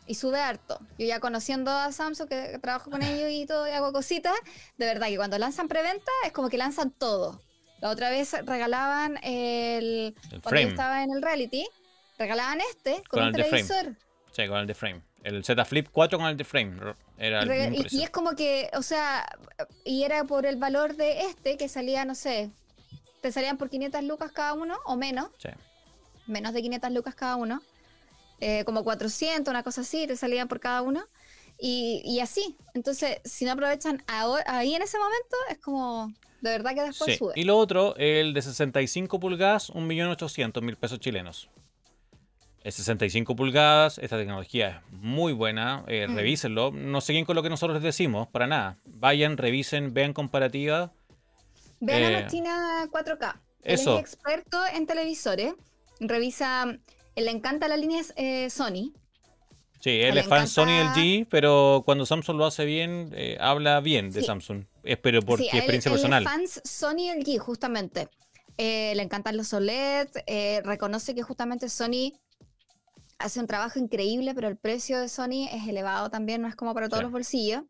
[0.09, 0.79] Y sube harto.
[0.97, 4.33] Yo ya conociendo a Samsung, que trabajo con ellos y todo, y hago cositas,
[4.75, 7.39] de verdad que cuando lanzan preventa es como que lanzan todo.
[7.79, 10.15] La otra vez regalaban el...
[10.41, 11.67] cuando yo estaba en el reality,
[12.17, 13.95] regalaban este con, un televisor.
[14.31, 15.03] Sí, con el de frame.
[15.23, 16.75] El Z Flip 4 con el de frame.
[17.19, 19.27] Era el y, y, es como que, o sea,
[19.85, 22.49] y era por el valor de este que salía, no sé,
[23.21, 25.29] te salían por 500 lucas cada uno o menos.
[25.37, 25.49] Sí.
[26.25, 27.61] Menos de 500 lucas cada uno.
[28.41, 31.03] Eh, como 400, una cosa así, te salían por cada uno.
[31.59, 32.55] Y, y así.
[32.73, 37.17] Entonces, si no aprovechan ahí en ese momento, es como, de verdad que después sí.
[37.17, 37.33] sube.
[37.35, 41.49] Y lo otro, el de 65 pulgadas, 1.800.000 pesos chilenos.
[42.63, 46.15] Es 65 pulgadas, esta tecnología es muy buena, eh, mm.
[46.15, 46.71] revísenlo.
[46.71, 48.77] No siguen con lo que nosotros les decimos, para nada.
[48.85, 50.91] Vayan, revisen, vean comparativa.
[51.79, 53.39] Vean a la eh, China 4K.
[53.63, 55.53] Él es experto en televisores.
[55.99, 56.77] Revisa,
[57.25, 58.93] le encanta la línea eh, Sony.
[59.79, 64.11] Sí, él es fan Sony del G, pero cuando Samsung lo hace bien, habla bien
[64.11, 64.65] de Samsung.
[64.83, 66.23] Espero por experiencia personal.
[66.23, 68.09] Él es fan Sony LG, justamente.
[68.57, 70.09] le encantan los OLED.
[70.65, 72.11] reconoce que justamente Sony
[73.19, 76.73] hace un trabajo increíble, pero el precio de Sony es elevado también, no es como
[76.73, 77.63] para todos los bolsillos.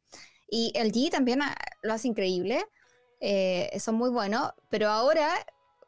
[0.49, 2.63] Y el G también ah, lo hace increíble,
[3.19, 5.27] eh, son muy buenos, pero ahora,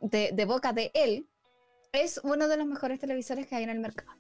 [0.02, 1.28] de, boca de él,
[1.94, 4.12] es uno de los mejores televisores que hay en el mercado.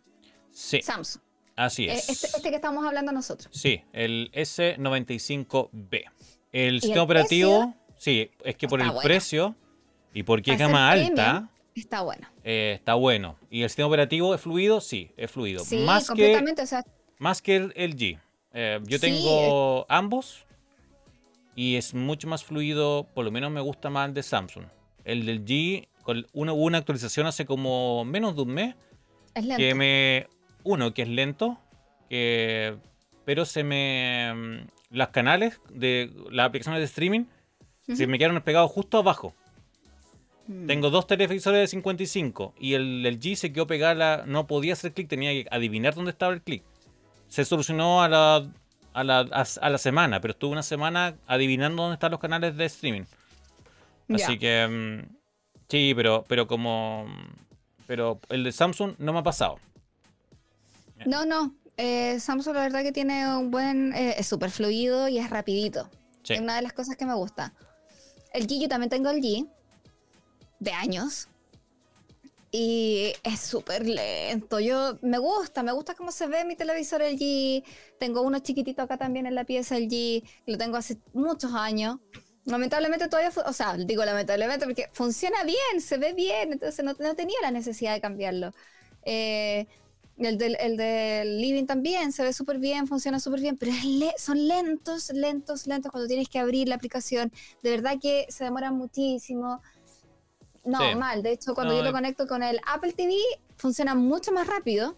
[0.51, 0.81] Sí.
[0.81, 1.23] Samsung.
[1.55, 2.09] Así eh, es.
[2.09, 3.49] Este, este, que estamos hablando nosotros.
[3.55, 6.03] Sí, el S95B.
[6.51, 9.55] El sistema operativo, sí, es que por el precio
[10.13, 12.27] y porque es gama alta, Está bueno.
[12.43, 13.37] Eh, está bueno.
[13.49, 14.81] ¿Y el sistema operativo es fluido?
[14.81, 15.63] Sí, es fluido.
[15.63, 16.63] Sí, más completamente.
[16.67, 16.83] Que,
[17.17, 18.19] Más que el, G.
[18.53, 20.45] Eh, yo tengo ambos
[21.55, 23.07] y es mucho más fluido.
[23.13, 24.65] Por lo menos me gusta más el de Samsung.
[25.05, 25.87] El del G,
[26.33, 28.75] uno, hubo una actualización hace como menos de un mes.
[29.33, 29.57] Es lento.
[29.57, 30.27] Que me.
[30.63, 31.57] Uno, que es lento.
[32.09, 32.77] Que,
[33.25, 34.33] pero se me.
[34.33, 37.25] Mm, las canales de las aplicaciones de streaming
[37.87, 39.33] se me quedaron pegados justo abajo.
[40.47, 40.67] Mm.
[40.67, 44.93] Tengo dos televisores de 55 y el, el G se quedó pegada, no podía hacer
[44.93, 46.63] clic, tenía que adivinar dónde estaba el clic.
[47.27, 48.49] Se solucionó a la,
[48.93, 52.65] a la, a, la semana, pero estuve una semana adivinando dónde están los canales de
[52.65, 53.03] streaming.
[54.09, 55.20] Así que mm,
[55.71, 57.05] sí, pero, pero como...
[57.87, 59.59] Pero el de Samsung no me ha pasado.
[61.05, 61.55] No, no.
[61.77, 63.93] Eh, Samsung la verdad que tiene un buen...
[63.93, 65.89] Eh, es súper fluido y es rapidito.
[66.27, 67.53] Es una de las cosas que me gusta.
[68.33, 69.49] El G, yo también tengo el G
[70.59, 71.27] de años.
[72.51, 74.59] Y es súper lento.
[74.59, 77.63] Yo me gusta, me gusta cómo se ve mi televisor LG.
[77.97, 80.23] Tengo uno chiquitito acá también en la pieza LG.
[80.45, 81.97] Lo tengo hace muchos años.
[82.45, 87.37] Lamentablemente todavía, o sea, digo lamentablemente porque funciona bien, se ve bien, entonces no, tenía
[87.41, 88.51] la necesidad de cambiarlo.
[89.03, 89.67] Eh,
[90.17, 93.71] el, del, el del living también se ve súper bien, funciona súper bien, pero
[94.17, 97.31] son lentos, lentos, lentos cuando tienes que abrir la aplicación.
[97.61, 99.61] De verdad que se demora muchísimo.
[100.63, 101.23] No, mal.
[101.23, 103.15] De hecho, cuando yo lo conecto con el Apple TV,
[103.55, 104.95] funciona mucho más rápido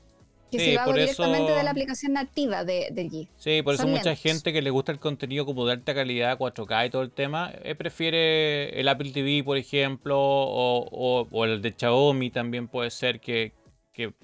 [0.58, 3.28] Que si lo hago directamente de la aplicación nativa de, del G.
[3.38, 6.88] Sí, por eso mucha gente que le gusta el contenido como de alta calidad, 4K
[6.88, 12.30] y todo el tema, eh, prefiere el Apple TV, por ejemplo, o, el de Xiaomi
[12.30, 13.54] también puede ser que,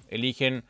[0.08, 0.64] eligen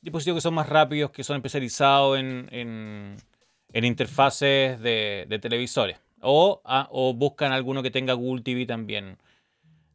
[0.00, 5.98] dispositivos que son más rápidos, que son especializados en, en, interfaces de, televisores.
[6.20, 9.18] O, ah, o buscan alguno que tenga Google TV también.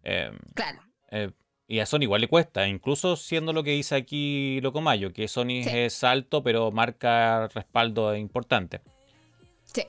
[0.03, 0.79] Em, claro.
[1.09, 1.31] Eh,
[1.71, 5.61] y a Sony igual le cuesta, incluso siendo lo que dice aquí Locomayo, que Sony
[5.65, 8.81] es alto, pero marca respaldo importante.
[9.63, 9.83] Sí.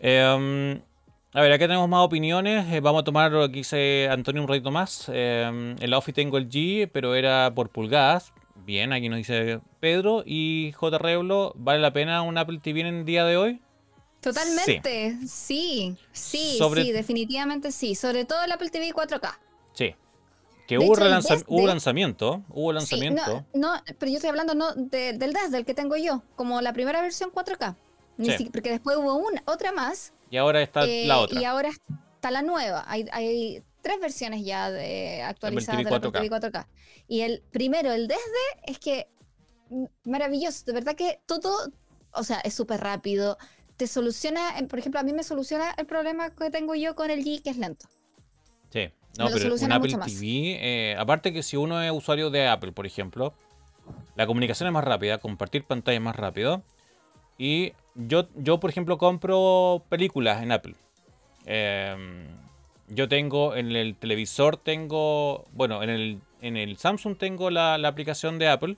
[0.00, 0.80] Em,
[1.34, 2.64] a ver, acá tenemos más opiniones.
[2.72, 5.10] Eh, vamos a tomar lo que dice Antonio un ratito más.
[5.12, 8.32] Em, en la Office tengo el G, pero era por pulgadas.
[8.64, 10.22] Bien, aquí nos dice Pedro.
[10.24, 10.96] Y J.
[10.96, 13.60] Reblo, ¿vale la pena un Apple TV en el día de hoy?
[14.22, 17.94] Totalmente, sí, sí, sí, definitivamente sí.
[17.96, 19.38] Sobre todo el Apple TV 4K.
[19.74, 19.94] Sí,
[20.66, 23.44] que hubo, lanzamiento, hubo lanzamiento.
[23.54, 27.00] no, pero yo estoy hablando no del DAS, del que tengo yo, como la primera
[27.02, 27.76] versión 4K.
[28.52, 30.12] porque después hubo una, otra más.
[30.30, 31.40] Y ahora está eh, la otra.
[31.40, 32.84] Y ahora está la nueva.
[32.86, 36.66] Hay, tres versiones ya de actualizadas de Apple TV 4K.
[37.08, 38.22] Y el primero, el desde,
[38.64, 39.08] es que
[40.04, 40.64] maravilloso.
[40.66, 41.52] De verdad que todo,
[42.12, 43.38] o sea, es súper rápido.
[43.76, 47.24] Te soluciona, por ejemplo, a mí me soluciona el problema que tengo yo con el
[47.24, 47.88] G, que es lento.
[49.18, 52.86] No, pero un Apple TV, eh, aparte que si uno es usuario de Apple, por
[52.86, 53.34] ejemplo,
[54.14, 56.62] la comunicación es más rápida, compartir pantalla es más rápido.
[57.36, 60.74] Y yo, yo por ejemplo, compro películas en Apple.
[61.44, 62.26] Em,
[62.88, 68.38] yo tengo en el televisor, tengo, bueno, en el, en el Samsung tengo la, aplicación
[68.38, 68.76] de Apple.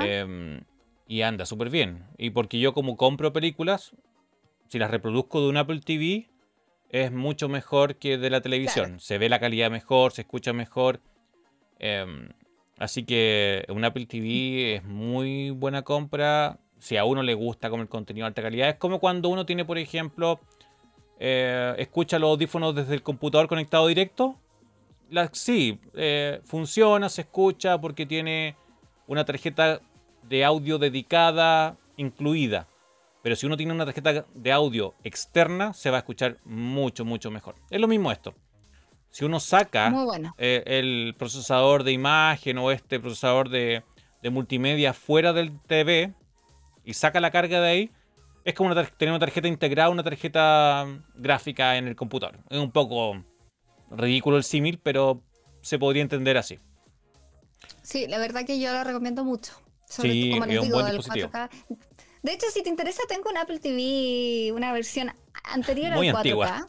[0.00, 0.60] Em,
[1.06, 2.04] y anda súper bien.
[2.18, 3.92] Y porque yo como compro películas,
[4.68, 6.28] si las reproduzco de un Apple TV,
[6.92, 9.00] es mucho mejor que de la televisión.
[9.00, 11.00] Se ve la calidad mejor, se escucha mejor.
[11.78, 12.28] Em,
[12.78, 16.58] así que un Apple TV es muy buena compra.
[16.78, 18.68] Si a uno le gusta como el contenido de alta calidad.
[18.70, 20.40] Es como cuando uno tiene, por ejemplo,
[21.18, 24.36] eh, escucha los audífonos desde el computador conectado directo.
[25.32, 28.56] sí, eh, funciona, se escucha porque tiene
[29.06, 29.80] una tarjeta
[30.28, 32.66] de audio dedicada incluida.
[33.22, 37.30] Pero si uno tiene una tarjeta de audio externa, se va a escuchar mucho, mucho
[37.30, 37.54] mejor.
[37.70, 38.34] Es lo mismo esto.
[39.10, 39.92] Si uno saca
[40.38, 43.82] eh, el procesador de imagen o este procesador de,
[44.30, 46.14] multimedia fuera del TV
[46.84, 47.90] y saca la carga de ahí,
[48.44, 52.38] es como tener una tarjeta integrada, una tarjeta gráfica en el computador.
[52.48, 53.22] Es un poco
[53.90, 55.20] ridículo el símil, pero
[55.60, 56.58] se podría entender así.
[57.82, 59.52] Sí, la verdad que yo lo recomiendo mucho.
[59.86, 61.30] sí, es un buen dispositivo.
[62.22, 65.12] De hecho, si te interesa, tengo un Apple TV, una versión
[65.44, 66.18] anterior Muy al 4K.
[66.18, 66.68] Antigua.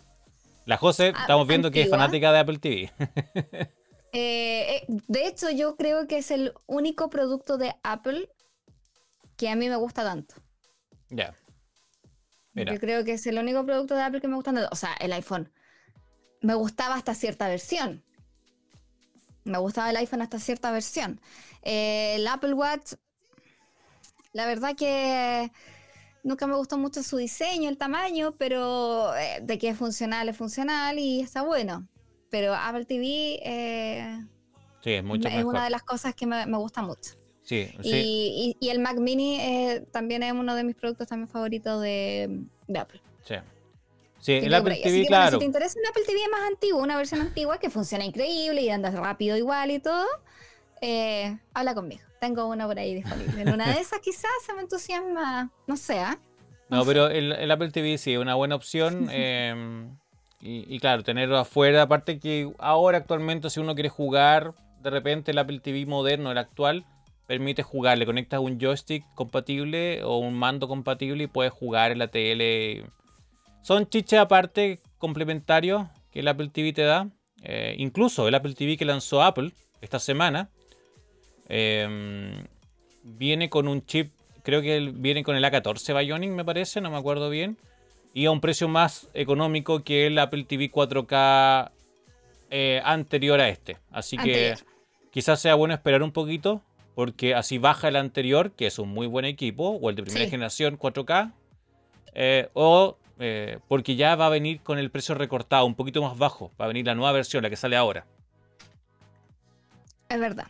[0.65, 2.91] La José, ah, estamos viendo que es fanática de Apple TV.
[4.13, 8.29] Eh, eh, de hecho, yo creo que es el único producto de Apple
[9.37, 10.35] que a mí me gusta tanto.
[11.09, 11.33] Ya.
[12.53, 14.67] Yo creo que es el único producto de Apple que me gusta tanto.
[14.69, 15.49] O sea, el iPhone.
[16.41, 18.03] Me gustaba hasta cierta versión.
[19.45, 21.21] Me gustaba el iPhone hasta cierta versión.
[21.61, 22.95] Eh, el Apple Watch
[24.33, 25.51] la verdad que
[26.23, 30.37] nunca me gustó mucho su diseño, el tamaño, pero eh, de que es funcional, es
[30.37, 31.87] funcional y está bueno.
[32.29, 34.25] Pero Apple TV eh,
[34.81, 37.15] sí, es, mucho es una de las cosas que me, gusta mucho.
[37.43, 41.81] Sí, y, y, el Mac Mini eh, también es uno de mis productos también favoritos
[41.81, 43.01] de, Apple.
[43.25, 43.35] Sí.
[44.19, 45.31] Sí, el Apple TV, claro.
[45.31, 48.69] si te interesa un Apple TV más antiguo, una versión antigua que funciona increíble y
[48.69, 50.05] anda rápido igual y todo,
[51.53, 53.41] habla conmigo tengo una por ahí disponible.
[53.41, 56.19] En una de esas quizás se me entusiasma, no sé, ¿ah?
[56.69, 59.09] No, pero el, Apple TV sí es una buena opción.
[59.11, 59.97] Em,
[60.39, 61.81] y, claro, tenerlo afuera.
[61.81, 66.37] Aparte que ahora actualmente si uno quiere jugar, de repente el Apple TV moderno, el
[66.37, 66.85] actual,
[67.25, 67.97] permite jugar.
[67.97, 72.85] Le conectas un joystick compatible o un mando compatible y puedes jugar en la tele.
[73.63, 77.09] Son chiches aparte complementarios que el Apple TV te da.
[77.41, 80.51] Eh, incluso el Apple TV que lanzó Apple esta semana
[81.49, 82.45] Em,
[83.03, 84.11] viene con un chip,
[84.43, 87.57] creo que viene con el A14 Bionic, me parece, no me acuerdo bien.
[88.13, 91.71] Y a un precio más económico que el Apple TV 4K
[92.49, 93.77] eh, anterior a este.
[93.91, 94.55] Así que
[95.11, 96.61] quizás sea bueno esperar un poquito,
[96.95, 100.29] porque así baja el anterior, que es un muy buen equipo, o el de primera
[100.29, 101.33] generación 4K.
[102.13, 106.17] Eh, o eh, porque ya va a venir con el precio recortado, un poquito más
[106.17, 106.51] bajo.
[106.59, 108.05] Va a venir la nueva versión, la que sale ahora.
[110.09, 110.47] Es verdad.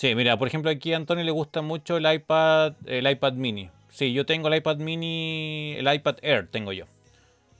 [0.00, 3.68] Sí, mira, por ejemplo, aquí a Antonio le gusta mucho el iPad, el iPad mini.
[3.90, 6.86] Sí, yo tengo el iPad mini, el iPad Air tengo yo.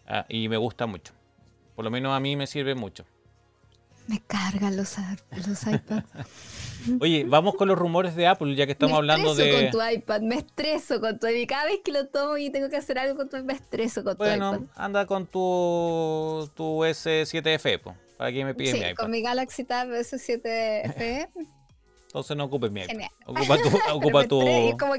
[0.07, 1.12] Ah, y me gusta mucho.
[1.77, 3.05] Por lo menos a mí me sirve mucho.
[4.07, 4.97] Me cargan los,
[5.47, 6.09] los iPads.
[7.01, 9.45] Oye, vamos con los rumores de Apple, ya que estamos hablando de.
[9.45, 11.47] Me estreso con tu iPad, me estreso con tu iPad.
[11.47, 14.03] Cada vez que lo tomo y tengo que hacer algo con tu iPad, me estreso
[14.03, 14.39] con tu iPad.
[14.39, 18.95] Bueno, anda con tu, tu S7F, ¿para qué me pides mi iPad?
[18.95, 21.29] con mi Galaxy Tab S7F.
[22.11, 23.07] Entonces no ocupes mi iPad.
[23.24, 24.41] Ocupa tu, ocupa tu,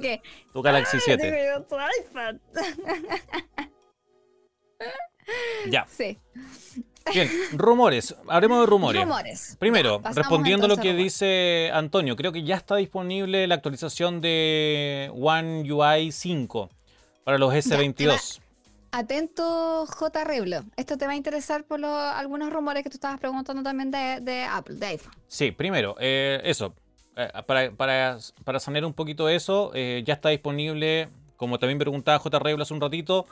[0.01, 0.21] que,
[0.53, 1.51] tu Galaxy 7.
[1.51, 2.35] Ah, tu iPad.
[5.69, 5.85] ya.
[5.91, 6.17] Sí.
[7.13, 8.15] Bien, rumores.
[8.29, 9.01] Hablemos de rumores.
[9.01, 9.57] Rumores.
[9.59, 15.11] Primero, respondiendo a lo que dice Antonio, creo que ya está disponible la actualización de
[15.13, 16.69] One UI 5
[17.25, 18.39] para los S22.
[18.93, 20.23] Atento, J.
[20.23, 20.63] Reblo.
[20.77, 24.75] Esto te va a interesar por algunos rumores que tú estabas preguntando también de, Apple,
[24.75, 25.13] de iPhone.
[25.27, 26.73] Sí, primero, eh, eso.
[27.15, 32.39] Eh, para, para, sanear un poquito eso, eh, ya está disponible, como también preguntaba J.
[32.61, 33.25] Hace un ratito,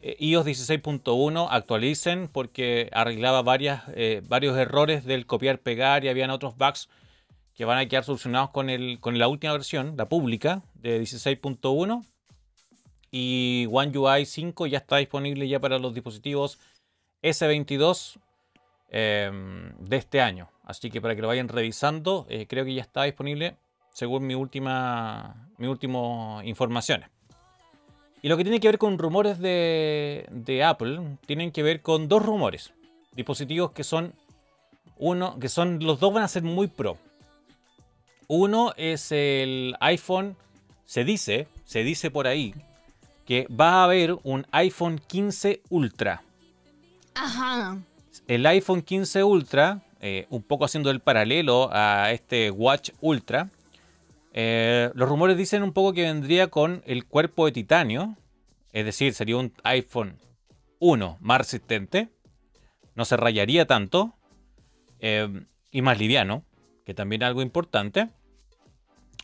[0.00, 6.88] eh, iOS 16.1 actualicen porque arreglaba varios errores del copiar pegar y habían otros bugs
[7.54, 8.68] que van a quedar solucionados con,
[9.00, 12.04] con la última versión, la pública de 16.1
[13.10, 16.58] y One UI 5 ya está disponible ya para los dispositivos
[17.22, 18.18] S22
[18.90, 20.48] em, de este año.
[20.64, 23.56] Así que para que lo vayan revisando, eh, creo que ya está disponible
[23.96, 27.08] según mi última, mi última informaciones.
[28.20, 32.22] Y lo que tiene que ver con rumores de, Apple, tienen que ver con dos
[32.22, 32.74] rumores.
[33.12, 34.12] Dispositivos que son
[34.98, 36.98] uno, que son, los dos van a ser muy pro.
[38.28, 40.36] Uno es el iPhone,
[40.84, 42.54] se dice, se dice por ahí,
[43.24, 46.22] que va a haber un iPhone 15 Ultra.
[47.14, 47.78] Ajá.
[48.28, 53.50] El iPhone 15 Ultra, eh, un poco haciendo el paralelo a este Watch Ultra,
[54.32, 58.16] eh, los rumores dicen un poco que vendría con el cuerpo de titanio,
[58.72, 60.18] es decir, sería un iPhone
[60.80, 62.08] 1 más resistente,
[62.96, 64.14] no se rayaría tanto
[64.98, 65.28] eh,
[65.70, 66.42] y más liviano,
[66.84, 68.08] que también es algo importante.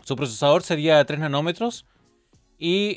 [0.04, 1.86] Su procesador sería de 3 nanómetros
[2.56, 2.96] y,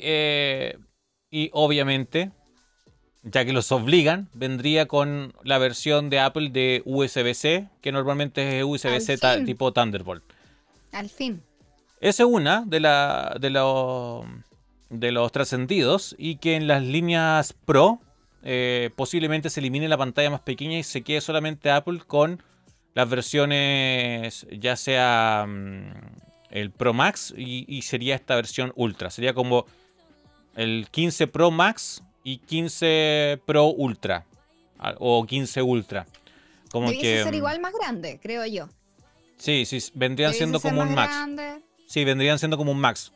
[1.30, 2.30] y obviamente,
[3.26, 8.64] ya que los obligan, vendría con la versión de Apple de USB-C, que normalmente es
[8.64, 10.22] USB-C tipo Thunderbolt.
[10.92, 11.42] Al fin.
[12.00, 13.50] Esa es una de, la, de,
[14.90, 18.00] de los trascendidos y que en las líneas Pro
[18.42, 22.40] eh, posiblemente se elimine la pantalla más pequeña y se quede solamente Apple con
[22.94, 25.90] las versiones ya sea mm,
[26.50, 29.10] el Pro Max y, sería esta versión Ultra.
[29.10, 29.66] Sería como
[30.54, 34.26] el 15 Pro Max y 15 Pro Ultra
[34.98, 36.06] o 15 Ultra.
[36.72, 38.68] Como que ser mm, igual más grande, creo yo.
[39.38, 41.14] Sí, sí, vendrían siendo como un Max.
[41.86, 43.12] Sí, vendrían siendo como un Max.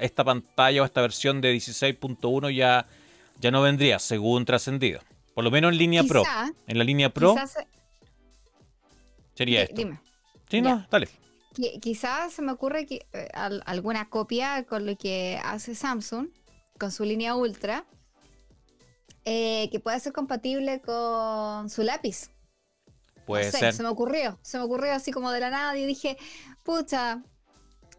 [0.00, 2.86] esta pantalla o esta versión de 16.1 ya,
[3.38, 5.00] ya no vendría, según trascendido.
[5.34, 6.22] Por lo menos en línea Pro.
[6.66, 7.36] En la línea Pro
[9.34, 9.76] sería esto.
[9.76, 10.00] Dime.
[10.48, 11.10] Sí, no, dale.
[11.82, 13.28] Quizás se me ocurre que eh,
[13.66, 16.28] alguna copia con lo que hace Samsung
[16.78, 17.84] con su línea Ultra
[19.24, 22.30] eh, que pueda ser compatible con su lápiz.
[23.26, 23.74] Puede ser.
[23.74, 26.16] Se me ocurrió, se me ocurrió así como de la nada y dije,
[26.62, 27.22] pucha,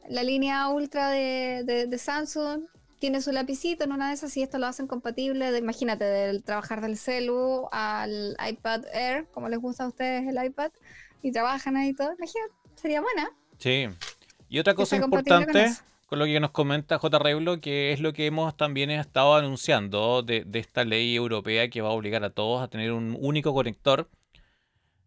[0.10, 2.64] la línea ultra de, Samsung
[3.00, 6.44] tiene su lapicito en una de esas y esto lo hacen compatible, de, imagínate, del
[6.44, 10.72] trabajar del celu al iPad Air, como les gusta a ustedes el iPad,
[11.22, 13.30] y trabajan ahí todo, imagínate, sería buena.
[13.60, 13.88] Sí.
[14.50, 15.72] Y otra cosa importante
[16.10, 17.20] con, lo que nos comenta J.
[17.20, 21.90] Reblo, que es lo que hemos también estado anunciando de, esta ley europea que va
[21.90, 24.10] a obligar a todos a tener un único conector.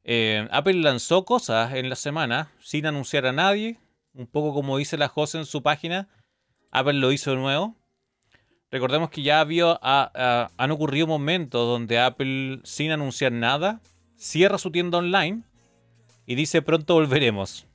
[0.05, 3.79] Eh, Apple lanzó cosas en la semana sin anunciar a nadie,
[4.15, 6.09] un poco como dice la Jose en su página,
[6.70, 7.77] Apple lo hizo de nuevo.
[8.70, 13.81] Recordemos que ya había, han ocurrido momentos donde Apple, sin anunciar nada,
[14.16, 15.43] cierra su tienda online
[16.27, 17.66] y dice pronto volveremos.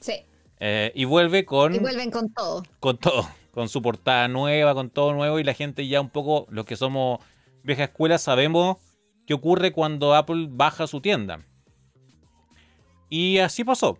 [0.00, 0.24] Sí.
[0.60, 1.74] Eh, y vuelve con...
[1.74, 2.62] Y vuelven con todo.
[2.80, 3.28] Con todo.
[3.52, 6.76] Con su portada nueva, con todo nuevo y la gente ya un poco, los que
[6.76, 7.20] somos
[7.62, 8.78] vieja escuela, sabemos
[9.26, 11.40] qué ocurre cuando Apple baja su tienda.
[13.10, 13.98] Y así pasó.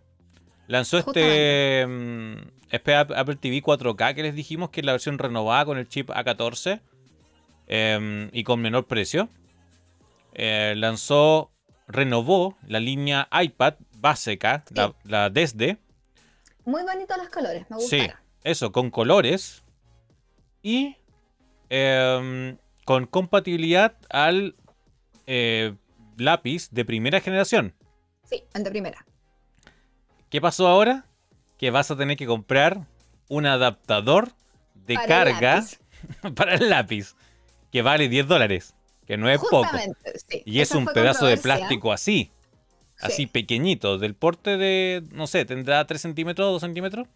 [0.67, 2.37] Lanzó este, mm,
[2.71, 6.11] este, Apple TV 4K que les dijimos que es la versión renovada con el chip
[6.11, 6.81] A14
[7.67, 9.29] em, y con menor precio.
[10.35, 11.51] Eh, lanzó,
[11.87, 14.65] renovó la línea iPad básica,
[15.05, 15.79] la, desde.
[16.69, 18.09] Muy bonitos los colores, me gustaron.
[18.09, 18.13] Sí,
[18.45, 19.65] eso, con colores
[20.63, 20.99] y
[21.71, 24.55] em, con compatibilidad al
[25.27, 25.75] eh,
[26.19, 27.75] lápiz de primera generación.
[28.25, 29.07] Sí, el de primera.
[30.29, 31.07] ¿Qué pasó ahora?
[31.57, 32.87] Que vas a tener que comprar
[33.31, 34.33] un adaptador
[34.75, 35.65] de carga
[36.37, 37.17] para el lápiz
[37.73, 38.75] que vale 10 dólares,
[39.07, 39.71] que no es poco.
[40.45, 42.31] y es un pedazo de plástico así.
[43.01, 47.07] Así pequeñito, del porte de, no sé, tendrá 3 centímetros, 2 centímetros.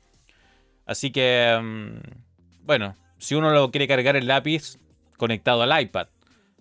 [0.86, 4.78] Así que, mm, bueno, si uno lo quiere cargar el lápiz
[5.16, 6.08] conectado al iPad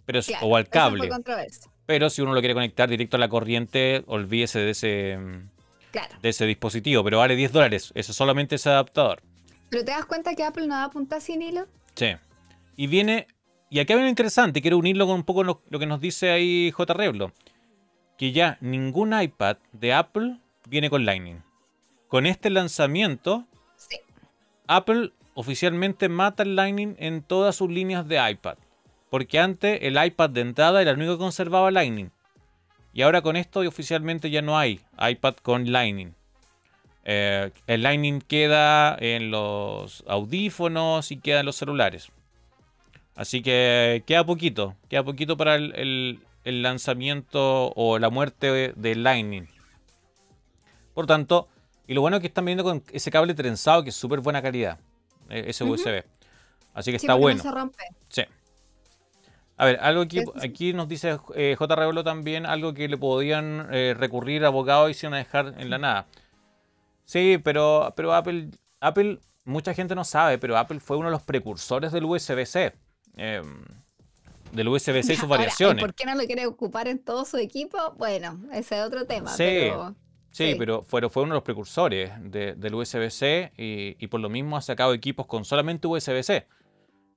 [0.06, 1.10] pero, o al cable.
[1.86, 5.20] Pero si uno lo quiere conectar directo a la corriente, olvídese de ese,
[6.22, 7.04] de ese dispositivo.
[7.04, 7.92] Pero vale 10 dólares.
[7.96, 9.22] Eso solamente ese adaptador.
[9.70, 11.68] ¿Pero te das cuenta que Apple no da punta sin hilo?
[11.96, 12.14] Sí.
[12.76, 13.28] Y viene.
[13.70, 16.94] Y acá viene interesante, quiero unirlo con un poco lo, que nos dice ahí J.
[16.94, 17.32] Reblo.
[18.22, 20.38] Que ya ningún iPad de Apple
[20.68, 21.42] viene con Lightning.
[22.08, 23.48] Con este lanzamiento,
[24.68, 28.60] Apple oficialmente mata el Lightning en todas sus líneas de iPad.
[29.10, 32.12] Porque antes el iPad de entrada era el único que conservaba Lightning.
[32.94, 36.14] Y ahora con esto oficialmente ya no hay iPad con Lightning.
[37.06, 42.12] Eh, el Lightning queda en los audífonos y queda en los celulares.
[43.16, 44.76] Así que queda poquito.
[44.90, 49.48] Queda poquito para el, lanzamiento o la muerte de, Lightning.
[50.94, 51.48] Por tanto,
[51.88, 54.42] y lo bueno es que están viendo con ese cable trenzado que es súper buena
[54.42, 54.80] calidad.
[55.30, 56.04] E, ese USB.
[56.74, 57.44] Así que está bueno.
[58.10, 58.24] Sí.
[59.58, 61.76] A ver, algo aquí, aquí nos dice eh, J.
[61.76, 65.70] Rebelo también, algo que le podían eh, recurrir abogados y se van a dejar en
[65.70, 66.08] la nada.
[67.06, 68.50] Sí, pero, pero Apple,
[68.80, 72.74] Apple, mucha gente no sabe, pero Apple fue uno de los precursores del USB-C.
[73.18, 73.66] Em,
[74.52, 75.84] del USB-C y sus variaciones.
[75.84, 77.78] ¿Por qué no lo quiere ocupar en todo su equipo?
[77.98, 79.30] Bueno, ese es otro tema.
[79.32, 79.70] Sí,
[80.32, 84.58] sí, pero fue, fue, uno de los precursores del USB-C y, y, por lo mismo
[84.58, 86.48] ha sacado equipos con solamente USB-C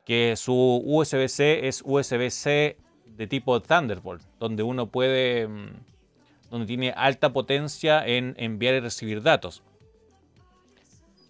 [0.04, 5.70] que su USB-C es USB-C de tipo Thunderbolt, donde uno puede, mm,
[6.50, 9.62] donde tiene alta potencia en enviar y recibir datos.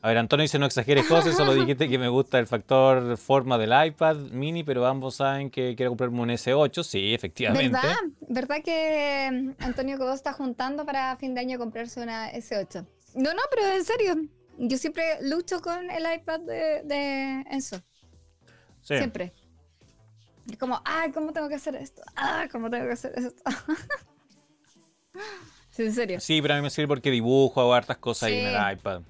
[0.04, 3.56] A ver, Antonio dice no exageres José, solo dijiste que me gusta el factor forma
[3.56, 7.70] del iPad mini, pero ambos saben que quiero comprarme un S8, sí, efectivamente.
[7.70, 7.96] ¿Verdad?
[8.28, 12.86] ¿Verdad que mm, Antonio Cobos está juntando para fin de año comprarse una S8?
[13.14, 14.16] No, no, pero en serio,
[14.58, 17.80] yo siempre lucho con el iPad de, de Enzo.
[18.82, 19.32] Siempre.
[20.50, 22.02] Es como, ay, ¿cómo tengo que hacer esto?
[22.14, 23.42] Ah, ¿cómo tengo que hacer esto?
[25.70, 26.20] sí, en serio.
[26.20, 29.00] Sí, pero a mí me sirve porque dibujo, hago hartas cosas ahí en el iPad.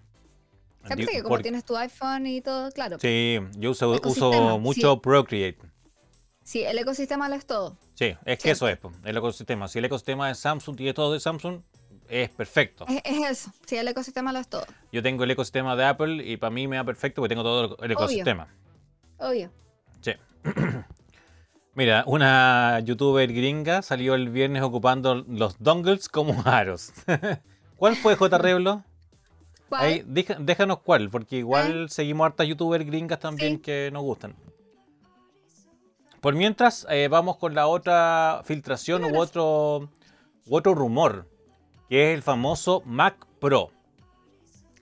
[0.84, 2.98] Aparte que como tienes tu iPhone y todo, claro.
[3.00, 5.58] Sí, yo uso, uso mucho Procreate.
[6.42, 7.78] Sí, el ecosistema lo es todo.
[7.94, 9.66] Sí, es que eso es, el ecosistema.
[9.66, 11.62] Si el ecosistema de Samsung tiene todo de Samsung,
[12.08, 12.84] es perfecto.
[12.86, 14.66] Es, eso, sí, el ecosistema lo es todo.
[14.92, 17.78] Yo tengo el ecosistema de Apple y para mí me da perfecto porque tengo todo
[17.82, 18.48] el ecosistema.
[19.18, 19.50] Obvio.
[20.02, 20.12] Sí.
[21.74, 26.92] Mira, una youtuber gringa salió el viernes ocupando los dongles como aros.
[27.76, 28.38] ¿Cuál fue J.
[28.38, 28.84] Reblo?
[29.78, 30.04] ¿Cuál?
[30.06, 31.88] déjanos cuál, porque igual ¿Eh?
[31.88, 34.34] seguimos hartas youtubers gringas también que nos gustan.
[36.20, 39.90] Por mientras, eh, vamos con la otra filtración u otro,
[40.46, 41.28] u otro rumor,
[41.88, 43.70] que es el famoso Mac Pro.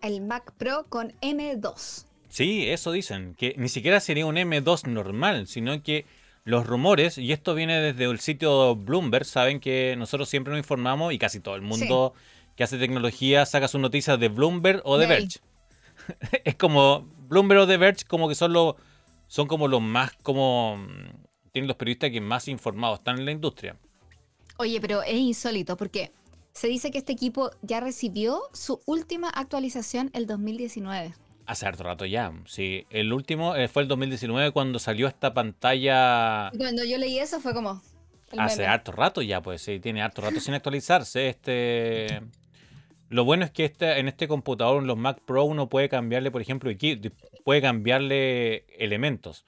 [0.03, 2.07] El Mac Pro con M2.
[2.29, 6.07] Sí, eso dicen, que ni siquiera sería un M2 normal, sino que
[6.45, 11.13] los rumores, y esto viene desde el sitio Bloomberg, saben que nosotros siempre nos informamos
[11.13, 12.15] y casi todo el mundo
[12.57, 15.41] que hace tecnología saca sus noticias de Bloomberg o de Verge.
[16.45, 18.75] es como Bloomberg o The Verge como que son los
[19.27, 20.79] son como los más como
[21.53, 23.77] tienen los periodistas que más informados están en la industria.
[24.59, 26.13] Oye, pero es insólito porque
[26.53, 31.15] se dice que este equipo ya recibió su última actualización el 2019.
[31.47, 32.33] Hace harto rato ya.
[32.47, 36.51] Sí, el último eh, fue el 2019 cuando salió esta pantalla.
[36.57, 37.83] Cuando yo leí eso fue como.
[38.39, 41.29] Hace harto rato ya, pues sí, tiene harto rato sin actualizarse.
[41.29, 42.23] Este.
[43.13, 46.41] Lo bueno es que en este computador, en los Mac Pro, uno puede cambiarle, por
[46.41, 46.71] ejemplo,
[47.45, 49.45] puede cambiarle elementos.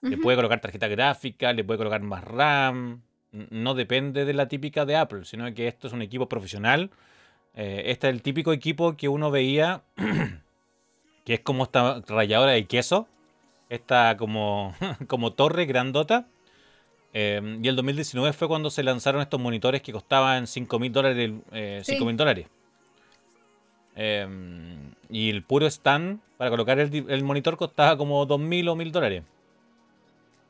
[0.00, 3.02] Le puede colocar tarjeta gráfica, le puede colocar más RAM.
[3.30, 6.90] No depende de la típica de Apple, sino que esto es un equipo profesional.
[7.54, 9.82] Eh, este es el típico equipo que uno veía
[11.26, 13.08] que es como esta ralladora de queso,
[13.68, 14.74] esta como,
[15.06, 16.28] como torre grandota.
[17.12, 21.30] Em, y el 2019 fue cuando se lanzaron estos monitores que costaban 5 mil dólares.
[21.52, 21.82] Eh,
[22.16, 22.46] dólares.
[23.94, 28.92] Em, y el puro stand para colocar el, monitor costaba como 2 mil o 1000
[28.92, 29.22] dólares.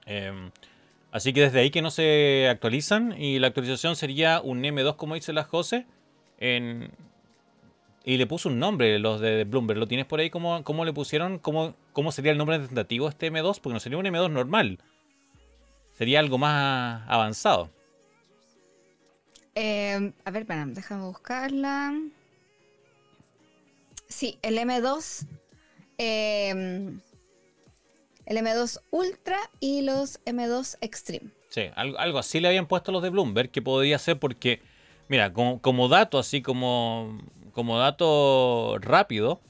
[0.06, 0.50] Em,
[1.10, 5.14] así que desde ahí que no se actualizan y la actualización sería un M2 como
[5.14, 5.86] dice la José
[6.38, 6.90] en,
[8.04, 9.78] y le puso un nombre, los de Bloomberg.
[9.78, 10.30] ¿Lo tienes por ahí?
[10.30, 11.38] ¿Cómo, cómo le pusieron?
[11.38, 13.60] ¿Cómo, ¿Cómo sería el nombre tentativo este M2?
[13.60, 14.78] Porque no sería un M2 normal.
[15.92, 17.70] Sería algo más avanzado.
[19.54, 21.94] Eh, a ver, déjame buscarla.
[24.12, 25.26] Sí, el M2.
[25.98, 27.00] Em,
[28.26, 31.30] el M2 Ultra y los M2 Extreme.
[31.48, 34.60] Sí, algo, algo así le habían puesto los de Bloomberg, que podría ser porque
[35.12, 37.18] Mira, como, como dato, así como,
[37.52, 39.42] como dato rápido,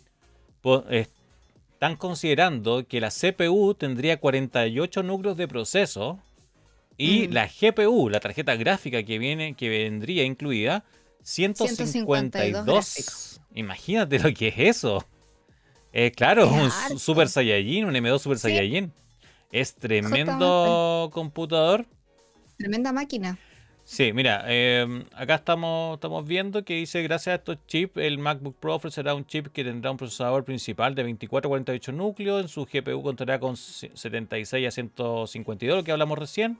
[0.90, 6.18] están considerando que la CPU tendría 48 núcleos de proceso
[6.98, 7.32] y Mm.
[7.32, 10.84] la GPU, la tarjeta gráfica que viene, que vendría incluida,
[11.22, 12.64] 152.
[12.64, 15.04] 152 Imagínate lo que es eso.
[15.92, 16.98] Eh, claro, un harto.
[16.98, 18.42] Super Saiyajin, un M2 Super Sí.
[18.42, 18.92] Saiyajin.
[19.50, 21.86] Es tremendo computador.
[22.56, 23.38] Tremenda máquina.
[23.84, 28.56] Sí, mira, eh, acá estamos, estamos viendo que dice, gracias a estos chips, el MacBook
[28.58, 32.48] Pro ofrecerá un chip que tendrá un procesador principal de 24 a 48 núcleos, en
[32.48, 36.58] su GPU contará con 76 a 152, lo que hablamos recién.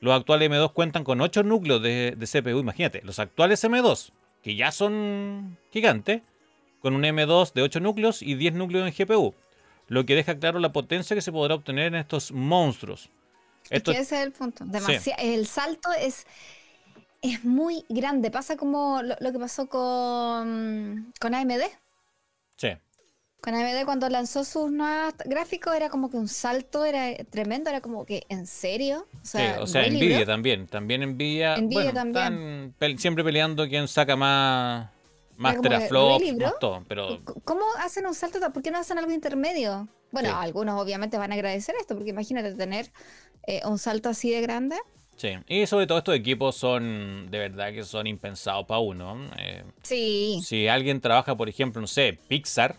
[0.00, 4.10] Los actuales M2 cuentan con 8 núcleos de, de CPU, imagínate, los actuales M2,
[4.42, 6.22] que ya son gigantes,
[6.80, 9.34] con un M2 de 8 núcleos y 10 núcleos en GPU,
[9.88, 13.08] lo que deja claro la potencia que se podrá obtener en estos monstruos.
[13.66, 14.64] Es Estos- que ese es el punto.
[14.64, 16.26] Demasi- El salto es,
[17.20, 18.30] es muy grande.
[18.32, 21.62] Pasa como lo, lo que pasó con, con AMD.
[22.56, 22.68] sí.
[23.42, 27.80] Con AMD cuando lanzó sus nuevos gráficos era como que un salto era tremendo, era
[27.80, 29.04] como que en serio.
[29.20, 30.68] O sea, Sí, o sea, Nvidia también.
[30.68, 31.56] También Nvidia.
[31.56, 32.24] Nvidia bueno, también.
[32.24, 34.90] están pe- siempre peleando quién saca más,
[35.36, 36.84] más teraflops, más todo.
[36.86, 38.38] Pero ¿Cómo hacen un salto?
[38.52, 39.88] ¿Por qué no hacen algo intermedio?
[40.12, 40.34] Bueno, Sí.
[40.38, 42.92] algunos obviamente van a agradecer esto, porque imagínate tener
[43.48, 44.76] eh, un salto así de grande.
[45.16, 45.30] sí.
[45.48, 49.16] Y sobre todo estos equipos son, de verdad que son impensados para uno.
[49.36, 52.76] Eh, Sí, si alguien trabaja, por ejemplo, no sé, Pixar,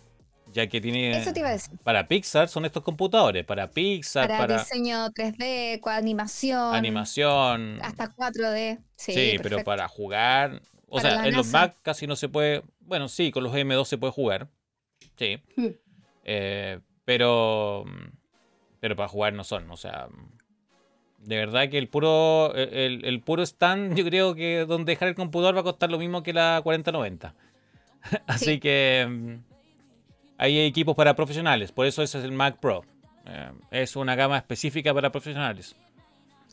[0.53, 1.17] ya que tiene...
[1.17, 1.77] eso te iba a decir.
[1.83, 3.43] Para Pixar son estos computadores.
[3.45, 7.79] Para Pixar, Para, para, diseño 3D, con animación, animación.
[7.81, 8.79] hasta 4D.
[8.95, 10.61] Sí, Sí, pero para jugar.
[10.87, 11.47] O Para sea, en los.
[11.47, 12.63] Mac casi no se puede.
[12.81, 14.47] Bueno, sí, con los M2 se puede jugar.
[15.17, 15.41] Sí.
[15.55, 15.67] Hmm.
[16.23, 17.83] Eh, pero.
[18.79, 19.71] Pero para jugar no son.
[19.71, 20.07] O sea.
[21.17, 22.53] De verdad que el puro.
[22.53, 25.97] El, el puro stand, yo creo que donde dejar el computador va a costar lo
[25.97, 27.33] mismo que la 4090.
[28.27, 28.59] Así Sí.
[28.59, 29.39] que.
[30.37, 31.71] Hay equipos para profesionales.
[31.71, 32.83] Por eso ese es el Mac Pro.
[33.25, 35.75] Eh, es una gama específica para profesionales.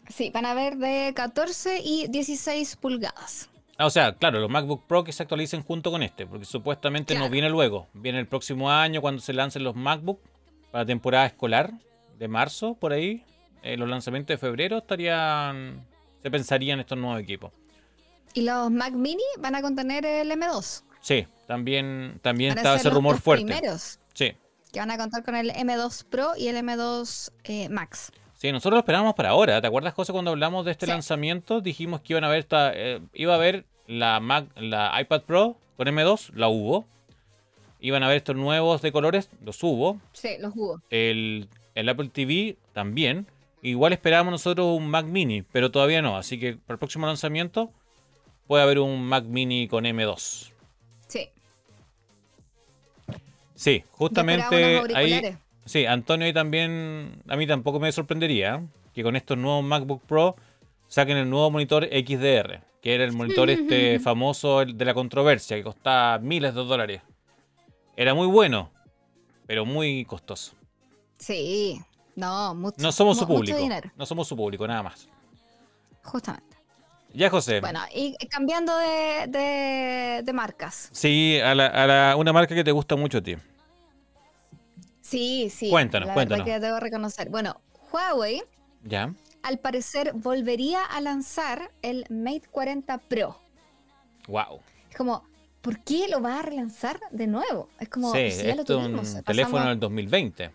[0.09, 3.49] Sí, van a ver de 14 y 16 pulgadas.
[3.79, 7.15] Ah, o sea, claro, los MacBook Pro que se actualicen junto con este, porque supuestamente
[7.15, 10.21] no viene luego, viene el próximo año cuando se lancen los MacBook
[10.71, 11.73] para temporada escolar
[12.19, 13.25] de marzo, por ahí.
[13.63, 15.87] Eh, los lanzamientos de febrero estarían,
[16.23, 17.53] se pensarían estos nuevos equipos.
[18.35, 20.83] Y los Mac Mini van a contener el M2.
[21.01, 23.45] Sí, también, también estaba ese los rumor dos fuerte.
[23.45, 24.33] primeros Sí,
[24.73, 28.13] que van a contar con el M2 Pro y el M2 eh, Max.
[28.35, 29.61] sí, nosotros lo esperábamos para ahora.
[29.61, 30.93] ¿Te acuerdas, José, cuando hablamos de este Sí.
[30.93, 31.61] lanzamiento?
[31.61, 35.57] Dijimos que iban a ver esta, eh, iba a haber la Mac, la iPad Pro
[35.77, 36.87] con M2, la hubo.
[37.81, 39.99] Iban a ver estos nuevos de colores, los hubo.
[40.13, 40.81] Sí, los jugos.
[40.91, 43.27] el, el Apple TV también.
[43.63, 46.17] Igual esperábamos nosotros un Mac Mini, pero todavía no.
[46.17, 47.73] Así que para el próximo lanzamiento
[48.47, 50.53] puede haber un Mac Mini con M2.
[53.61, 55.37] Sí, justamente ahí.
[55.67, 57.23] Sí, Antonio ahí también.
[57.29, 60.35] A mí tampoco me sorprendería que con estos nuevos MacBook Pro
[60.89, 65.59] saquen el nuevo monitor XDR, que era el monitor este famoso el de la controversia,
[65.59, 67.03] que costaba miles de dólares.
[67.99, 68.71] Era muy bueno,
[69.47, 70.55] pero muy costoso.
[71.19, 71.83] Sí.
[72.17, 72.77] No, mucho.
[72.79, 73.59] No somos su público.
[73.95, 75.07] No somos su público, nada más.
[76.03, 76.50] justamente.
[77.13, 77.61] Ya, José.
[77.61, 80.89] Bueno, y cambiando de, de- de marcas.
[80.93, 83.37] Sí, a, la- a la- una marca que te gusta mucho a ti.
[85.01, 85.71] Sí, sí.
[85.71, 86.45] Cuéntanos, la cuéntanos.
[86.47, 87.29] que debo reconocer.
[87.31, 87.61] Bueno,
[87.93, 88.43] Huawei
[88.85, 89.13] ¿Ya?
[89.43, 93.41] al parecer volvería a lanzar el Mate 40 Pro.
[94.29, 94.61] Wow.
[94.89, 95.25] Es como,
[95.63, 97.69] ¿por qué lo va a relanzar de nuevo?
[97.81, 99.15] Es como, sí, si ya lo esto es tuvimos.
[99.15, 100.53] un teléfono del 2020.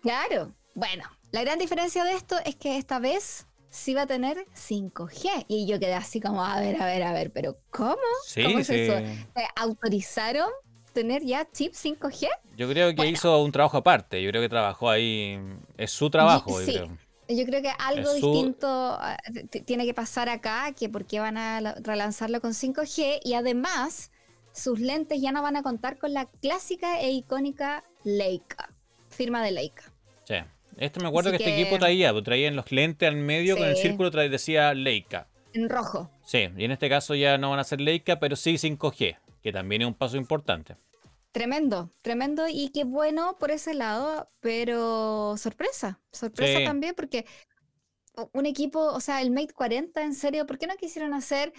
[0.00, 0.52] Claro.
[0.74, 3.46] Bueno, la gran diferencia de esto es que esta vez
[3.76, 5.44] sí va a tener 5G.
[5.48, 7.96] Y yo quedé así como, a ver, a ver, a ver, pero ¿cómo?
[8.26, 8.74] Sí, ¿Cómo es sí.
[8.74, 8.94] eso?
[9.34, 10.48] ¿Te autorizaron
[10.92, 12.28] tener ya chip 5G?
[12.56, 13.10] Yo creo que Bueno.
[13.12, 14.22] hizo un trabajo aparte.
[14.22, 15.38] Yo creo que trabajó ahí.
[15.76, 16.72] Es su trabajo, yo Sí.
[16.72, 16.96] creo.
[17.28, 18.98] Yo creo que algo su- distinto
[19.50, 24.10] t- tiene que pasar acá, que porque van a la- relanzarlo con 5G y además
[24.52, 28.70] sus lentes ya no van a contar con la clásica e icónica Leica,
[29.10, 29.82] firma de Leica.
[30.24, 30.36] Sí.
[30.76, 33.66] Este me acuerdo que, este equipo traía, pues, traía en los lentes al medio con
[33.66, 35.28] el círculo traía, decía Leica.
[35.54, 36.10] En rojo.
[36.24, 39.52] Sí, y en este caso ya no van a ser Leica, pero sí 5G, que
[39.52, 40.76] también es un paso importante.
[41.32, 46.64] Tremendo, tremendo y qué bueno por ese lado, pero sorpresa, sorpresa Sí.
[46.64, 47.26] también porque
[48.32, 51.52] un equipo, o sea, el Mate 40, en serio, ¿por qué no quisieron hacer,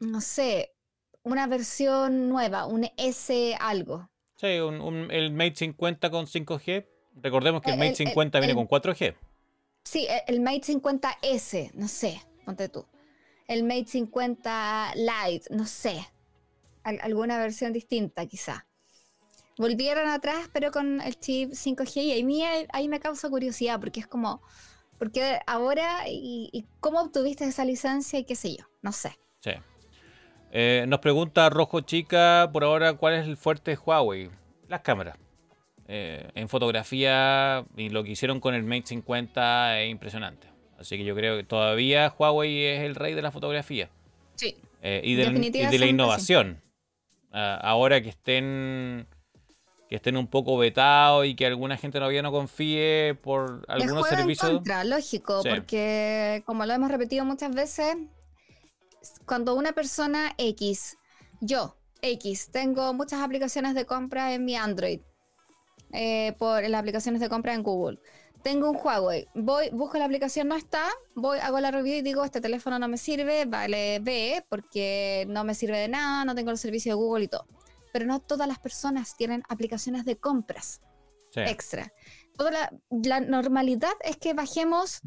[0.00, 0.74] no sé,
[1.22, 4.10] una versión nueva, un S algo?
[4.36, 6.86] Sí, un- un- el Mate 50 con 5G.
[7.22, 9.14] Recordemos que el El- Mate el- 50 viene con 4G.
[9.84, 12.86] Sí, el Mate 50S, no sé, ponte tú.
[13.46, 16.06] el Mate 50 Lite, no sé,
[16.82, 18.66] alguna versión distinta quizá.
[19.58, 22.42] Volvieron atrás, pero con el chip 5G y a mí
[22.72, 24.42] ahí me causa curiosidad porque es como,
[24.98, 29.16] porque ahora y, cómo obtuviste esa licencia y qué sé yo, no sé.
[29.40, 29.52] Sí.
[30.50, 34.30] Eh, nos pregunta Rojo Chica por ahora cuál es el fuerte de Huawei.
[34.68, 35.18] Las cámaras.
[35.86, 40.48] Eh, en fotografía y lo que hicieron con el Mate 50 es impresionante.
[40.78, 43.90] Así que yo creo que todavía Huawei es el rey de la fotografía.
[44.34, 44.56] Sí.
[44.82, 46.62] Eh, y, de, la innovación.
[47.32, 49.06] Ah, ahora que estén
[49.88, 54.50] que estén un poco vetados y que alguna gente todavía no confíe por algunos servicios.
[54.50, 57.96] Contra, lógico, porque como lo hemos repetido muchas veces,
[59.26, 60.96] cuando una persona X,
[61.40, 65.00] yo X, tengo muchas aplicaciones de compra en mi Android,
[65.94, 67.98] eh, por las aplicaciones de compra en Google.
[68.42, 72.24] Tengo un Huawei, voy, busco la aplicación, no está, voy, hago la review y digo,
[72.24, 76.50] este teléfono no me sirve, vale, ve, porque no me sirve de nada, no tengo
[76.50, 77.46] el servicio de Google y todo.
[77.92, 80.82] Pero no todas las personas tienen aplicaciones de compras
[81.36, 81.92] extra.
[82.36, 85.00] Toda la, la normalidad es que bajemos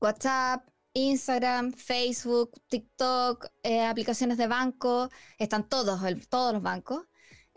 [0.00, 0.66] WhatsApp,
[0.96, 7.04] Instagram, Facebook, TikTok, eh, aplicaciones de banco, están todos, todos los bancos.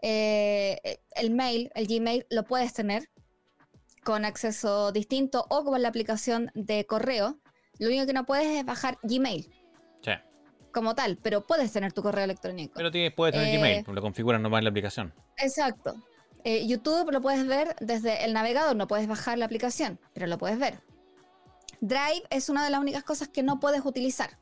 [0.02, 3.10] Eh, el mail, el Gmail, lo puedes tener
[4.04, 7.40] con acceso distinto o con la aplicación de correo.
[7.78, 9.54] Lo único que no puedes es bajar Gmail.
[10.02, 10.12] Sí.
[10.72, 12.74] Como tal, pero puedes tener tu correo electrónico.
[12.76, 15.14] Pero tienes, puedes tener Gmail, eh, lo configuras nomás en la aplicación.
[15.38, 15.96] Exacto.
[16.44, 20.38] Eh, YouTube lo puedes ver desde el navegador, no puedes bajar la aplicación, pero lo
[20.38, 20.82] puedes ver.
[21.82, 24.38] Drive es una de las únicas cosas que no puedes utilizar,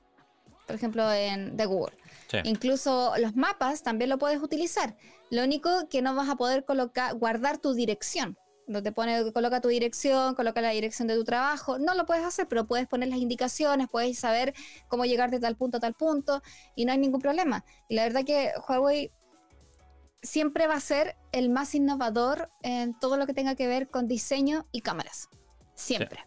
[0.68, 1.98] por ejemplo, en, de Google.
[2.44, 4.96] Incluso los mapas también lo puedes utilizar.
[5.32, 8.38] Lo único que no vas a poder colocar, guardar tu dirección.
[8.68, 11.80] Donde pone, coloca tu dirección, coloca la dirección de tu trabajo.
[11.80, 14.54] No lo puedes hacer, pero puedes poner las indicaciones, puedes saber
[14.90, 16.44] cómo llegar de tal punto a tal punto
[16.76, 17.64] y no hay ningún problema.
[17.88, 19.10] Y la verdad que Huawei
[20.22, 24.10] siempre va a ser el más innovador en todo lo que tenga que ver con
[24.10, 25.30] diseño y cámaras.
[25.76, 26.26] Siempre.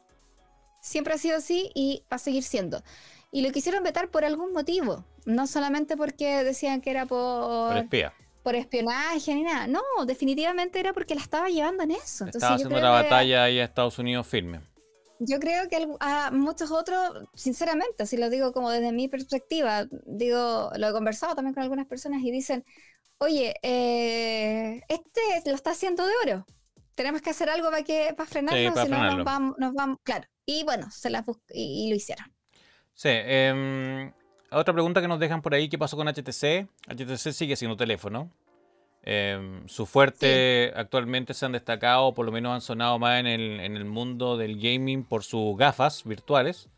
[0.81, 2.83] Siempre ha sido así y va a seguir siendo.
[3.33, 5.05] Y lo quisieron vetar por algún motivo.
[5.25, 7.89] No solamente porque decían que era por...
[8.43, 9.67] Por espionaje ni nada.
[9.67, 12.25] No, definitivamente era porque la estaba llevando en eso.
[12.25, 14.63] estaba haciendo la batalla ahí a Estados Unidos firme.
[15.19, 20.71] Yo creo que a muchos otros, sinceramente, si lo digo como desde mi perspectiva, digo,
[20.75, 22.65] lo he conversado también con algunas personas y dicen,
[23.19, 26.47] oye, eh, este lo está haciendo de oro.
[26.95, 30.27] Tenemos que hacer algo para que para frenarlo, si no nos vamos, nos vamos, claro.
[30.47, 32.25] Y bueno, se la y, y, lo hicieron.
[33.01, 34.13] Sí, eh,
[34.51, 36.69] otra pregunta que nos dejan por ahí, ¿qué pasó con HTC?
[36.87, 38.31] HTC sigue siendo teléfono.
[39.03, 43.85] Em, su fuerte actualmente se han destacado, por lo menos han sonado más en el,
[43.87, 46.69] mundo del gaming por sus gafas virtuales.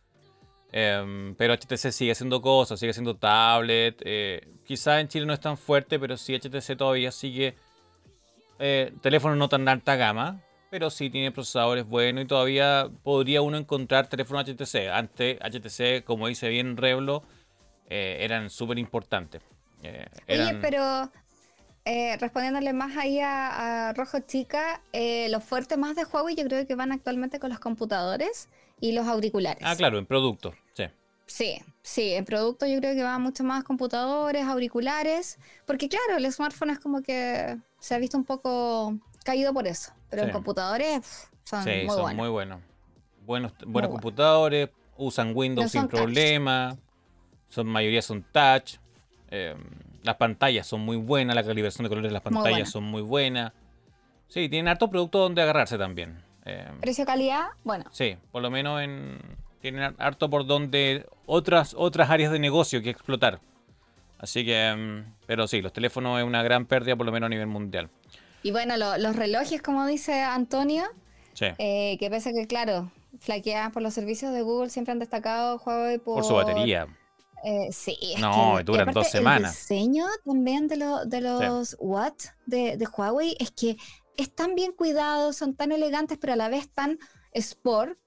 [0.71, 4.01] Em, pero HTC sigue haciendo cosas, sigue haciendo tablet.
[4.05, 7.57] Eh, quizá en Chile no es tan fuerte, pero sí HTC todavía sigue
[8.61, 10.41] eh, teléfonos no tan alta gama,
[10.73, 14.89] pero sí tiene procesadores buenos y todavía podría uno encontrar teléfonos HTC.
[14.91, 17.23] Antes HTC, como dice bien Reblo,
[17.91, 19.43] eh, eran súper importantes.
[19.83, 21.13] Eh, Oye, pero
[21.85, 24.81] eh, respondiéndole más ahí a, Rojo Chica,
[25.29, 28.49] los fuertes más de Huawei yo creo que van actualmente con los computadores
[28.81, 29.63] y los auriculares.
[29.67, 30.85] Ah, claro, en producto, sí.
[31.27, 36.33] Sí, sí, en producto yo creo que van mucho más computadores, auriculares, porque claro, el
[36.33, 41.29] smartphone es como que se ha visto un poco caído por eso, pero en computadores
[41.43, 42.15] son, muy, son buenos.
[42.15, 42.61] muy buenos.
[43.27, 46.77] Buenos, buenos computadores, usan Windows sin problema
[47.53, 48.77] son mayoría son touch.
[49.31, 49.55] Eh,
[50.03, 53.53] las pantallas son muy buenas, la calibración de colores de las pantallas son muy buenas.
[54.29, 56.23] Sí, tienen harto producto donde agarrarse también.
[56.47, 57.85] Eh, Precio-calidad, bueno.
[57.93, 59.21] Sí, por lo menos en,
[59.61, 63.41] tienen harto por donde otras, otras áreas de negocio que explotar.
[64.19, 67.31] Así que, mm, pero sí, los teléfonos es una gran pérdida, por lo menos a
[67.31, 67.91] nivel mundial.
[68.43, 70.85] Y bueno, los relojes, como dice Antonio,
[71.41, 72.91] eh, que pese que, claro,
[73.21, 76.87] flaqueadas por los servicios de Google, siempre han destacado Huawei por, por su batería.
[77.45, 77.97] Eh, sí.
[78.19, 79.71] no, duran dos semanas.
[79.71, 82.15] El diseño también de, de los Watt
[82.47, 83.77] de, Huawei es que
[84.17, 86.99] están bien cuidados, son tan elegantes, pero a la vez tan
[87.33, 87.99] sport.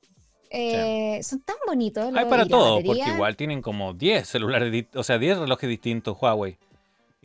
[0.52, 2.14] Eh, son tan bonitos.
[2.16, 6.58] Hay para todo, porque igual tienen como 10 celulares, o sea, 10 relojes distintos Huawei.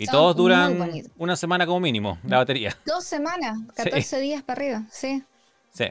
[0.03, 0.79] Y todos duran
[1.19, 2.75] una semana como mínimo, la batería.
[2.87, 5.23] Dos semanas, 14 días para arriba, sí.
[5.73, 5.85] Sí.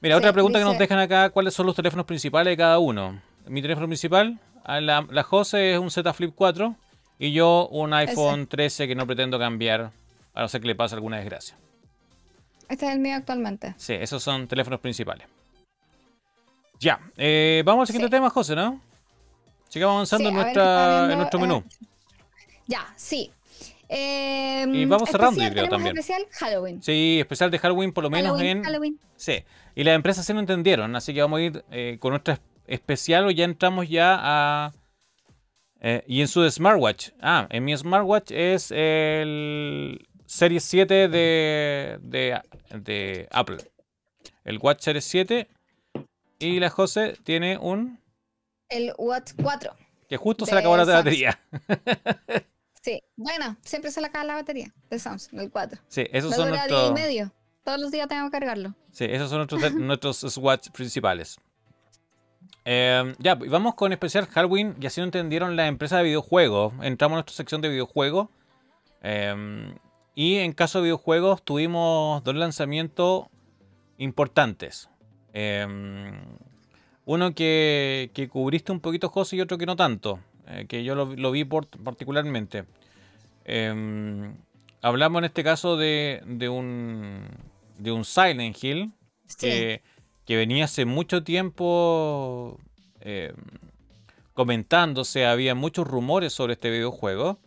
[0.00, 3.20] Mira, otra pregunta que nos dejan acá, ¿cuáles son los teléfonos principales de cada uno?
[3.46, 6.74] Mi teléfono principal, la, la Jose es un Z Flip 4
[7.18, 9.90] y yo un iPhone 13 que no pretendo cambiar
[10.32, 11.54] a no ser que le pase alguna desgracia.
[12.66, 13.74] Este es el mío actualmente.
[13.76, 15.26] Sí, esos son teléfonos principales.
[16.80, 18.80] Ya, eh, vamos al siguiente tema, José, ¿no?
[19.68, 21.64] Sigamos avanzando Sí, en, nuestra, en nuestro eh, menú.
[22.68, 23.32] Ya, sí.
[23.88, 25.96] Eh, Y vamos cerrando, yo creo, también.
[25.96, 26.82] especial Halloween.
[26.82, 28.64] Sí, especial de Halloween, por lo menos Halloween, en.
[28.64, 29.00] Halloween.
[29.16, 29.42] Sí.
[29.74, 32.40] Y las empresas sí lo entendieron, así que vamos a ir eh, con nuestra es-
[32.66, 34.72] especial o ya entramos ya a.
[35.80, 37.10] eh, y en su smartwatch.
[37.22, 42.40] Ah, en mi smartwatch es el Series 7 de, de,
[42.78, 43.56] de Apple.
[44.44, 45.48] El Watch Series 7.
[46.40, 47.98] Y la José tiene un.
[48.68, 49.74] El Watch 4.
[50.10, 51.40] Que justo se le acabó la batería.
[52.88, 53.02] Sí.
[53.16, 55.80] Bueno, siempre se le acaba la batería de Samsung, el 4.
[55.88, 56.92] Sí, esos son nuestros.
[56.92, 57.32] medio.
[57.64, 58.74] Todos los días tengo que cargarlo.
[58.92, 61.36] Sí, esos son nuestros, nuestros Swatch principales.
[62.64, 64.74] Eh, ya, y vamos con especial Halloween.
[64.80, 66.72] Y así no entendieron la empresa de videojuegos.
[66.82, 68.28] Entramos a nuestra sección de videojuegos.
[69.02, 69.74] Eh,
[70.14, 73.26] y en caso de videojuegos tuvimos dos lanzamientos
[73.98, 74.88] importantes.
[75.34, 75.66] Eh,
[77.04, 80.20] uno que, que cubriste un poquito, José, y otro que no tanto.
[80.46, 82.64] eh, que yo lo, lo vi por- particularmente.
[83.50, 84.30] Eh,
[84.82, 87.26] hablamos en este caso de, de un,
[87.78, 88.92] de un Silent Hill
[89.26, 89.36] Sí.
[89.40, 89.82] que,
[90.26, 92.58] que venía hace mucho tiempo
[93.00, 93.32] eh,
[94.34, 97.38] comentándose, había muchos rumores sobre este videojuego.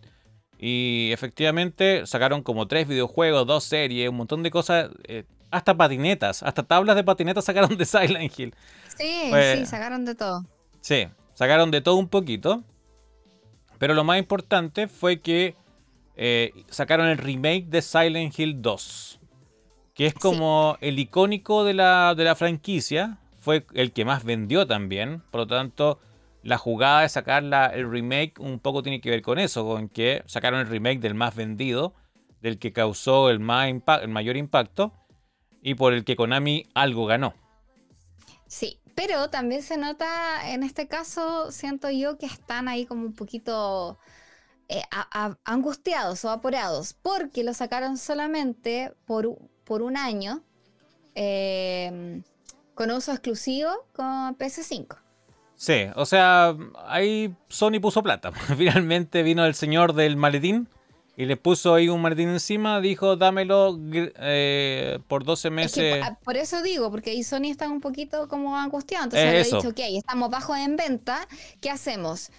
[0.57, 6.43] Y efectivamente sacaron como tres videojuegos, dos series, un montón de cosas, eh, hasta patinetas,
[6.43, 8.53] hasta tablas de patinetas sacaron de Silent Hill.
[8.97, 10.45] Sí, Pues- sí, sacaron de todo.
[10.81, 12.63] Sí, sacaron de todo un poquito.
[13.79, 15.55] Pero lo más importante fue que
[16.23, 19.19] eh, sacaron el remake de Silent Hill 2.
[19.95, 23.17] Que es como el icónico de la, de la franquicia.
[23.39, 25.23] Fue el que más vendió también.
[25.31, 25.99] Por lo tanto,
[26.43, 29.65] la jugada de sacar la- el remake un poco tiene que ver con eso.
[29.65, 31.95] Con que sacaron el remake del más vendido.
[32.39, 34.93] Del que causó el, más el mayor impacto.
[35.63, 37.33] Y por el que Konami algo ganó.
[38.45, 43.13] Sí, pero también se nota, en este caso, siento yo que están ahí como un
[43.13, 43.97] poquito
[44.71, 50.41] eh, a- a- angustiados o apurados, porque lo sacaron solamente por, por un año
[51.15, 52.21] eh,
[52.73, 54.97] con uso exclusivo con PS5.
[55.55, 56.55] Sí, o sea,
[56.87, 58.31] ahí Sony puso plata.
[58.57, 60.67] Finalmente vino el señor del maletín
[61.15, 66.05] y le puso ahí un maletín encima, dijo, dámelo eh, por 12 Es que meses.
[66.23, 69.03] por eso digo, porque ahí Sony está un poquito como angustiado.
[69.03, 71.27] Entonces Es le he dicho, ok, estamos bajos en venta,
[71.59, 72.31] ¿qué hacemos?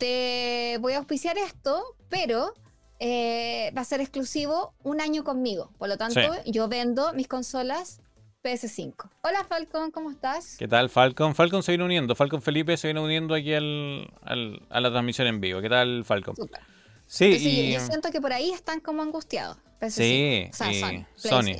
[0.00, 2.54] Te voy a auspiciar esto, pero
[3.00, 5.70] eh, va a ser exclusivo un año conmigo.
[5.76, 8.00] Por lo tanto, yo vendo mis consolas
[8.42, 8.94] PS5.
[9.22, 10.56] Hola Falcon, ¿cómo estás?
[10.58, 11.34] ¿Qué tal, Falcon?
[11.34, 12.14] Falcon se viene uniendo.
[12.14, 15.60] Falcon Felipe se viene uniendo aquí al, al- a la transmisión en vivo.
[15.60, 16.34] ¿Qué tal, Falcon?
[16.34, 16.60] Súper.
[17.06, 19.58] Sí, Entonces, y, yo, siento que por ahí están como angustiados.
[19.82, 19.90] PS5.
[19.90, 21.56] Sí, o sea, y Sony, Sony.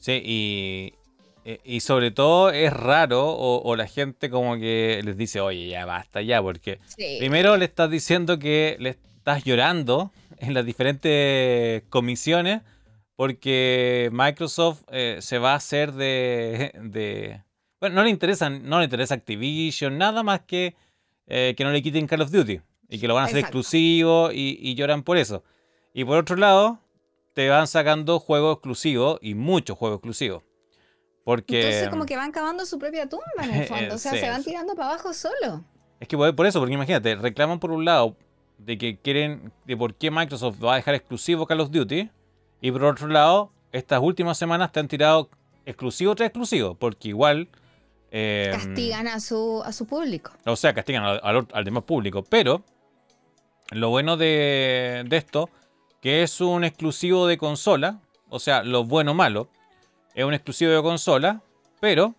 [0.00, 0.94] Sí, y,
[1.44, 5.68] eh, y sobre todo es raro o, o la gente como que les dice, oye,
[5.68, 7.16] ya basta ya, porque Sí.
[7.18, 12.62] Primero le estás diciendo que le estás llorando en las diferentes comisiones
[13.16, 17.42] porque Microsoft eh, se va a hacer de, de-
[17.80, 20.74] Bueno, no le interesa, no le interesa Activision, nada más que
[21.26, 23.58] eh, que no le quiten Call of Duty y que lo van a hacer Exacto.
[23.58, 25.42] exclusivo y, y lloran por eso.
[25.92, 26.78] Y por otro lado,
[27.34, 30.42] te van sacando juegos exclusivos y muchos juegos exclusivos.
[31.28, 31.60] Porque...
[31.60, 33.96] Entonces como que van cavando su propia tumba en el fondo.
[33.96, 35.62] O sea, Sí, se van tirando para abajo solo.
[36.00, 38.16] Es que por por eso, porque imagínate, reclaman por un lado
[38.56, 42.08] de que quieren, de por qué Microsoft va a dejar exclusivo Call of Duty,
[42.62, 45.28] y por otro lado, estas últimas semanas te han tirado
[45.66, 47.48] exclusivo tras exclusivo, porque igual...
[48.10, 50.32] eh, Castigan a su, a su público.
[50.46, 52.62] O sea, castigan al, al, al demás público, pero
[53.72, 55.50] lo bueno de, de esto,
[56.00, 58.00] que es un exclusivo de consola,
[58.30, 59.50] o sea, lo bueno o malo,
[60.18, 61.40] es un exclusivo de consola,
[61.78, 62.12] pero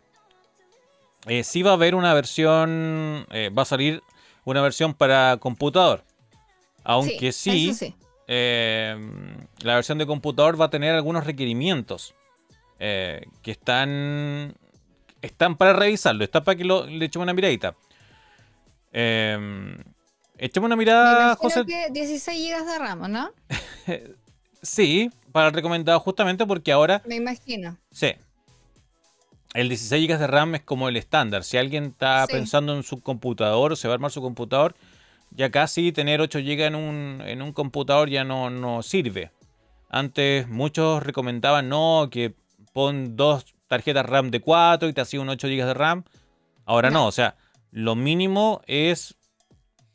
[1.28, 4.02] eh, sí va a haber una versión, eh, va a salir
[4.46, 6.06] una versión para computador.
[6.86, 7.76] Aunque sí,
[8.28, 8.96] eh,
[9.60, 12.16] la versión de computador va a tener algunos requerimientos
[12.78, 14.56] que están,
[15.22, 17.76] están para revisarlo, está para que lo, le echemos una miradita.
[18.94, 21.66] Echemos una Me mirada, imagino José.
[21.66, 23.30] que 16 GB de RAM, ¿no?
[24.62, 27.78] Sí, para el recomendado justamente porque ahora Me imagino.
[27.92, 28.14] Sí.
[29.54, 31.44] El 16 GB de RAM es como el estándar.
[31.44, 32.34] Si alguien está Sí.
[32.34, 34.76] pensando en su computador o se va a armar su computador,
[35.32, 39.32] ya casi tener 8 GB en un, en un computador ya no, no sirve.
[39.90, 42.36] Antes muchos recomendaban no, que
[42.74, 46.04] pon dos tarjetas RAM de 4 y te hacía un 8 GB de RAM.
[46.66, 47.08] Ahora no, No.
[47.08, 47.36] o sea,
[47.72, 49.16] lo mínimo es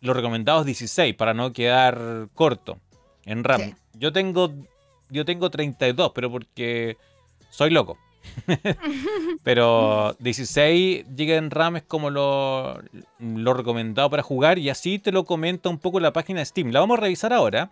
[0.01, 2.78] lo recomendado es 16 para no quedar corto
[3.24, 3.61] en RAM.
[3.61, 3.74] Sí.
[3.94, 4.52] Yo tengo
[5.15, 6.97] yo tengo 32, pero porque
[7.51, 7.99] soy loco.
[9.45, 12.81] Pero 16 GB en RAM es como lo,
[13.19, 16.70] lo, recomendado para jugar y así te lo comenta un poco la página de Steam.
[16.70, 17.70] La vamos a revisar ahora.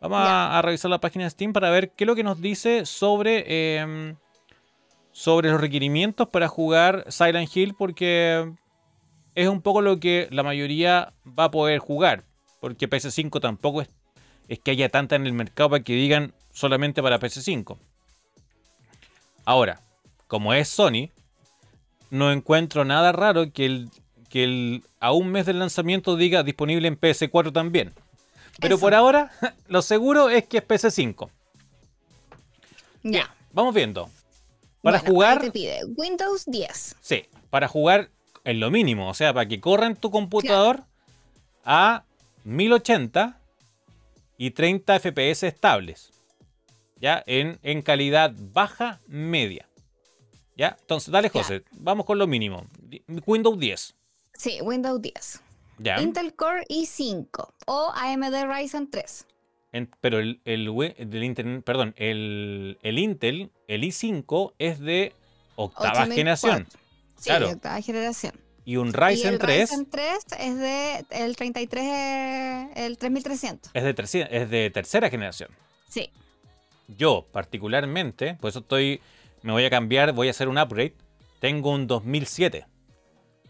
[0.00, 2.84] Vamos a, revisar la página de Steam para ver qué es lo que nos dice
[2.84, 4.16] sobre, em,
[5.12, 8.52] sobre los requerimientos para jugar Silent Hill porque
[9.34, 12.24] es un poco lo que la mayoría va a poder jugar.
[12.60, 13.90] Porque PS5 tampoco es,
[14.48, 17.76] es que haya tanta en el mercado para que digan solamente para PS5.
[19.44, 19.82] Ahora,
[20.26, 21.10] como es Sony,
[22.08, 23.90] no encuentro nada raro que, el,
[24.30, 27.92] que el, a un mes del lanzamiento diga disponible en PS4 también.
[28.60, 29.30] Pero por ahora,
[29.68, 31.28] lo seguro es que es PS5.
[33.02, 33.34] Ya.
[33.52, 34.08] vamos viendo.
[34.80, 35.40] Para jugar.
[35.40, 36.96] Te pide Windows 10.
[37.00, 38.10] Sí, para jugar
[38.44, 39.08] en lo mínimo.
[39.08, 40.84] O sea, para que corra en tu computador
[41.64, 42.04] a
[42.44, 43.40] 1080
[44.38, 46.14] y 30 FPS estables.
[47.04, 47.22] ¿Ya?
[47.26, 49.68] En, en calidad baja media.
[50.56, 50.74] ¿Ya?
[50.80, 51.62] Entonces, dale, José.
[51.72, 52.64] Vamos con lo mínimo.
[53.26, 53.94] Windows 10.
[54.32, 55.42] Sí, Windows 10.
[55.80, 56.00] ¿Ya?
[56.00, 59.26] Intel Core i5 o AMD Ryzen 3.
[60.00, 65.12] pero el, el, Intel, perdón, el, el, Intel, el i5 es de
[65.56, 66.66] octava generación.
[67.18, 67.48] Sí, claro.
[67.48, 68.32] de octava generación.
[68.64, 69.70] Y un Ryzen y el 3.
[69.70, 73.72] Ryzen 3 es de el 33, el 3300.
[73.74, 75.50] Es de, es de tercera generación.
[75.90, 76.10] Sí.
[76.88, 79.00] Yo, particularmente, por eso estoy
[79.44, 80.94] me voy a cambiar, voy a hacer un upgrade.
[81.38, 82.66] Tengo un 2007.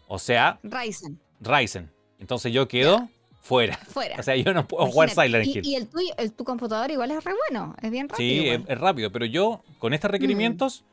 [0.08, 0.58] O sea...
[0.64, 1.20] Ryzen.
[1.40, 1.88] Ryzen.
[2.18, 3.08] Entonces yo quedo
[3.40, 3.76] fuera.
[3.76, 4.16] Fuera.
[4.18, 5.64] O sea, yo no puedo jugar Silent Hill.
[5.64, 8.42] Y, el, tuyo, el, tu computador igual es re bueno, es bien rápido.
[8.42, 10.84] Sí, es, rápido, pero yo con estos requerimientos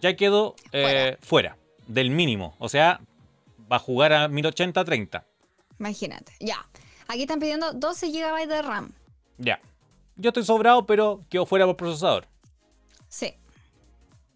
[0.00, 1.58] ya quedo eh, fuera.
[1.86, 2.56] del mínimo.
[2.58, 3.02] O sea,
[3.70, 5.24] va a jugar a 1080-30.
[5.78, 6.66] Imagínate, ya.
[7.06, 8.92] Aquí están pidiendo 12 GB de RAM.
[9.36, 9.60] Ya.
[10.16, 12.26] Yo estoy sobrado, pero quedo fuera por procesador.
[13.08, 13.34] Sí.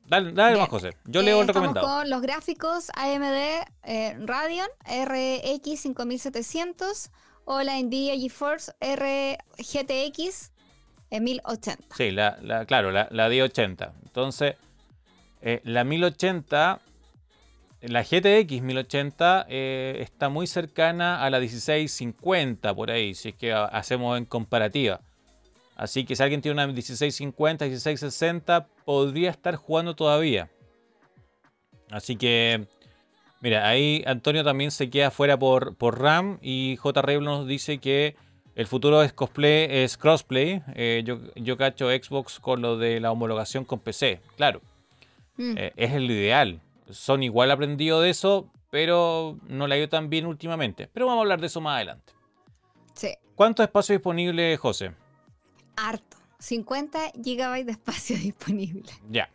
[0.07, 0.97] Dale, dale más, José.
[1.05, 1.87] Yo leo el recomendado.
[1.87, 7.11] con los gráficos AMD eh, Radeon RX 5700
[7.45, 10.53] o la Nvidia GeForce RGTX
[11.11, 11.97] 1080.
[11.97, 13.95] Sí, la, claro, la, la 1080.
[14.05, 14.57] Entonces,
[15.43, 16.81] eh, la 1080,
[17.83, 23.53] la GTX 1080 eh, está muy cercana a la 1650 por ahí, si es que
[23.53, 25.01] hacemos en comparativa.
[25.77, 30.51] Así que si alguien tiene una 1650, 1660, podría estar jugando todavía.
[31.91, 32.67] Así que,
[33.41, 37.03] mira, ahí Antonio también se queda fuera por, por RAM y J.
[37.21, 38.17] nos dice que
[38.55, 40.63] el futuro es cosplay, es crossplay.
[40.75, 44.63] Eh, yo, yo cacho Xbox con lo de la homologación con PC, claro.
[45.37, 45.55] Mm.
[45.59, 46.61] Eh, es el ideal.
[46.89, 50.89] Son igual aprendido de eso, pero no le ha ido tan bien últimamente.
[50.91, 52.15] Pero vamos a hablar de eso más adelante.
[52.95, 53.11] Sí.
[53.35, 54.93] ¿Cuánto espacio disponible, José?
[55.77, 56.17] Harto.
[56.39, 58.91] 50 GB de espacio disponible.
[59.11, 59.29] Ya.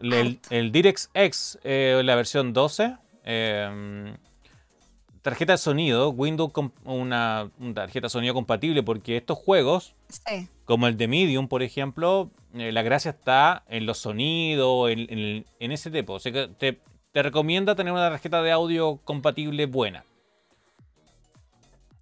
[0.00, 2.96] El, el, DirectX, eh, la versión 12.
[3.24, 4.16] Em,
[5.22, 9.94] tarjeta de sonido, Windows con una, tarjeta de sonido compatible, porque estos juegos,
[10.64, 15.90] como el de Medium, por ejemplo, eh, la gracia está en los sonidos, en, ese
[15.90, 16.14] tipo.
[16.14, 16.48] O sea que
[17.12, 20.04] te, recomienda tener una tarjeta de audio compatible buena.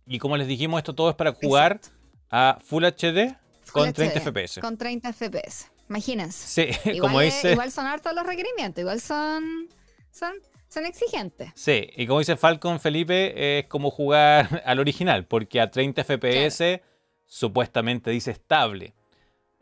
[0.07, 1.81] Y como les dijimos, esto todo es para jugar
[2.31, 3.37] a Full HD
[3.73, 4.61] con 30 FPS.
[4.61, 5.71] Con 30 FPS.
[5.89, 6.47] Imagínense.
[6.47, 7.53] Sí, igual como dice.
[7.53, 9.69] igual son hartos los requerimientos, igual son,
[10.11, 10.35] son,
[10.69, 11.51] son exigentes.
[11.55, 16.81] Sí, y como dice Falcon Felipe, es como jugar al original, porque a 30 FPS
[17.27, 18.95] supuestamente dice estable.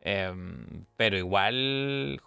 [0.01, 2.21] Em, pero igual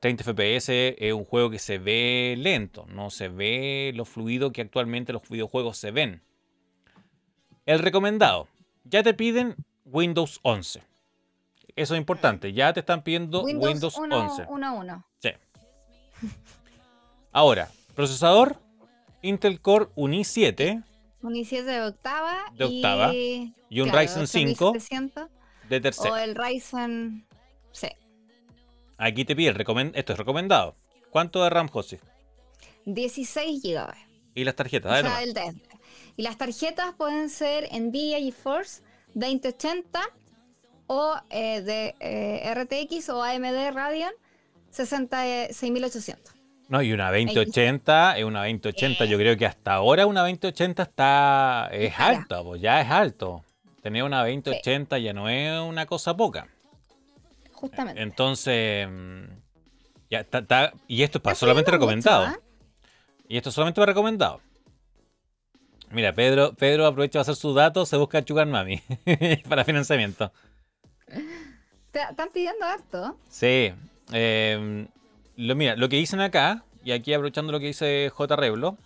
[0.00, 4.62] 30 FPS es un juego que se ve lento, no se ve lo fluido que
[4.62, 6.22] actualmente los videojuegos se ven.
[7.66, 8.48] El recomendado.
[8.84, 9.56] Ya te piden
[9.90, 10.82] Windows 11.
[11.76, 12.52] Eso es importante.
[12.52, 14.46] Ya te están pidiendo Windows, 11.
[14.46, 15.04] 1.1.
[15.20, 15.30] Sí.
[17.32, 18.56] Ahora, procesador
[19.22, 20.84] Intel Core un i7.
[21.22, 22.52] Un i7 de octava.
[22.56, 23.14] De octava.
[23.14, 24.72] Y, un Ryzen 5
[25.68, 26.12] de tercera.
[26.12, 27.26] O el Ryzen
[27.72, 27.96] C.
[28.96, 29.50] Aquí te pide,
[29.94, 30.74] esto es recomendado.
[31.10, 32.00] ¿Cuánto de RAM, José?
[32.86, 33.94] 16 GB.
[34.34, 35.04] ¿Y las tarjetas?
[35.04, 35.34] O sea, el
[36.16, 38.82] y las tarjetas pueden ser Nvidia GeForce
[39.18, 40.00] 2080
[40.86, 44.12] o eh, de eh, RTX o AMD Radeon
[44.70, 46.34] 66800.
[46.68, 51.68] No, y una 2080, es una 2080, yo creo que hasta ahora una 2080 está
[51.72, 53.42] es alta, pues ya es alto.
[53.82, 56.46] Tener una 2080 ya no es una cosa poca.
[57.52, 58.02] Justamente.
[58.02, 59.22] Entonces, mm,
[60.10, 62.26] ya está, y esto es para solamente recomendado.
[62.26, 62.38] ¿ah?
[63.28, 64.40] Y esto es solamente para recomendado.
[65.90, 68.82] Mira, Pedro, Pedro aprovecha de hacer sus datos, se busca Chugar Mami
[69.48, 70.30] para financiamiento.
[71.92, 73.18] Están pidiendo harto.
[73.28, 73.72] Sí.
[74.12, 74.86] Em,
[75.36, 78.36] lo, mira, lo que dicen acá, y aquí aprovechando lo que dice J.
[78.36, 78.76] Reblo,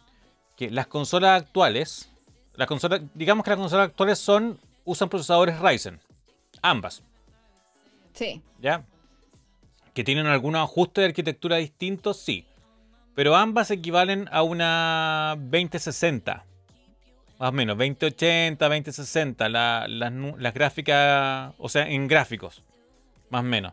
[0.57, 2.11] que las consolas actuales,
[2.55, 6.01] las consolas, digamos que las consolas actuales son, usan procesadores Ryzen.
[6.63, 7.03] Ambas.
[8.13, 8.43] Sí.
[8.61, 8.85] ¿Ya?
[9.95, 12.47] Que tienen algunos ajustes de arquitectura distintos, sí.
[13.15, 16.45] Pero ambas equivalen a una 2060.
[17.43, 19.49] Más o menos, 2080, 2060.
[19.49, 22.63] las, las gráficas, o sea, en gráficos.
[23.31, 23.73] Más o menos.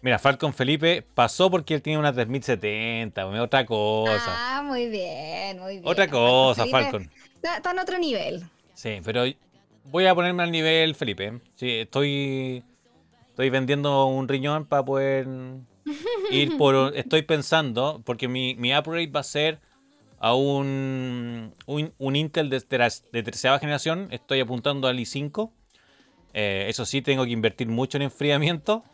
[0.00, 4.22] Mira, Falcon Felipe pasó porque él tiene una 3070, otra cosa.
[4.26, 5.82] Ah, muy bien, muy bien.
[5.84, 7.10] Otra cosa, Falcon.
[7.42, 8.42] Está, en otro nivel.
[8.72, 9.24] Sí, pero
[9.84, 11.40] voy a ponerme al nivel Felipe.
[11.56, 12.64] Sí, estoy,
[13.28, 15.28] estoy vendiendo un riñón para poder
[16.30, 16.96] ir por...
[16.96, 19.60] Estoy pensando, porque mi, mi upgrade va a ser
[20.20, 24.08] a un, un, Intel de, de, tercera generación.
[24.10, 25.50] Estoy apuntando al i5.
[26.34, 28.84] Eh, eso sí, tengo que invertir mucho en enfriamiento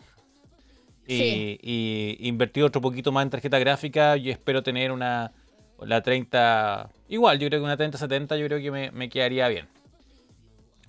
[1.06, 4.16] y, invertir otro poquito más en tarjeta gráfica.
[4.16, 5.32] Yo espero tener una
[5.80, 6.90] la 30.
[7.08, 9.66] Igual, yo creo que una 3070 yo creo que me, quedaría bien.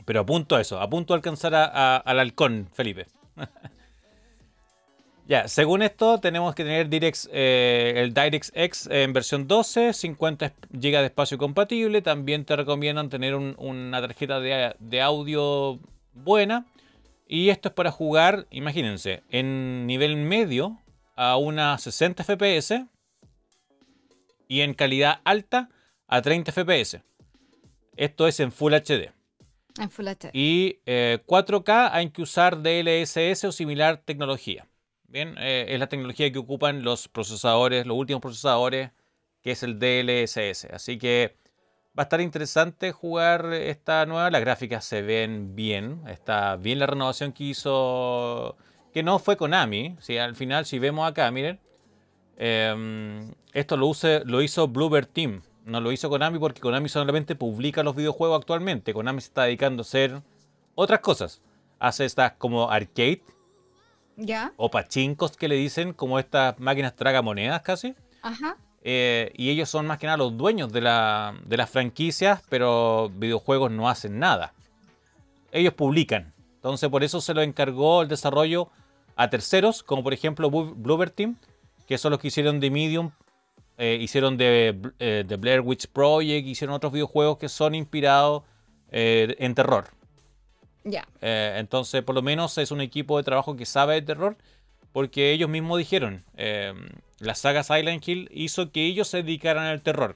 [0.05, 3.07] Pero apunto a eso, apunto a alcanzar al halcón, Felipe.
[5.27, 6.87] ya, según esto, tenemos que tener
[7.31, 12.01] eh, el DirectX en versión 12, 50 GB de espacio compatible.
[12.01, 15.79] También te recomiendan tener una tarjeta de, de audio
[16.13, 16.65] buena.
[17.27, 20.79] Y esto es para jugar, imagínense, en nivel medio
[21.17, 22.85] a unas 60 FPS
[24.47, 25.69] y en calidad alta
[26.07, 27.01] a 30 FPS.
[27.97, 29.11] Esto es en Full HD.
[29.77, 30.29] En Full HD.
[30.31, 34.66] Y 4K eh, hay que usar DLSS o similar tecnología.
[35.07, 38.91] Bien, eh, es la tecnología que ocupan los procesadores, los últimos procesadores,
[39.41, 40.65] que es el DLSS.
[40.73, 41.35] Así que
[41.97, 44.29] Va a estar interesante jugar esta nueva.
[44.29, 46.03] Las gráficas se ven bien.
[46.07, 48.55] Está bien la renovación que hizo.
[48.93, 49.95] Que no fue Konami.
[49.99, 51.59] Si al final, si vemos acá, miren.
[52.37, 55.41] Em, esto lo hizo Bluebird Team.
[55.65, 58.93] No lo hizo Konami porque Konami solamente publica los videojuegos actualmente.
[58.93, 60.21] Konami se está dedicando a hacer
[60.75, 61.41] otras cosas.
[61.79, 63.23] Hace estas como arcade.
[64.17, 64.51] Ya.
[64.57, 67.95] O pachincos que le dicen, como estas máquinas tragamonedas casi.
[68.21, 68.57] Ajá.
[68.89, 73.89] Eh, y ellos son más que nada los dueños de, las franquicias, pero videojuegos no
[73.89, 74.53] hacen nada.
[75.51, 76.33] Ellos publican.
[76.55, 78.69] Entonces por eso se lo encargó el desarrollo
[79.15, 81.35] a terceros, como por ejemplo Bluebird Team,
[81.85, 83.11] que son los que hicieron de Medium,
[83.77, 88.43] eh, hicieron de, eh, Blair Witch Project, hicieron otros videojuegos que son inspirados
[88.89, 89.96] en terror.
[90.83, 91.05] Ya.
[91.21, 94.37] entonces por lo menos es un equipo de trabajo que sabe de terror,
[94.93, 96.23] porque ellos mismos dijeron,
[97.19, 100.15] la saga Silent Hill hizo que ellos se dedicaran al terror.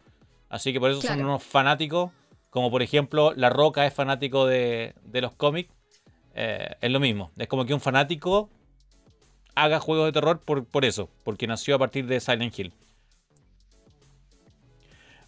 [0.49, 2.11] Así que por eso son unos fanáticos,
[2.49, 5.73] como por ejemplo La Roca es fanático de, los cómics.
[6.35, 8.49] Eh, es lo mismo, es como que un fanático
[9.55, 12.73] haga juegos de terror por, por eso, porque nació a partir de Silent Hill.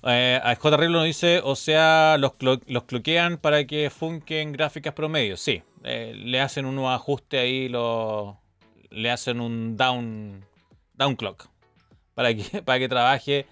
[0.05, 0.77] Eh, a J.
[0.77, 2.33] Reblo nos dice, o sea, los,
[2.67, 5.37] los cloquean para que funken gráficas promedio.
[5.37, 8.39] Sí, eh, le hacen un nuevo ajuste ahí, lo,
[8.89, 10.45] le hacen un down,
[10.93, 11.47] down clock
[12.13, 13.45] para que, para que trabaje,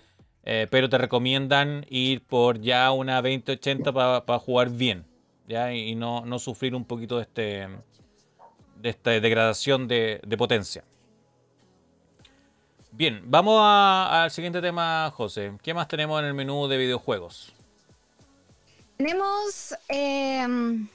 [0.43, 5.05] eh, pero te recomiendan ir por ya una 2080 para jugar bien,
[5.47, 5.73] ¿ya?
[5.73, 7.67] Y no, no, sufrir un poquito de, este,
[8.77, 10.83] de esta degradación de, potencia.
[12.91, 15.53] Bien, vamos al siguiente tema, José.
[15.63, 17.53] ¿Qué más tenemos en el menú de videojuegos?
[18.97, 20.87] Tenemos, em,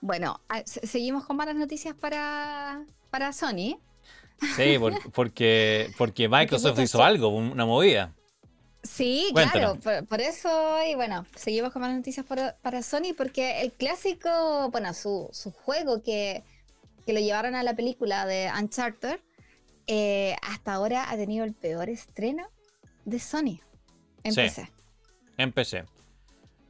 [0.00, 3.78] bueno, seguimos con malas noticias para, para Sony.
[4.56, 4.76] Sí,
[5.14, 8.12] porque, porque Microsoft hizo algo, una movida.
[8.82, 9.78] Sí, claro,
[10.08, 15.28] por, eso, y bueno, seguimos con más noticias para, Sony, porque el clásico, bueno, su,
[15.32, 16.42] su juego que,
[17.04, 19.20] que, lo llevaron a la película de Uncharted,
[19.92, 22.46] eh, hasta ahora ha tenido el peor estreno
[23.04, 23.60] de Sony
[24.22, 24.70] en PC.
[25.36, 25.84] En PC.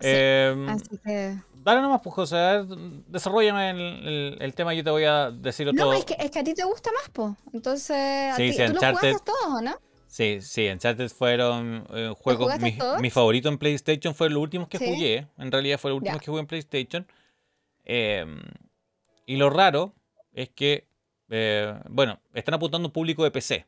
[0.01, 1.36] Em, así que...
[1.62, 2.64] Dale nomás, pues, José.
[3.09, 5.84] desarrollame el, el, tema y yo te voy a decir otro.
[5.84, 7.34] No, es que, es que a ti te gusta más, pues.
[7.52, 9.76] Entonces, sí, sí, tú jugaste todos, ¿no?
[10.06, 12.59] Sí, sí, Uncharted fueron eh, juegos.
[12.60, 15.28] Mi, mi, favorito en PlayStation fue los últimos que jugué.
[15.36, 17.06] En realidad fue los últimos que jugué en PlayStation.
[17.84, 18.40] Em,
[19.26, 19.94] y lo raro
[20.32, 20.88] es que,
[21.31, 23.66] eh, bueno, están apuntando un público de PC.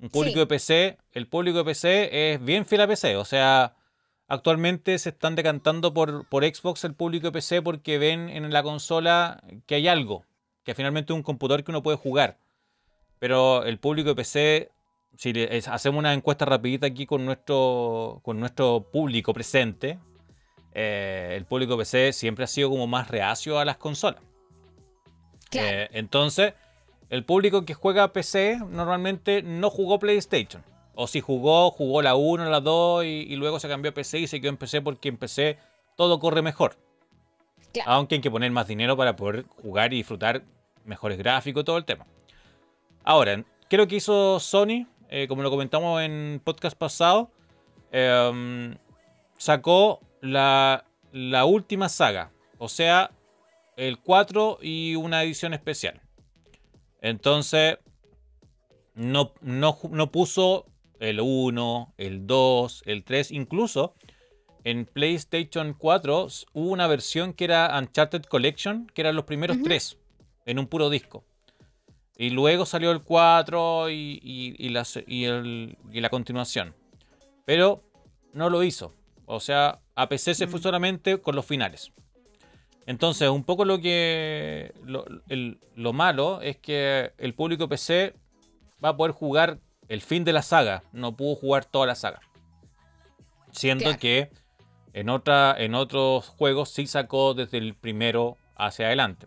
[0.00, 3.16] Un público de PC, el público de PC es bien fiel a PC.
[3.16, 3.76] O sea,
[4.28, 8.62] actualmente se están decantando por, por Xbox el público de PC porque ven en la
[8.62, 10.24] consola que hay algo,
[10.64, 12.38] que finalmente es un computador que uno puede jugar.
[13.18, 14.70] Pero el público de PC,
[15.16, 15.32] si
[15.66, 19.98] hacemos una encuesta rapidita aquí con nuestro, con nuestro público presente,
[20.72, 24.20] eh, el público de PC siempre ha sido como más reacio a las consolas.
[25.52, 26.54] Eh, entonces,
[27.10, 30.62] el público que juega PC normalmente no jugó PlayStation.
[30.94, 34.20] O si jugó, jugó la 1, la 2 y, y luego se cambió a PC
[34.20, 35.58] y se quedó en PC porque en PC
[35.96, 36.76] todo corre mejor.
[37.72, 37.90] Claro.
[37.90, 40.44] Aunque hay que poner más dinero para poder jugar y disfrutar
[40.84, 42.06] mejores gráficos y todo el tema.
[43.02, 47.30] Ahora, creo que hizo Sony, eh, como lo comentamos en podcast pasado,
[47.90, 48.76] em,
[49.36, 52.30] sacó la, la última saga.
[52.58, 53.10] O sea,
[53.76, 56.00] el 4 y una edición especial.
[57.04, 57.76] Entonces,
[58.94, 60.64] no, no, no puso
[61.00, 63.94] el 1, el 2, el 3, incluso
[64.64, 69.56] en PlayStation 4 s- hubo una versión que era Uncharted Collection, que eran los primeros
[69.58, 69.66] Ujú.
[69.66, 69.98] tres
[70.46, 71.24] en un puro disco.
[72.16, 76.74] Y luego salió el 4 y, y- y la, y el- y la continuación.
[77.44, 77.82] Pero
[78.32, 78.94] no lo hizo.
[79.26, 80.62] O sea, a PC se fue Mm.
[80.62, 81.92] solamente con los finales.
[82.86, 84.72] Entonces, un poco lo que.
[84.84, 88.14] Lo, el- lo malo es que el público PC
[88.84, 89.58] va a poder jugar
[89.88, 90.82] el fin de la saga.
[90.92, 92.20] No pudo jugar toda la saga.
[93.52, 93.98] Siendo Claro.
[93.98, 94.30] que
[94.92, 99.26] en, otra, en otros juegos sí sacó desde el primero hacia adelante.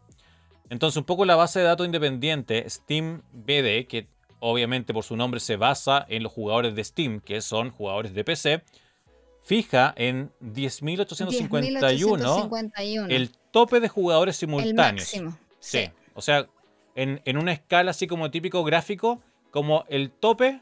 [0.69, 4.07] Entonces, un poco la base de datos independiente, Steam BD, que
[4.39, 8.23] obviamente por su nombre se basa en los jugadores de Steam, que son jugadores de
[8.25, 8.63] PC,
[9.43, 13.07] fija en 10.851 10.851.
[13.09, 15.01] el tope de jugadores El simultáneos.
[15.03, 15.37] máximo.
[15.59, 15.79] Sí.
[15.85, 15.89] Sí.
[16.13, 16.47] O sea,
[16.95, 19.21] en, en una escala así como típico gráfico,
[19.51, 20.61] como el tope,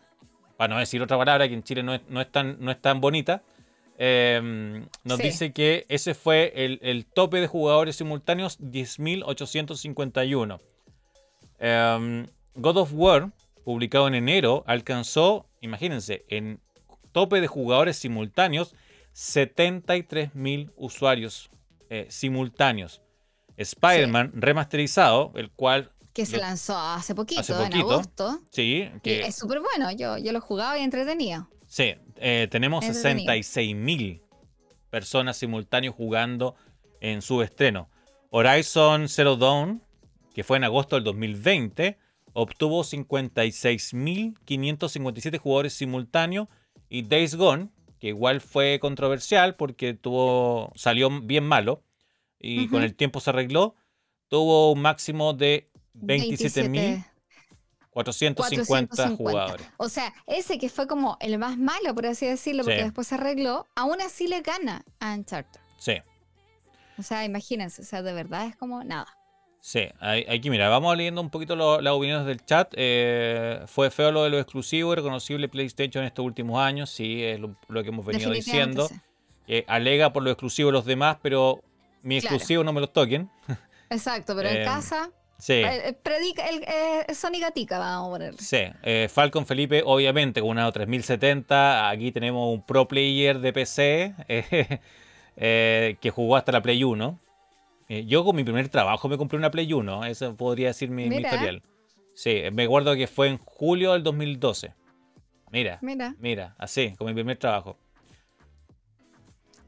[0.57, 2.81] para no decir otra palabra que en Chile no es, no es, tan, no es
[2.81, 3.43] tan bonita,
[3.97, 5.23] eh, nos Sí.
[5.23, 10.59] dice que ese fue el, el tope de jugadores simultáneos, 10.851.
[11.59, 13.31] Eh, God of War,
[13.63, 16.59] publicado en enero, alcanzó, imagínense, en
[17.11, 18.75] tope de jugadores simultáneos,
[19.13, 21.49] 73.000 usuarios
[21.89, 23.01] eh, simultáneos.
[23.57, 28.39] Spider-Man remasterizado, el cual, Que se Lo- lanzó hace poquito, hace en agosto.
[28.51, 29.91] sí, que es súper bueno.
[29.91, 31.49] Yo, yo lo jugaba y entretenido.
[31.67, 33.33] Sí, eh, tenemos Entretenido.
[33.33, 34.21] 66.000
[34.89, 36.55] personas simultáneos jugando
[37.01, 37.89] en su estreno.
[38.29, 39.81] Horizon Zero Dawn,
[40.33, 41.97] que fue en agosto del 2020,
[42.33, 46.47] obtuvo 56.557 jugadores simultáneos.
[46.89, 47.69] Y Days Gone,
[48.05, 51.81] que igual fue controversial porque tuvo, salió bien malo
[52.39, 53.73] y con el tiempo se arregló,
[54.27, 57.03] tuvo un máximo de 27.450
[57.89, 59.15] 450.
[59.15, 59.65] jugadores.
[59.77, 62.83] O sea, ese que fue como el más malo, por así decirlo, porque Sí.
[62.83, 65.59] después se arregló, aún así le gana a Uncharted.
[65.79, 65.93] Sí.
[66.99, 69.14] O sea, imagínense, o sea, de verdad es como nada.
[69.67, 72.71] Sí, hay- aquí mira, vamos leyendo un poquito lo- las opiniones del chat.
[72.77, 77.23] Eh, fue feo lo de lo exclusivo y reconocible PlayStation en estos últimos años, sí,
[77.23, 78.87] es lo, lo que hemos venido diciendo.
[78.87, 78.93] sí.
[79.47, 81.63] Eh, alega por lo exclusivo los demás, pero
[82.03, 82.35] mi Claro.
[82.35, 83.27] exclusivo no me los toquen.
[83.89, 85.09] Exacto, pero Eh, en casa,
[85.39, 88.37] Sí, eh, eh, predica, el, eh, Sony Gatica, vamos a ponerle.
[88.39, 88.59] sí.
[88.83, 91.89] Eh, Falcon Felipe, obviamente, con una 3070.
[91.89, 94.79] Aquí tenemos un pro player de PC eh,
[95.37, 97.19] eh, que jugó hasta la Play 1.
[97.87, 101.07] Eh, yo con mi primer trabajo me compré una Play 1, eso podría decir mi,
[101.07, 101.61] mi historial.
[102.13, 104.73] Sí, me acuerdo que fue en julio del 2012.
[105.51, 107.77] Mira, Mira, mira, así, con mi primer trabajo.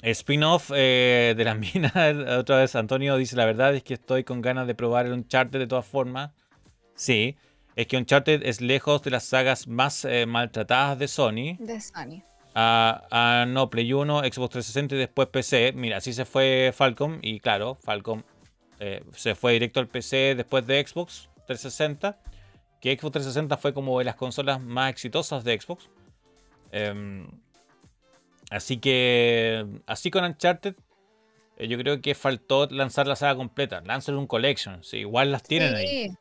[0.02, 1.94] Spin-off eh, de las minas,
[2.38, 5.60] otra vez Antonio dice, la verdad es que estoy con ganas de probar el Uncharted
[5.60, 6.31] de todas formas.
[6.95, 7.35] Sí,
[7.76, 11.57] es que Uncharted es lejos de las sagas más eh, maltratadas de Sony.
[11.60, 12.23] de Sony.
[12.59, 15.73] A, a- no, Play 1, Xbox 360 y después PC.
[15.75, 17.19] Mira, así se fue Falcom.
[17.21, 18.23] Y claro, Falcom
[18.79, 22.19] eh, se fue directo al PC después de Xbox 360.
[22.81, 25.88] Que Xbox 360 fue como de las consolas más exitosas de Xbox.
[26.71, 27.27] Em,
[28.49, 30.75] así que, así con Uncharted,
[31.57, 33.81] eh, yo creo que faltó lanzar la saga completa.
[33.81, 34.84] Lanzar un collection.
[34.84, 36.09] Sí, igual las tienen ahí.
[36.09, 36.17] Sí,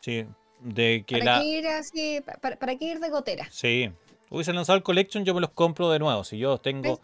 [0.00, 0.26] Sí,
[0.60, 1.40] de que ¿Para la.
[1.40, 2.20] qué ir así?
[2.24, 3.46] pa- Para, para qué ir de gotera?
[3.50, 3.90] Sí.
[4.34, 6.24] Hubiesen lanzado el collection, yo me los compro de nuevo.
[6.24, 7.00] Si yo tengo.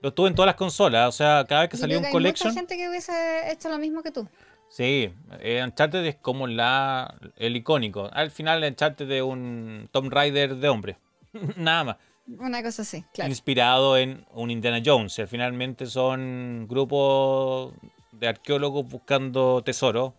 [0.00, 1.08] Los tuve en todas las consolas.
[1.08, 2.48] O sea, cada vez que salía un hay collection.
[2.48, 4.26] mucha gente que hubiese hecho lo mismo que tú.
[4.70, 8.08] Sí, eh, Uncharted es como la, el icónico.
[8.12, 10.96] Al final, Uncharted de un Tomb Raider de hombre.
[11.56, 11.96] Nada más.
[12.38, 13.28] Una cosa así, claro.
[13.28, 15.18] Inspirado en un Indiana Jones.
[15.18, 17.74] Y finalmente son grupos
[18.12, 20.14] de arqueólogos buscando tesoro.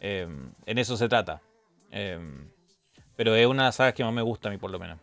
[0.00, 0.26] Eh,
[0.66, 1.40] en eso se trata.
[1.92, 2.18] Eh,
[3.14, 4.98] pero es una de las sagas que más me gusta a mí, por lo menos.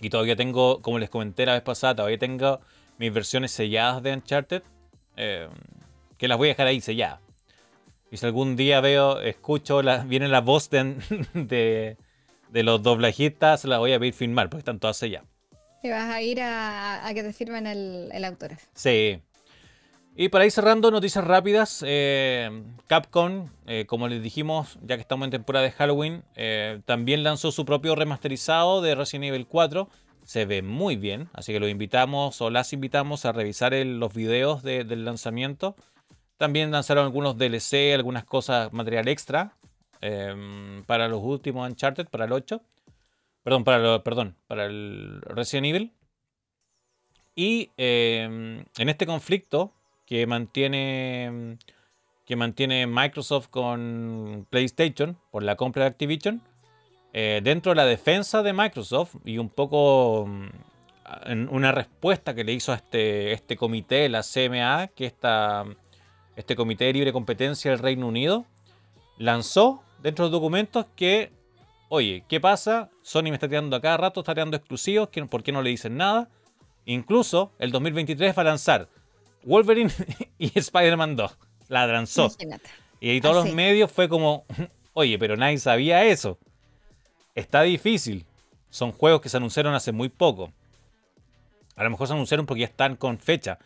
[0.00, 2.60] Y todavía tengo, como les comenté la vez pasada, todavía tengo
[2.98, 4.62] mis versiones selladas de Uncharted.
[5.16, 5.48] eh,
[6.18, 7.20] que las voy a dejar ahí selladas.
[8.10, 10.96] Y si algún día veo, escucho, la, viene la voz de,
[11.34, 11.96] de,
[12.50, 15.28] de los doblajistas, se las voy a pedir firmar, porque están todas selladas.
[15.82, 18.66] Y vas a ir a, a que te firmen el, el autógrafo.
[18.74, 19.20] Sí.
[20.16, 21.82] Y para ir cerrando, noticias rápidas.
[21.84, 27.24] Eh, Capcom, eh, como les dijimos, ya que estamos en temporada de Halloween, eh, también
[27.24, 29.88] lanzó su propio remasterizado de Resident Evil 4.
[30.22, 34.62] Se ve muy bien, así que los invitamos o las invitamos a revisar los videos
[34.62, 35.74] del lanzamiento.
[36.36, 39.56] También lanzaron algunos DLC, algunas cosas, material extra
[40.86, 42.62] para los últimos Uncharted, para el 8.
[43.42, 45.92] Perdón, para, perdón, para el Resident Evil.
[47.34, 49.72] Y en este conflicto
[50.06, 51.58] que mantiene,
[52.24, 56.42] que mantiene Microsoft con PlayStation por la compra de Activision,
[57.12, 60.48] eh, dentro de la defensa de Microsoft y un poco mm,
[61.26, 65.64] en una respuesta que le hizo a este, este comité, la CMA, que está
[66.36, 68.46] este Comité de Libre Competencia del Reino Unido,
[69.18, 71.32] lanzó dentro de los documentos que,
[71.88, 72.90] oye, ¿qué pasa?
[73.02, 75.96] Sony me está tirando a cada rato, está tirando exclusivos, ¿por qué no le dicen
[75.96, 76.28] nada?
[76.84, 78.88] Incluso el 2023 va a lanzar
[79.44, 79.90] Wolverine
[80.38, 81.38] y Spider-Man 2.
[81.68, 82.30] La lanzó.
[83.00, 84.44] Y ahí todos los medios fue como,
[84.92, 86.38] oye, pero nadie sabía eso.
[87.34, 88.26] Está difícil.
[88.70, 90.52] Son juegos que se anunciaron hace muy poco.
[91.76, 93.58] A lo mejor se anunciaron porque ya están con fecha.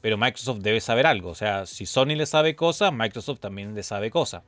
[0.00, 1.30] Pero Microsoft debe saber algo.
[1.30, 4.42] O sea, si Sony le sabe cosas, Microsoft también le sabe cosas.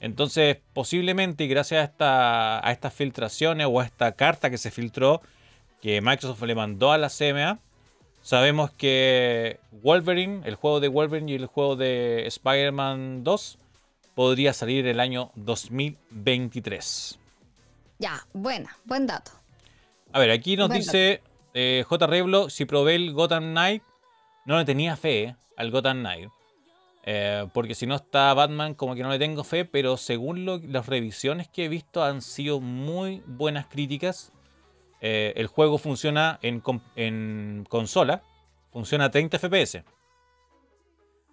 [0.00, 4.70] Entonces, posiblemente, y gracias a, esta, a estas filtraciones o a esta carta que se
[4.70, 5.20] filtró,
[5.82, 7.58] que Microsoft le mandó a la CMA,
[8.22, 13.58] Sabemos que Wolverine, el juego de Wolverine y el juego de Spider-Man 2
[14.14, 17.18] podría salir el año 2023.
[17.98, 19.32] Ya, buena, buen dato.
[20.12, 21.22] A ver, aquí nos dice
[21.54, 22.06] eh, J.
[22.06, 23.82] Reblo, si probé el Gotham Knight,
[24.44, 26.28] no le tenía fe al Gotham Knight.
[27.04, 30.86] Eh, porque si no está Batman, como que no le tengo fe, pero según las
[30.86, 34.32] revisiones que he visto han sido muy buenas críticas
[35.00, 38.22] eh, el juego funciona en, consola,
[38.70, 39.82] funciona a 30 FPS.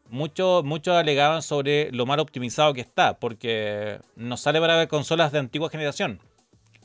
[0.09, 5.39] Muchos, muchos alegaban sobre lo mal optimizado que está, porque no sale para consolas de
[5.39, 6.21] antigua generación,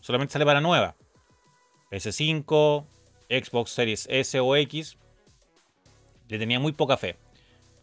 [0.01, 0.97] solamente sale para nueva.
[1.93, 2.85] PS5,
[3.29, 4.97] Xbox Series S o X,
[6.29, 7.17] le tenía muy poca fe.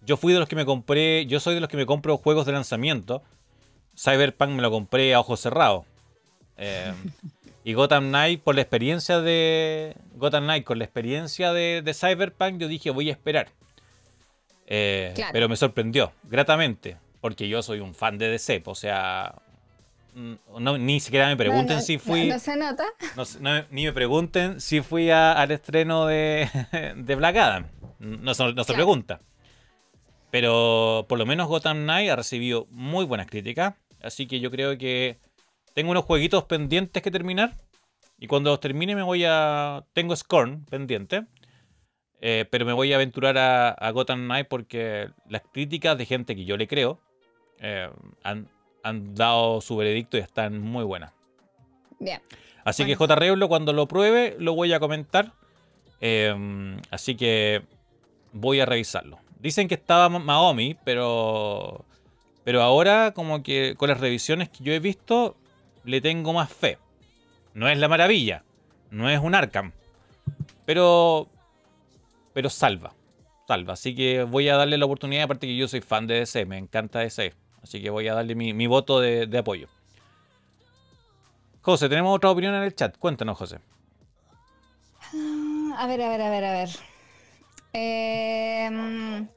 [0.05, 2.45] Yo fui de los que me compré, yo soy de los que me compro juegos
[2.45, 3.21] de lanzamiento.
[3.97, 5.85] Cyberpunk me lo compré a ojos cerrados.
[6.57, 6.93] Eh,
[7.69, 9.95] Y Gotham Knight, por la experiencia de.
[10.15, 13.49] Gotham Knight, con la experiencia de, Cyberpunk, yo dije, voy a esperar.
[14.65, 16.97] Eh, pero me sorprendió, gratamente.
[17.21, 18.63] Porque yo soy un fan de DC.
[18.65, 19.35] O sea.
[20.15, 22.27] ni siquiera me pregunten si fui.
[22.27, 22.85] No, se nota.
[23.69, 26.49] ni me pregunten si fui al estreno de,
[26.95, 27.67] de Black Adam.
[27.99, 29.21] No, se pregunta.
[30.31, 33.75] Pero por lo menos Gotham Knight ha recibido muy buenas críticas.
[34.01, 35.19] Así que yo creo que
[35.73, 37.55] tengo unos jueguitos pendientes que terminar.
[38.17, 39.85] Y cuando los termine me voy a...
[39.93, 41.25] Tengo Scorn pendiente.
[42.21, 46.43] Eh, pero me voy a aventurar a, Gotham Knight porque las críticas de gente que
[46.43, 46.99] yo le creo
[47.59, 47.89] eh,
[48.23, 48.47] han,
[49.15, 51.13] dado su veredicto y están muy buenas.
[51.99, 52.21] Bien.
[52.65, 53.15] Así que J.
[53.15, 55.33] Reblo, cuando lo pruebe, lo voy a comentar.
[56.01, 57.61] Eh, así que
[58.33, 59.19] voy a revisarlo.
[59.39, 61.85] Dicen que estaba Maomi, pero.
[62.43, 65.35] Pero ahora, como que con las revisiones que yo he visto,
[65.89, 66.77] le tengo más fe.
[67.53, 68.43] No es la maravilla,
[68.91, 69.73] no es un Arkham,
[70.65, 71.27] pero,
[72.33, 72.93] pero salva,
[73.47, 73.73] salva.
[73.73, 76.57] Así que voy a darle la oportunidad, aparte que yo soy fan de DC, me
[76.57, 77.33] encanta DC.
[77.61, 79.67] Así que voy a darle mi, voto de, apoyo.
[81.61, 82.97] José, tenemos otra opinión en el chat.
[82.97, 83.59] Cuéntanos, José.
[85.75, 86.69] A ver, a ver, a ver, a ver.
[87.73, 89.27] Eh,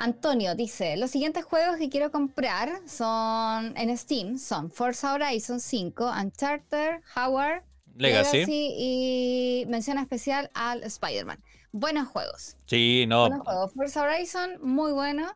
[0.00, 6.12] Antonio dice, los siguientes juegos que quiero comprar son en Steam, son Forza Horizon 5,
[6.22, 7.64] Uncharted, Howard,
[7.96, 11.38] Legacy, y mención especial al Spider-Man.
[11.72, 12.56] Buenos juegos.
[12.64, 13.28] Sí, no.
[13.28, 13.72] Buenos juegos.
[13.74, 15.26] Forza Horizon, muy bueno.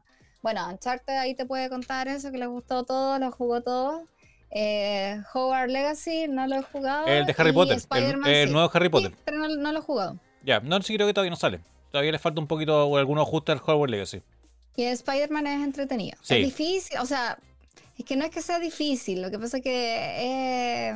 [0.41, 4.09] Bueno, Uncharted ahí te puede contar eso, que le gustó todo, lo jugó todo.
[4.51, 7.07] Eh, Howard Legacy, no lo he jugado.
[7.07, 7.82] El de Harry Potter,
[8.24, 9.12] el, nuevo Harry Potter.
[9.27, 10.19] pero no, lo he jugado.
[10.43, 11.61] Ya, no, sí creo que todavía no sale.
[11.91, 14.23] Todavía le falta un poquito o algunos ajustes al Howard Legacy.
[14.77, 16.17] Y Spider-Man es entretenido.
[16.23, 17.39] Es difícil, o sea,
[17.97, 20.91] es que no es que sea difícil, lo que pasa es que...
[20.91, 20.95] Eh,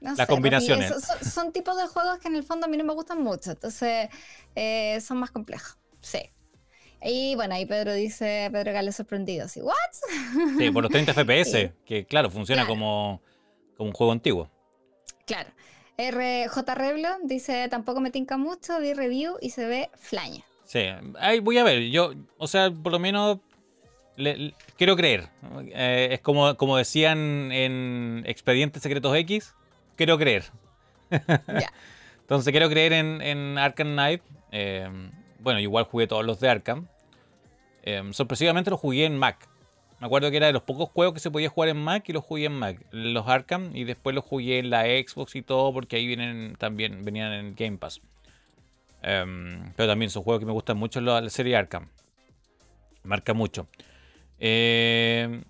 [0.00, 0.92] no Las combinaciones.
[1.32, 4.08] Son, tipos de juegos que en el fondo a mí no me gustan mucho, entonces
[4.54, 5.76] eh, son más complejos.
[6.00, 6.30] Sí.
[7.04, 9.74] Y bueno, ahí Pedro dice, Pedro Gale sorprendido, así, ¿what?
[10.56, 13.20] Sí, por los 30 FPS, que claro, funciona Como,
[13.76, 14.48] como un juego antiguo.
[15.26, 15.50] Claro.
[15.98, 20.44] RJ Reblo dice, tampoco me tinca mucho, vi review y se ve flaña.
[20.72, 20.86] Sí,
[21.20, 21.90] ahí voy a ver.
[21.90, 23.40] Yo, o sea, por lo menos
[24.78, 25.28] quiero creer.
[25.66, 29.54] Eh, es como, como decían en Expedientes Secretos X,
[29.96, 30.44] quiero creer.
[32.22, 34.22] Entonces quiero creer en, en Arkham Knight.
[34.50, 34.88] Eh,
[35.40, 36.86] bueno, igual jugué todos los de Arkham.
[37.82, 39.46] Em, sorpresivamente lo jugué en Mac.
[40.00, 42.14] Me acuerdo que era de los pocos juegos que se podía jugar en Mac y
[42.14, 42.78] los jugué en Mac.
[42.92, 47.04] Los Arkham y después los jugué en la Xbox y todo porque ahí vienen también
[47.04, 48.00] venían en Game Pass.
[49.02, 51.88] Em, pero también son juegos que me gustan mucho la, serie Arkham.
[53.02, 53.66] Marca mucho.
[54.38, 55.42] Eh,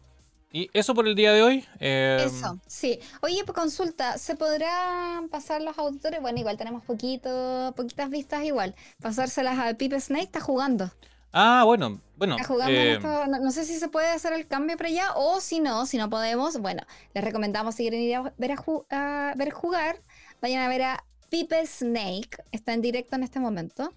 [0.53, 1.65] y eso por el día de hoy.
[1.81, 3.01] Eh, eso, sí.
[3.23, 6.20] Oye, pues consulta, ¿se podrán pasar los auditores?
[6.20, 8.74] Bueno, igual tenemos poquito, poquitas vistas igual.
[9.01, 10.91] Pasárselas a Pipe Snake, está jugando.
[11.33, 12.37] Ah, bueno, bueno.
[12.69, 12.99] Eh,
[13.41, 16.11] no, sé si se puede hacer el cambio para allá o si no, si no
[16.11, 16.83] podemos, bueno,
[17.15, 18.55] les recomendamos si quieren ir a ver,
[18.91, 20.03] a, ver jugar,
[20.43, 23.91] vayan a ver a Pipe Snake, está en directo en este momento.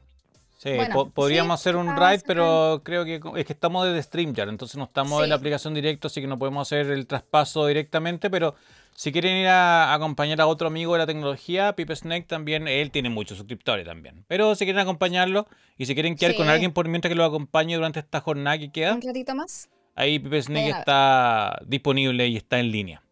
[0.57, 0.69] Sí,
[1.13, 5.21] podríamos hacer un ride, pero creo que es que estamos desde StreamYard, entonces no estamos
[5.21, 8.55] en la aplicación directo, así que no podemos hacer el traspaso directamente, pero
[8.95, 12.89] si quieren ir a, acompañar a otro amigo de la tecnología, Pipe Snake también, él
[12.89, 14.23] tiene muchos suscriptores también.
[14.29, 15.45] Pero si quieren acompañarlo
[15.77, 18.71] y si quieren quedar con alguien por mientras que lo acompañe durante esta jornada que
[18.71, 18.95] queda.
[18.95, 19.67] Un ratito más.
[19.93, 23.03] Ahí Pipe Snake está disponible y está en línea.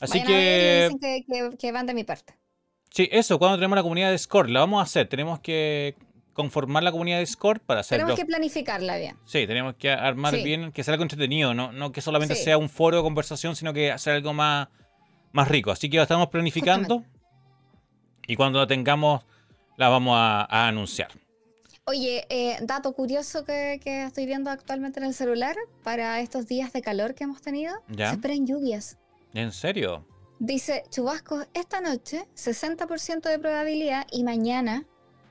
[0.00, 0.90] Así que...
[1.00, 2.34] Dicen que, van de mi parte.
[2.92, 5.08] Sí, eso, cuando tenemos la comunidad de Discord, la vamos a hacer.
[5.08, 5.96] Tenemos que
[6.34, 8.04] conformar la comunidad de Discord para hacerlo.
[8.04, 9.16] Tenemos que planificarla bien.
[9.24, 12.68] Sí, tenemos que armar bien, que sea algo entretenido, no, no que solamente sea un
[12.68, 14.68] foro de conversación, sino que hacer algo más,
[15.32, 15.70] más rico.
[15.70, 17.04] Así que lo estamos planificando
[18.26, 19.24] y cuando lo tengamos
[19.76, 21.10] la vamos a, anunciar.
[21.84, 26.82] Oye, eh, dato curioso que, estoy viendo actualmente en el celular para estos días de
[26.82, 27.74] calor que hemos tenido.
[27.88, 28.10] ¿Ya?
[28.10, 28.98] Se esperan lluvias.
[29.34, 30.06] ¿En serio?
[30.44, 34.84] Dice, chubascos, esta noche 60% de probabilidad y mañana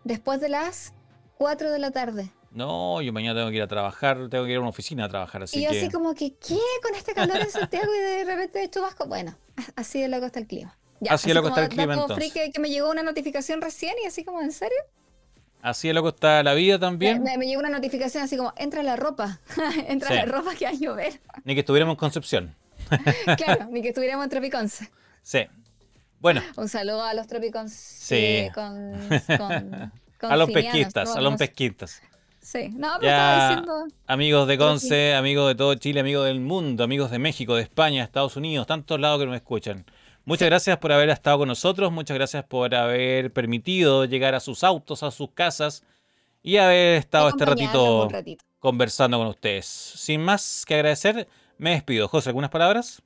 [0.06, 0.94] después de las
[1.38, 2.32] 4 de la tarde.
[2.52, 5.10] No, yo mañana tengo que ir a trabajar, tengo que ir a una oficina a
[5.10, 5.44] trabajar.
[5.44, 6.58] Así y yo así como que, ¿qué?
[6.82, 9.06] Con este calor en Santiago y de repente de chubasco.
[9.06, 9.36] Bueno,
[9.76, 10.78] así de loco está el clima.
[11.10, 12.32] así, de loco está el clima entonces.
[12.32, 14.78] Que, que me llegó una notificación recién y así como, ¿en serio?
[15.62, 17.22] Así de loco está la vida también.
[17.22, 19.42] Me, llegó una notificación así como, entra la ropa,
[19.90, 21.20] entra la ropa que va a llover.
[21.44, 22.56] Ni que estuviéramos en Concepción.
[23.38, 24.90] claro, ni que estuviéramos en Tropiconce.
[25.22, 25.40] Sí.
[26.20, 26.42] Bueno.
[26.58, 27.74] Un saludo a los Tropicons.
[27.74, 28.48] Sí.
[28.54, 29.92] Con,
[30.22, 32.02] a los pesquistas, a los pesquistas.
[32.40, 33.88] Sí, no, pero estaba diciendo.
[34.08, 38.04] Amigos de Conce, amigos de todo Chile, amigos del mundo, amigos de México, de España,
[38.04, 39.86] Estados Unidos, tantos lados que nos escuchan.
[40.26, 44.64] Muchas gracias por haber estado con nosotros, muchas gracias por haber permitido llegar a sus
[44.64, 45.84] autos, a sus casas
[46.44, 49.66] y haber estado este ratito, ratito, conversando con ustedes.
[49.66, 51.28] Sin más que agradecer,
[51.58, 52.08] me despido.
[52.08, 53.02] José, ¿algunas palabras?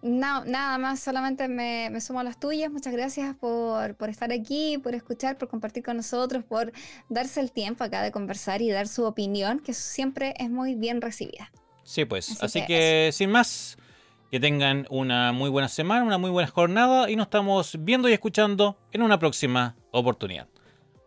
[0.00, 2.70] No, nada más, solamente me, sumo a las tuyas.
[2.70, 6.72] Muchas gracias por, estar aquí, por escuchar, por compartir con nosotros, por
[7.08, 11.00] darse el tiempo acá de conversar y dar su opinión, que siempre es muy bien
[11.00, 11.50] recibida.
[11.82, 12.40] Sí, pues.
[12.42, 13.76] Así, que, sin más,
[14.30, 18.12] que tengan una muy buena semana, una muy buena jornada y nos estamos viendo y
[18.12, 20.46] escuchando en una próxima oportunidad.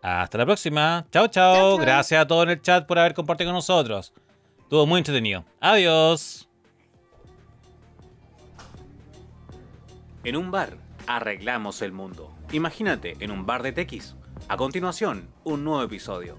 [0.01, 1.05] Hasta la próxima.
[1.11, 1.77] Chao, chao.
[1.77, 4.13] Gracias a todos en el chat por haber compartido con nosotros.
[4.59, 5.45] Estuvo muy entretenido.
[5.59, 6.50] Adiós.
[10.23, 10.77] En un bar,
[11.07, 12.31] arreglamos el mundo.
[12.52, 14.15] Imagínate en un bar de tequis.
[14.49, 16.38] A continuación, un nuevo episodio.